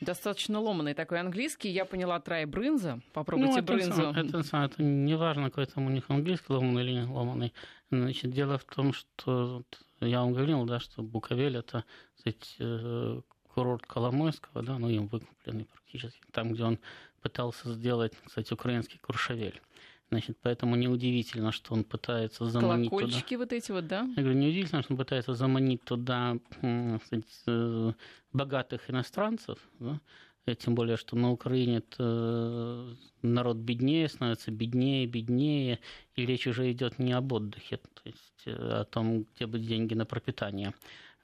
Достаточно 0.00 0.60
ломанный 0.60 0.94
такой 0.94 1.18
английский. 1.20 1.70
Я 1.70 1.84
поняла 1.84 2.20
трай 2.20 2.44
брынза. 2.44 3.00
Попробуйте 3.12 3.52
ну, 3.52 3.58
это, 3.58 3.72
брынзу. 3.72 4.02
Это, 4.02 4.38
это, 4.38 4.56
это 4.58 4.82
не 4.82 5.16
важно, 5.16 5.50
какой 5.50 5.66
там 5.66 5.86
у 5.86 5.90
них 5.90 6.04
английский 6.08 6.52
ломаный 6.52 6.84
или 6.84 6.92
не 6.92 7.06
ломаный. 7.06 7.52
Значит, 7.90 8.30
дело 8.30 8.58
в 8.58 8.64
том, 8.64 8.92
что 8.92 9.64
я 10.00 10.20
вам 10.20 10.34
говорил, 10.34 10.64
да, 10.64 10.78
что 10.78 11.02
Буковель 11.02 11.56
это 11.56 11.84
кстати, 12.14 12.56
э, 12.58 13.20
курорт 13.56 13.86
Коломойского, 13.86 14.62
да, 14.62 14.78
ну 14.78 14.90
им 14.90 15.06
выкупленный 15.08 15.64
практически, 15.64 16.20
там, 16.30 16.52
где 16.52 16.64
он 16.64 16.78
пытался 17.22 17.72
сделать, 17.72 18.12
кстати, 18.24 18.52
украинский 18.52 18.98
Куршавель. 18.98 19.60
Значит, 20.08 20.38
поэтому 20.40 20.76
неудивительно, 20.76 21.50
что 21.50 21.74
он 21.74 21.82
пытается 21.82 22.46
заманить 22.46 22.90
Колокольчики 22.90 23.34
туда... 23.34 23.38
вот 23.38 23.52
эти 23.52 23.72
вот, 23.72 23.86
да? 23.88 24.08
Я 24.16 24.22
говорю, 24.22 24.38
неудивительно, 24.38 24.82
что 24.82 24.92
он 24.92 24.98
пытается 24.98 25.34
заманить 25.34 25.82
туда 25.82 26.36
кстати, 27.02 27.26
э, 27.46 27.92
богатых 28.32 28.88
иностранцев, 28.88 29.58
да? 29.80 30.00
тем 30.54 30.76
более, 30.76 30.96
что 30.96 31.16
на 31.16 31.32
Украине 31.32 31.82
э, 31.98 32.94
народ 33.22 33.56
беднее, 33.56 34.08
становится 34.08 34.52
беднее, 34.52 35.06
беднее, 35.06 35.80
и 36.14 36.24
речь 36.24 36.46
уже 36.46 36.70
идет 36.70 37.00
не 37.00 37.12
об 37.12 37.32
отдыхе, 37.32 37.78
то 37.78 38.02
есть 38.04 38.42
э, 38.44 38.52
о 38.52 38.84
том, 38.84 39.26
где 39.34 39.46
бы 39.46 39.58
деньги 39.58 39.94
на 39.94 40.06
пропитание 40.06 40.72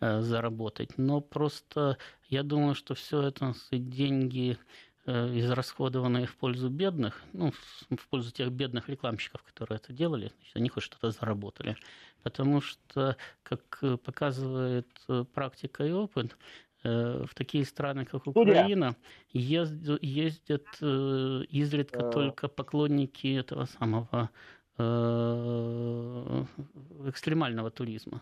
заработать. 0.01 0.99
Но 0.99 1.21
просто 1.21 1.97
я 2.29 2.43
думаю, 2.43 2.75
что 2.75 2.97
все 2.97 3.23
это 3.23 3.55
деньги 3.71 4.59
Э, 4.59 4.92
израсходованные 5.07 6.27
в 6.27 6.37
пользу 6.37 6.69
бедных, 6.71 7.21
ну, 7.33 7.53
в 7.91 8.09
пользу 8.09 8.31
тех 8.31 8.53
бедных 8.53 8.89
рекламщиков, 8.89 9.43
которые 9.43 9.77
это 9.77 9.93
делали, 9.93 10.33
значит, 10.37 10.57
они 10.57 10.69
хоть 10.69 10.85
что-то 10.85 11.11
заработали. 11.11 11.77
Потому 12.23 12.61
что, 12.61 13.17
как 13.43 13.79
э, 13.83 13.97
показывает 13.97 14.89
э, 15.09 15.25
практика 15.35 15.85
и 15.85 15.93
опыт, 15.93 16.37
в 16.85 17.29
такие 17.37 17.65
страны, 17.65 18.05
как 18.05 18.27
Украина, 18.27 18.97
ездят, 19.33 20.03
ездят 20.03 20.67
изредка 20.83 22.11
только 22.11 22.49
поклонники 22.49 23.37
этого 23.37 23.67
самого 23.67 24.31
экстремального 27.07 27.71
туризма. 27.71 28.21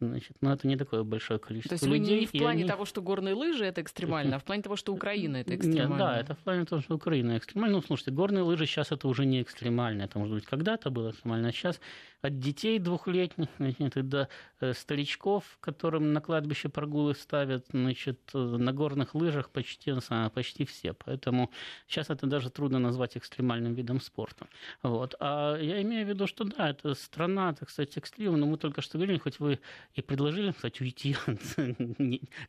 Значит, 0.00 0.36
но 0.40 0.48
ну, 0.48 0.54
это 0.54 0.66
не 0.66 0.76
такое 0.76 1.02
большое 1.02 1.38
количество 1.38 1.76
То 1.76 1.84
есть 1.84 1.86
людей. 1.86 2.20
не 2.20 2.26
в 2.26 2.32
плане 2.32 2.62
они... 2.62 2.70
того, 2.70 2.86
что 2.86 3.02
горные 3.02 3.34
лыжи 3.34 3.66
это 3.66 3.82
экстремально, 3.82 4.36
а 4.36 4.38
в 4.38 4.44
плане 4.44 4.62
того, 4.62 4.76
что 4.76 4.94
Украина 4.94 5.36
это 5.36 5.54
экстремально. 5.54 5.88
Нет, 5.88 5.98
да, 5.98 6.20
это 6.20 6.34
в 6.34 6.38
плане 6.38 6.64
того, 6.64 6.80
что 6.80 6.94
Украина 6.94 7.36
экстремально. 7.36 7.76
Ну, 7.76 7.82
слушайте, 7.82 8.10
горные 8.10 8.42
лыжи 8.42 8.64
сейчас 8.64 8.92
это 8.92 9.08
уже 9.08 9.26
не 9.26 9.42
экстремально. 9.42 10.02
Это, 10.02 10.18
может 10.18 10.34
быть, 10.34 10.46
когда-то 10.46 10.90
было 10.90 11.10
экстремально, 11.10 11.48
а 11.48 11.52
сейчас 11.52 11.80
от 12.22 12.38
детей 12.38 12.78
двухлетних 12.78 13.48
значит, 13.58 14.08
до 14.08 14.28
э, 14.60 14.74
старичков, 14.74 15.58
которым 15.60 16.12
на 16.12 16.20
кладбище 16.20 16.68
прогулы 16.68 17.14
ставят, 17.14 17.66
значит, 17.70 18.18
э, 18.34 18.38
на 18.38 18.72
горных 18.72 19.14
лыжах 19.14 19.50
почти, 19.50 19.94
почти 20.34 20.64
все. 20.64 20.92
Поэтому 20.92 21.50
сейчас 21.86 22.10
это 22.10 22.26
даже 22.26 22.50
трудно 22.50 22.78
назвать 22.78 23.16
экстремальным 23.16 23.74
видом 23.74 24.00
спорта. 24.00 24.46
Вот. 24.82 25.14
А 25.20 25.56
я 25.56 25.80
имею 25.82 26.06
в 26.06 26.08
виду, 26.08 26.26
что 26.26 26.44
да, 26.44 26.70
это 26.70 26.94
страна, 26.94 27.52
так 27.54 27.70
сказать, 27.70 27.96
экстрема, 27.96 28.36
но 28.36 28.46
мы 28.46 28.58
только 28.58 28.82
что 28.82 28.98
говорили, 28.98 29.18
хоть 29.18 29.40
вы 29.40 29.60
и 29.94 30.02
предложили, 30.02 30.52
кстати, 30.52 30.82
уйти 30.82 31.16
от 31.26 31.40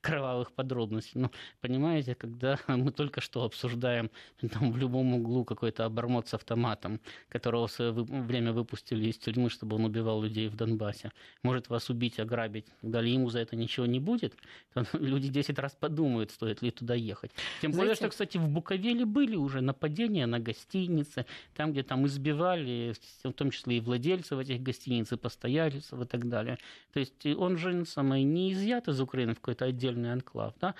кровавых 0.01 0.51
подробностей. 0.51 1.19
Но 1.21 1.31
понимаете, 1.61 2.15
когда 2.15 2.59
мы 2.67 2.91
только 2.91 3.21
что 3.21 3.43
обсуждаем 3.43 4.11
там 4.51 4.71
в 4.71 4.77
любом 4.77 5.13
углу 5.13 5.45
какой-то 5.45 5.85
обормот 5.85 6.27
с 6.27 6.33
автоматом, 6.33 6.99
которого 7.29 7.67
в 7.67 7.71
свое 7.71 7.91
время 7.91 8.51
выпустили 8.51 9.07
из 9.07 9.17
тюрьмы, 9.17 9.49
чтобы 9.61 9.75
он 9.75 9.85
убивал 9.85 10.23
людей 10.23 10.47
в 10.47 10.55
Донбассе, 10.55 11.11
может 11.43 11.69
вас 11.69 11.91
убить, 11.91 12.19
ограбить, 12.19 12.65
дали 12.81 13.09
ему 13.09 13.29
за 13.29 13.39
это 13.39 13.55
ничего 13.55 13.85
не 13.85 13.99
будет, 13.99 14.33
то 14.73 14.83
люди 14.97 15.27
10 15.29 15.59
раз 15.59 15.75
подумают, 15.79 16.31
стоит 16.31 16.63
ли 16.63 16.71
туда 16.71 16.95
ехать. 16.95 17.31
Тем 17.61 17.71
Знаете... 17.71 17.77
более, 17.77 17.95
что, 17.95 18.09
кстати, 18.09 18.39
в 18.39 18.47
Буковеле 18.47 19.05
были 19.05 19.35
уже 19.35 19.61
нападения 19.61 20.25
на 20.25 20.39
гостиницы, 20.39 21.27
там, 21.53 21.73
где 21.73 21.83
там 21.83 22.07
избивали, 22.07 22.95
в 23.23 23.33
том 23.33 23.51
числе 23.51 23.77
и 23.77 23.81
владельцев 23.81 24.39
этих 24.39 24.63
гостиниц, 24.63 25.11
и 25.11 25.15
постояльцев 25.15 26.01
и 26.01 26.05
так 26.05 26.27
далее. 26.27 26.57
То 26.93 26.99
есть 26.99 27.23
он 27.25 27.57
же 27.57 27.85
самое, 27.85 28.23
не 28.23 28.53
изъят 28.53 28.87
из 28.87 28.99
Украины 28.99 29.33
в 29.33 29.35
какой-то 29.35 29.65
отдельный 29.65 30.11
анклав. 30.11 30.55
Да? 30.59 30.73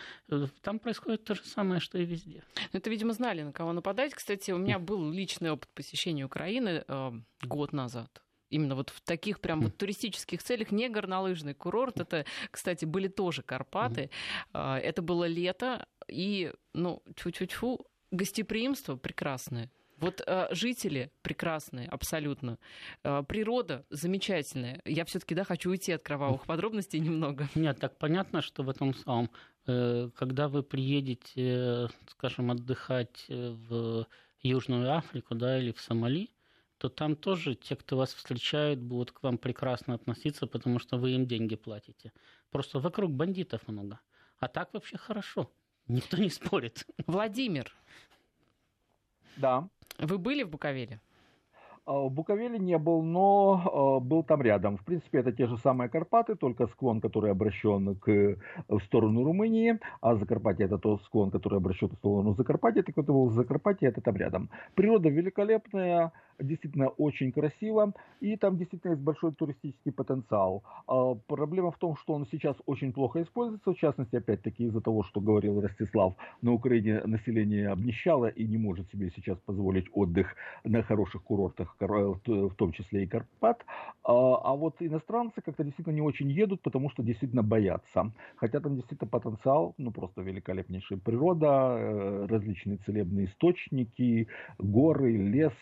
Там 0.64 0.80
происходит 0.80 1.24
то 1.24 1.36
же 1.36 1.44
самое, 1.44 1.80
что 1.80 2.00
и 2.00 2.06
везде. 2.06 2.44
Ну, 2.74 2.80
это, 2.80 2.90
видимо, 2.90 3.14
знали, 3.14 3.44
на 3.44 3.52
кого 3.52 3.74
нападать. 3.74 4.16
Кстати, 4.16 4.50
у 4.50 4.58
меня 4.58 4.80
был 4.80 5.12
личный 5.12 5.52
опыт 5.52 5.70
посещения 5.76 6.26
Украины 6.26 6.84
э, 6.88 7.12
год 7.44 7.74
назад 7.74 8.22
именно 8.52 8.76
вот 8.76 8.90
в 8.90 9.02
таких 9.02 9.40
прям 9.40 9.62
вот 9.62 9.78
туристических 9.78 10.44
целях, 10.44 10.72
не 10.72 10.90
горнолыжный 10.90 11.54
курорт, 11.54 12.00
это, 12.00 12.26
кстати, 12.52 12.86
были 12.86 13.08
тоже 13.08 13.42
Карпаты, 13.42 14.10
mm 14.54 14.80
это 14.82 15.02
было 15.02 15.26
лето, 15.26 15.88
и, 16.08 16.52
ну, 16.74 17.02
чу-чу-чу, 17.16 17.86
гостеприимство 18.12 18.96
прекрасное. 18.96 19.70
Вот 20.02 20.22
э, 20.26 20.48
жители 20.52 21.12
прекрасные, 21.22 21.88
абсолютно. 21.88 22.58
Э, 23.04 23.24
природа 23.28 23.86
замечательная. 23.92 24.82
Я 24.84 25.06
все-таки 25.06 25.36
да, 25.36 25.44
хочу 25.44 25.70
уйти 25.70 25.92
от 25.92 26.02
кровавых 26.02 26.46
подробностей 26.46 27.00
немного. 27.00 27.48
Нет, 27.56 27.80
так 27.80 27.98
понятно, 27.98 28.42
что 28.42 28.64
в 28.64 28.70
этом 28.70 28.96
самом, 28.96 29.30
э, 29.68 30.10
когда 30.16 30.48
вы 30.48 30.64
приедете, 30.64 31.88
скажем, 32.08 32.50
отдыхать 32.50 33.26
в 33.30 34.08
Южную 34.42 34.92
Африку, 34.92 35.36
да, 35.36 35.60
или 35.60 35.72
в 35.72 35.80
Сомали, 35.80 36.32
то 36.82 36.90
там 36.90 37.16
тоже 37.16 37.54
те, 37.54 37.76
кто 37.76 37.96
вас 37.96 38.12
встречают, 38.12 38.80
будут 38.80 39.12
к 39.12 39.22
вам 39.22 39.38
прекрасно 39.38 39.94
относиться, 39.94 40.48
потому 40.48 40.80
что 40.80 40.98
вы 40.98 41.12
им 41.12 41.28
деньги 41.28 41.56
платите. 41.56 42.12
Просто 42.50 42.80
вокруг 42.80 43.12
бандитов 43.12 43.68
много. 43.68 44.00
А 44.40 44.48
так 44.48 44.74
вообще 44.74 44.98
хорошо. 44.98 45.52
Никто 45.88 46.18
не 46.18 46.32
спорит. 46.32 46.88
Владимир. 47.06 47.72
Да. 49.38 49.70
Вы 50.00 50.18
были 50.18 50.42
в 50.42 50.50
Буковеле? 50.50 51.00
А, 51.86 52.00
в 52.00 52.12
Буковеле 52.12 52.60
не 52.60 52.78
был, 52.78 53.02
но 53.02 53.62
а, 53.66 54.00
был 54.00 54.24
там 54.24 54.42
рядом. 54.42 54.78
В 54.78 54.84
принципе, 54.86 55.20
это 55.20 55.32
те 55.32 55.48
же 55.48 55.58
самые 55.58 55.90
Карпаты, 55.90 56.36
только 56.36 56.68
склон, 56.68 57.02
который 57.02 57.32
обращен 57.32 57.96
к, 57.96 58.38
в 58.68 58.80
сторону 58.82 59.24
Румынии, 59.24 59.80
а 60.02 60.16
Закарпатье 60.16 60.66
это 60.66 60.78
тот 60.78 61.04
склон, 61.04 61.32
который 61.32 61.58
обращен 61.58 61.90
в 61.90 61.96
сторону 61.96 62.34
Закарпатья, 62.34 62.84
так 62.84 62.98
вот 62.98 63.06
был 63.06 63.30
Закарпатье, 63.30 63.90
это 63.90 64.02
там 64.02 64.16
рядом. 64.16 64.50
Природа 64.76 65.10
великолепная, 65.10 66.12
действительно 66.40 66.90
очень 66.90 67.32
красиво, 67.32 67.94
и 68.20 68.38
там 68.38 68.58
действительно 68.58 68.92
есть 68.92 69.04
большой 69.04 69.34
туристический 69.34 69.92
потенциал. 69.92 70.64
А, 70.88 71.16
проблема 71.28 71.72
в 71.72 71.78
том, 71.78 71.96
что 71.96 72.14
он 72.14 72.26
сейчас 72.32 72.56
очень 72.66 72.94
плохо 72.94 73.22
используется, 73.22 73.74
в 73.74 73.78
частности, 73.78 74.16
опять-таки 74.16 74.66
из-за 74.66 74.82
того, 74.82 75.04
что 75.04 75.22
говорил 75.22 75.62
Ростислав, 75.62 76.16
на 76.42 76.54
Украине 76.54 77.02
население 77.06 77.70
обнищало 77.70 78.28
и 78.28 78.46
не 78.46 78.58
может 78.58 78.90
себе 78.92 79.12
сейчас 79.16 79.38
позволить 79.40 79.88
отдых 79.94 80.36
на 80.64 80.84
хороших 80.84 81.24
курортах, 81.24 81.76
в 81.80 82.56
том 82.56 82.72
числе 82.72 83.04
и 83.04 83.08
Карпат. 83.08 83.66
А, 84.04 84.36
а 84.44 84.56
вот 84.56 84.76
иностранцы 84.80 85.42
как-то 85.42 85.64
действительно 85.64 85.96
не 85.96 86.02
очень 86.02 86.30
едут, 86.32 86.62
потому 86.62 86.90
что 86.90 87.04
действительно 87.04 87.44
боятся. 87.44 88.12
Хотя 88.36 88.60
там 88.60 88.76
действительно 88.76 89.10
потенциал, 89.10 89.74
ну 89.78 89.92
просто 89.92 90.22
великолепнейшая 90.22 91.00
природа, 91.00 91.76
э, 91.78 92.26
различные 92.28 92.78
целебные 92.78 93.26
источники, 93.28 94.28
горы, 94.58 95.18
лес, 95.18 95.54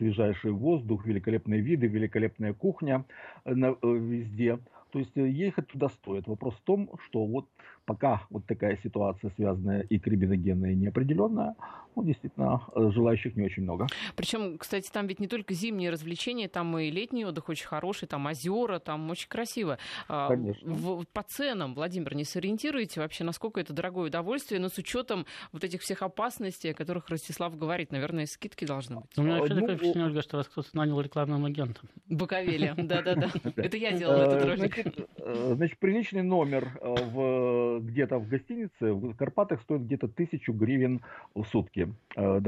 свежайший 0.00 0.50
воздух, 0.50 1.06
великолепные 1.06 1.60
виды, 1.60 1.86
великолепная 1.86 2.54
кухня 2.54 3.04
э, 3.44 3.52
везде. 3.52 4.58
То 4.90 4.98
есть 4.98 5.16
э, 5.16 5.28
ехать 5.28 5.68
туда 5.68 5.88
стоит. 5.88 6.26
Вопрос 6.26 6.54
в 6.54 6.62
том, 6.62 6.90
что 7.04 7.24
вот 7.24 7.46
пока 7.84 8.22
вот 8.30 8.46
такая 8.46 8.78
ситуация 8.82 9.30
связанная 9.36 9.80
и 9.82 9.98
криминогенная, 9.98 10.72
и 10.72 10.76
неопределенная, 10.76 11.54
ну, 11.96 12.04
действительно, 12.04 12.62
э, 12.74 12.90
желающих 12.92 13.36
не 13.36 13.44
очень 13.44 13.64
много. 13.64 13.86
Причем, 14.16 14.58
кстати, 14.58 14.90
там 14.90 15.06
ведь 15.06 15.20
не 15.20 15.26
только 15.26 15.54
зимние 15.54 15.90
развлечения, 15.90 16.48
там 16.48 16.78
и 16.78 16.90
летний 16.90 17.24
отдых 17.24 17.48
очень 17.48 17.66
хороший, 17.66 18.06
там 18.06 18.26
озера, 18.26 18.78
там 18.78 19.10
очень 19.10 19.28
красиво. 19.28 19.78
А, 20.08 20.28
Конечно. 20.28 20.72
В, 20.72 21.04
по 21.12 21.22
ценам, 21.22 21.74
Владимир, 21.74 22.14
не 22.14 22.24
сориентируете 22.24 23.00
вообще, 23.00 23.24
насколько 23.24 23.60
это 23.60 23.72
дорогое 23.72 24.06
удовольствие, 24.06 24.60
но 24.60 24.68
с 24.68 24.78
учетом 24.78 25.26
вот 25.52 25.64
этих 25.64 25.82
всех 25.82 26.02
опасностей, 26.02 26.70
о 26.70 26.74
которых 26.74 27.08
Ростислав 27.08 27.56
говорит, 27.56 27.92
наверное, 27.92 28.26
скидки 28.26 28.64
должны 28.64 29.00
быть. 29.00 29.18
У 29.18 29.22
меня 29.22 29.38
вообще 29.38 29.54
ну, 29.54 29.60
такое 29.60 29.76
впечатление, 29.76 30.06
Ольга, 30.06 30.22
что 30.22 30.36
вас 30.36 30.46
кто-то 30.46 30.68
нанял 30.74 31.00
рекламным 31.00 31.44
агентом. 31.44 31.88
Боковели, 32.08 32.72
да-да-да. 32.76 33.30
Это 33.56 33.76
я 33.76 33.92
делала 33.92 34.22
этот 34.22 34.44
ролик. 34.44 34.79
Э, 34.86 35.54
значит, 35.54 35.78
приличный 35.78 36.22
номер 36.22 36.78
э, 36.80 37.78
где-то 37.82 38.18
в 38.18 38.28
гостинице 38.28 38.92
в 38.92 39.14
Карпатах 39.14 39.62
стоит 39.62 39.82
где-то 39.82 40.08
тысячу 40.08 40.52
гривен 40.52 41.02
в 41.34 41.44
сутки 41.44 41.92
э, 42.16 42.40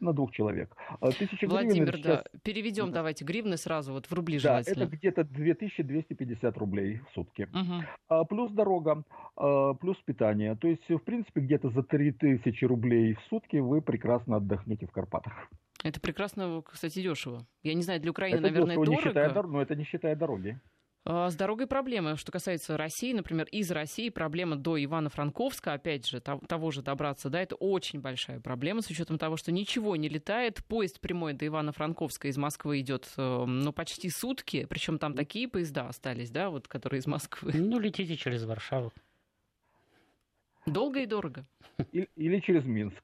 на 0.00 0.12
двух 0.12 0.32
человек. 0.32 0.76
Тысяча 1.18 1.46
Владимир, 1.46 1.86
гривен 1.86 2.02
да, 2.02 2.24
сейчас... 2.24 2.42
переведем 2.42 2.92
давайте 2.92 3.24
гривны 3.24 3.56
сразу, 3.56 3.92
вот 3.92 4.06
в 4.06 4.12
рубли 4.12 4.38
да, 4.40 4.60
это 4.60 4.86
где-то 4.86 5.24
2250 5.24 6.58
рублей 6.58 7.00
в 7.08 7.14
сутки. 7.14 7.48
Угу. 7.52 8.26
Плюс 8.26 8.52
дорога, 8.52 9.04
плюс 9.80 9.96
питание. 10.04 10.56
То 10.56 10.68
есть, 10.68 10.88
в 10.88 10.98
принципе, 10.98 11.40
где-то 11.40 11.70
за 11.70 11.82
3000 11.82 12.64
рублей 12.64 13.14
в 13.14 13.20
сутки 13.28 13.56
вы 13.56 13.80
прекрасно 13.80 14.36
отдохнете 14.36 14.86
в 14.86 14.90
Карпатах. 14.90 15.32
Это 15.84 16.00
прекрасно, 16.00 16.62
кстати, 16.64 17.02
дешево. 17.02 17.46
Я 17.62 17.74
не 17.74 17.82
знаю, 17.82 18.00
для 18.00 18.10
Украины, 18.10 18.36
это 18.36 18.42
наверное, 18.42 18.76
дешево, 18.76 18.86
дорого. 18.86 19.02
Не 19.02 19.08
считая, 19.08 19.42
но 19.42 19.62
это 19.62 19.76
не 19.76 19.84
считая 19.84 20.16
дороги. 20.16 20.58
А, 21.06 21.28
с 21.28 21.36
дорогой 21.36 21.66
проблемы. 21.66 22.16
Что 22.16 22.32
касается 22.32 22.76
России, 22.76 23.12
например, 23.12 23.46
из 23.52 23.70
России 23.70 24.08
проблема 24.08 24.56
до 24.56 24.78
Ивано-Франковска, 24.78 25.74
опять 25.74 26.06
же, 26.06 26.20
того 26.20 26.70
же 26.70 26.82
добраться, 26.82 27.28
да, 27.28 27.42
это 27.42 27.56
очень 27.56 28.00
большая 28.00 28.40
проблема 28.40 28.80
с 28.80 28.88
учетом 28.88 29.18
того, 29.18 29.36
что 29.36 29.52
ничего 29.52 29.96
не 29.96 30.08
летает. 30.08 30.64
Поезд 30.64 31.00
прямой 31.00 31.34
до 31.34 31.44
Ивано-Франковска 31.46 32.28
из 32.28 32.38
Москвы 32.38 32.80
идет, 32.80 33.12
э, 33.16 33.44
ну, 33.44 33.72
почти 33.72 34.08
сутки, 34.08 34.66
причем 34.68 34.98
там 34.98 35.14
такие 35.14 35.46
поезда 35.46 35.88
остались, 35.88 36.30
да, 36.30 36.48
вот, 36.48 36.68
которые 36.68 37.00
из 37.00 37.06
Москвы. 37.06 37.52
Ну, 37.54 37.78
летите 37.78 38.16
через 38.16 38.44
Варшаву. 38.44 38.92
Долго 40.64 41.00
и 41.00 41.06
дорого. 41.06 41.44
Или 41.92 42.40
через 42.40 42.64
Минск. 42.64 43.02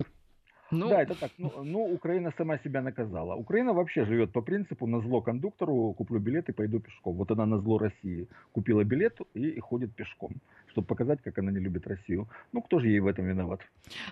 Ну... 0.71 0.89
Да, 0.89 1.03
это 1.03 1.15
так. 1.15 1.31
Ну, 1.39 1.53
ну, 1.65 1.95
Украина 1.95 2.33
сама 2.37 2.59
себя 2.59 2.83
наказала. 2.83 3.35
Украина 3.35 3.73
вообще 3.73 4.05
живет 4.05 4.33
по 4.33 4.43
принципу 4.43 4.87
на 4.87 5.01
зло 5.01 5.21
кондуктору 5.21 5.95
куплю 5.95 6.21
билет 6.21 6.49
и 6.49 6.53
пойду 6.53 6.81
пешком. 6.81 7.17
Вот 7.17 7.31
она 7.31 7.47
на 7.47 7.59
зло 7.59 7.79
России 7.79 8.29
купила 8.53 8.85
билет 8.85 9.19
и, 9.35 9.59
ходит 9.61 9.95
пешком, 9.95 10.31
чтобы 10.69 10.87
показать, 10.87 11.23
как 11.23 11.39
она 11.39 11.51
не 11.51 11.59
любит 11.59 11.87
Россию. 11.87 12.29
Ну, 12.53 12.63
кто 12.63 12.79
же 12.79 12.89
ей 12.89 13.01
в 13.01 13.07
этом 13.07 13.27
виноват? 13.27 13.61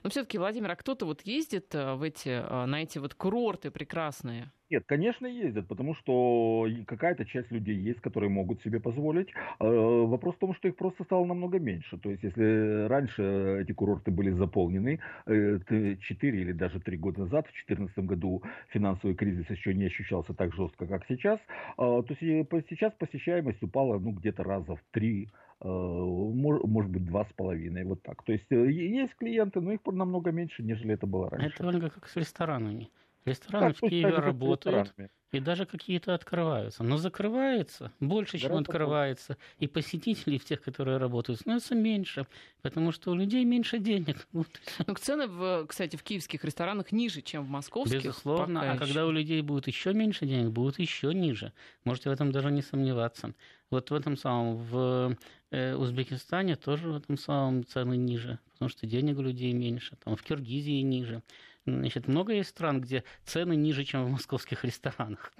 Но 0.03 0.11
все-таки, 0.11 0.39
Владимир, 0.39 0.71
а 0.71 0.77
кто-то 0.77 1.07
вот 1.07 1.23
ездит 1.23 1.75
э, 1.75 1.95
в 1.95 2.03
эти, 2.03 2.29
э, 2.29 2.67
на 2.67 2.83
эти 2.83 2.99
вот 2.99 3.15
курорты 3.15 3.71
прекрасные? 3.71 4.51
Нет, 4.71 4.85
конечно, 4.87 5.27
ездят, 5.27 5.67
потому 5.67 5.95
что 5.95 6.69
какая-то 6.87 7.25
часть 7.25 7.51
людей 7.51 7.77
есть, 7.77 8.01
которые 8.01 8.29
могут 8.29 8.63
себе 8.63 8.81
позволить. 8.81 9.29
Э, 9.61 9.67
вопрос 9.67 10.35
в 10.35 10.39
том, 10.39 10.55
что 10.55 10.69
их 10.69 10.77
просто 10.77 11.05
стало 11.05 11.25
намного 11.25 11.59
меньше. 11.59 11.97
То 11.97 12.11
есть, 12.11 12.23
если 12.23 12.87
раньше 12.87 13.61
эти 13.63 13.73
курорты 13.73 14.11
были 14.11 14.31
заполнены, 14.31 15.01
4 15.27 15.99
э, 15.99 16.45
или 16.49 16.57
даже 16.57 16.81
3 16.81 16.97
года 16.97 17.21
назад, 17.21 17.47
в 17.47 17.53
2014 17.53 17.99
году 17.99 18.43
финансовый 18.69 19.15
кризис 19.15 19.49
еще 19.51 19.75
не 19.75 19.87
ощущался 19.87 20.35
так 20.35 20.55
жестко, 20.55 20.87
как 20.87 21.05
сейчас, 21.09 21.39
э, 21.41 22.03
то 22.09 22.15
сейчас 22.21 22.93
посещаемость 22.99 23.63
упала 23.63 23.99
ну, 23.99 24.13
где-то 24.13 24.43
раза 24.43 24.77
в 24.77 24.83
3 24.93 25.29
может 25.61 26.91
быть, 26.91 27.05
два 27.05 27.25
с 27.25 27.33
половиной, 27.33 27.83
вот 27.83 28.01
так. 28.03 28.23
То 28.23 28.33
есть 28.33 28.47
есть 28.49 29.17
клиенты, 29.17 29.61
но 29.61 29.73
их 29.73 29.81
намного 29.87 30.31
меньше, 30.31 30.63
нежели 30.63 30.95
это 30.95 31.07
было 31.09 31.29
раньше. 31.29 31.57
Это, 31.57 31.67
Ольга, 31.67 31.91
как 31.91 32.07
с 32.07 32.15
ресторанами. 32.15 32.89
Рестораны 33.29 33.73
в 33.75 33.81
Киеве 33.81 34.17
работают, 34.17 34.95
и 35.31 35.41
даже 35.41 35.67
какие-то 35.67 36.15
открываются. 36.15 36.83
Но 36.83 36.97
закрывается 36.97 37.93
больше, 38.01 38.39
чем 38.39 38.51
Гораздо 38.51 38.73
открывается. 38.73 39.37
И 39.59 39.67
посетителей 39.67 40.39
в 40.39 40.45
тех, 40.45 40.63
которые 40.63 40.97
работают, 40.97 41.41
становится 41.41 41.75
меньше, 41.75 42.27
потому 42.63 42.93
что 42.93 43.11
у 43.11 43.15
людей 43.15 43.45
меньше 43.45 43.79
денег. 43.79 44.27
Вот. 44.39 44.47
Ну, 44.87 44.95
цены, 44.95 45.27
в, 45.27 45.67
кстати, 45.67 45.97
в 45.97 46.03
киевских 46.03 46.45
ресторанах 46.45 46.93
ниже, 46.93 47.23
чем 47.23 47.45
в 47.45 47.49
московских. 47.49 48.05
Безусловно. 48.05 48.61
А 48.61 48.75
еще. 48.75 48.85
когда 48.85 49.07
у 49.07 49.11
людей 49.11 49.43
будет 49.43 49.67
еще 49.67 49.93
меньше 49.93 50.27
денег, 50.27 50.51
будут 50.51 50.79
еще 50.79 51.13
ниже. 51.13 51.53
Можете 51.85 52.11
в 52.11 52.13
этом 52.13 52.31
даже 52.31 52.51
не 52.51 52.63
сомневаться. 52.63 53.35
Вот 53.71 53.91
в 53.91 53.95
этом 53.95 54.17
самом, 54.17 54.57
в 54.57 55.17
э, 55.51 55.75
Узбекистане 55.75 56.57
тоже 56.57 56.89
в 56.89 56.97
этом 56.97 57.19
самом 57.19 57.67
цены 57.67 57.97
ниже, 57.97 58.39
потому 58.53 58.69
что 58.69 58.87
денег 58.87 59.19
у 59.19 59.23
людей 59.23 59.53
меньше. 59.53 59.97
Там 60.05 60.17
в 60.17 60.23
Киргизии 60.23 60.81
ниже. 60.83 61.23
Значит, 61.67 62.09
много 62.09 62.33
есть 62.33 62.51
стран, 62.51 62.81
где 62.81 63.05
цены 63.25 63.55
ниже, 63.57 63.85
чем 63.85 64.07
в 64.07 64.11
московских 64.11 64.65
ресторанах. 64.65 65.33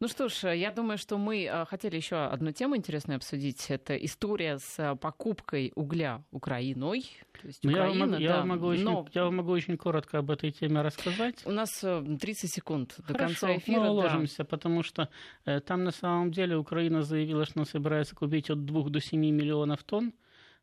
Ну 0.00 0.08
что 0.08 0.28
ж, 0.28 0.54
я 0.54 0.70
думаю, 0.70 0.98
что 0.98 1.18
мы 1.18 1.44
э, 1.44 1.64
хотели 1.66 1.96
еще 1.96 2.16
одну 2.16 2.52
тему 2.52 2.76
интересную 2.76 3.16
обсудить. 3.16 3.70
Это 3.70 3.96
история 3.96 4.58
с 4.58 4.78
э, 4.78 4.96
покупкой 4.96 5.72
угля 5.76 6.24
Украиной. 6.32 7.04
То 7.40 7.46
есть 7.46 7.64
Украина, 7.64 8.06
ну, 8.06 8.18
я, 8.18 8.38
да, 8.38 8.44
могу 8.44 8.66
очень, 8.66 8.84
но... 8.84 9.06
я 9.12 9.30
могу 9.30 9.52
очень 9.52 9.76
коротко 9.76 10.18
об 10.18 10.30
этой 10.30 10.50
теме 10.50 10.82
рассказать. 10.82 11.46
У 11.46 11.52
нас 11.52 11.70
30 11.80 12.44
э, 12.44 12.46
секунд 12.48 12.94
до 12.98 13.14
Хорошо, 13.14 13.24
конца 13.24 13.56
эфира. 13.56 13.80
мы 13.80 13.90
уложимся, 13.90 14.38
да. 14.38 14.44
потому 14.44 14.82
что 14.82 15.08
э, 15.44 15.60
там 15.60 15.84
на 15.84 15.92
самом 15.92 16.32
деле 16.32 16.56
Украина 16.56 17.02
заявила, 17.02 17.44
что 17.44 17.60
она 17.60 17.64
собирается 17.64 18.16
купить 18.16 18.50
от 18.50 18.64
2 18.64 18.88
до 18.90 19.00
7 19.00 19.20
миллионов 19.20 19.84
тонн. 19.84 20.12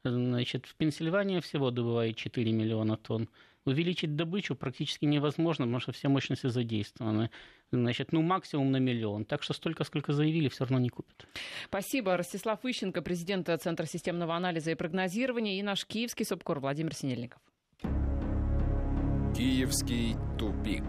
Значит, 0.04 0.66
в 0.66 0.76
Пенсильвании 0.76 1.40
всего 1.40 1.72
добывает 1.72 2.16
4 2.16 2.52
миллиона 2.52 2.98
тонн 2.98 3.30
увеличить 3.66 4.16
добычу 4.16 4.56
практически 4.56 5.06
невозможно, 5.06 5.66
потому 5.66 5.80
что 5.80 5.92
все 5.92 6.10
мощности 6.10 6.48
задействованы. 6.48 7.30
Значит, 7.72 8.12
ну, 8.12 8.22
максимум 8.22 8.72
на 8.72 8.78
миллион. 8.78 9.26
Так 9.26 9.44
что 9.44 9.54
столько, 9.54 9.84
сколько 9.84 10.14
заявили, 10.14 10.50
все 10.50 10.66
равно 10.66 10.80
не 10.80 10.90
купят. 10.90 11.28
Спасибо. 11.66 12.18
Ростислав 12.18 12.66
Ищенко, 12.66 13.02
президент 13.02 13.50
Центра 13.62 13.86
системного 13.86 14.36
анализа 14.36 14.72
и 14.72 14.76
прогнозирования, 14.76 15.60
и 15.60 15.64
наш 15.64 15.86
киевский 15.86 16.26
СОБКОР 16.26 16.60
Владимир 16.60 16.94
Синельников. 16.94 17.42
Киевский 19.36 20.16
тупик. 20.38 20.84